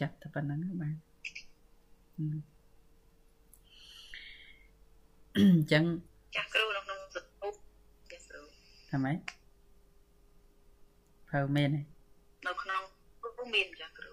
[0.00, 0.96] ចិត្តតែប៉ុណ្្នឹងបាទ
[5.36, 5.84] អញ្ចឹង
[6.34, 7.24] ចាស់គ្រូនៅក្នុងសុខ
[8.10, 8.42] ចាស់គ្រូ
[8.90, 9.18] ថាម៉េច
[11.30, 11.80] ភៅមានទេ
[12.46, 12.82] នៅក្នុង
[13.22, 14.12] គ្រូមានចាស់គ្រូ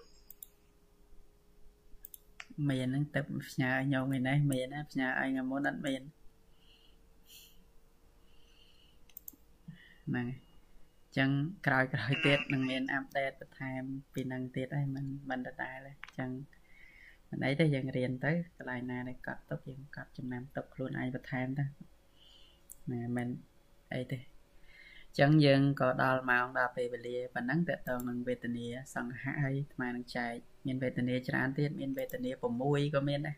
[2.70, 6.02] មានហ្នឹងទៅផ្ញើឲ្យញោមឯនេះមានណាផ្ញើឲ្យថ្ងៃមុនអត់មាន
[10.08, 10.26] ហ្នឹង
[11.16, 11.30] ចឹង
[11.66, 13.82] ក្រោយក្រោយទៀតនឹងមានអាប់ដេតបន្ថែម
[14.14, 16.30] ពីនឹងទៀតហើយមិនមិនដដែលទេចឹង
[17.30, 21.64] មិនអីទេយើងរៀនទៅកន្លែងណាដែលកត់ទុកយើងកត់ចំណាំទុកខ្លួនឯងបន្ថែមទៅ
[22.92, 23.28] ណាមិន
[23.94, 24.18] អីទេ
[25.18, 30.32] ចឹងយើងក៏ដល់ម៉ោងដល់ពេលវេលាប៉ុណ្ណឹងតើតើនឹងវេទនាសង្ហៈហើយអាត្មានឹងចែក
[30.66, 33.36] មានវេទនាច្រើនទៀតមានវេទនា6ក៏មានដែរ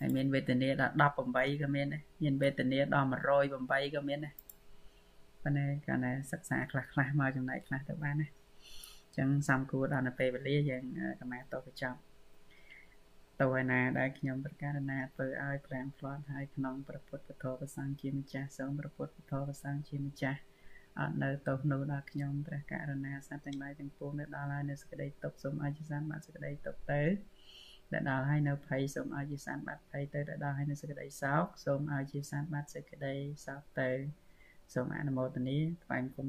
[0.00, 0.92] ហើយមានវេទនាដល់
[1.26, 4.34] 18ក៏មានដែរមានវេទនាដល់108ក៏មានដែរ
[5.42, 10.82] ប៉ុន្តែកាលណាសិក្សាខ្លះខ្លះមកចំណែកខ្លះទៅបានណាអញ្ចឹងសំគួរដល់នៅពេលវេលាយើង
[11.20, 11.98] កម្មាតទៅបញ្ចប់
[13.40, 20.40] ទៅឯណាដែលខ្ញុំប្រកាសណាធ្វើឲ្យផ្លាំងផ្លាត់ហើយក្នុងព្រះពុទ្ធពធប្រសង្ឃជាម្ចាស់សូមព្រះពុទ្ធពធប្រសង្ឃជាម្ចាស់
[20.98, 27.02] អត់នៅទោសនោះដល់ខ្ញុំព្រះករុណាសត្វទាំងឡាយទាំងពួងដែលដល់ហើយនៅសេចក្តីទុកសូមអធិស្ឋានមកសេចក្តីទុកទៅ
[27.92, 33.14] ដែលដល់ហើយនៅភ័យសូមឲ្យជាសានបាត់ភ័យទៅដែលដល់ហើយនៅសេចក្តីសោកសូមឲ្យជាសានបាត់សេចក្តី
[33.46, 33.90] សោកទៅ
[34.74, 36.28] សូមអនុមោទនាថ្វាយគុំ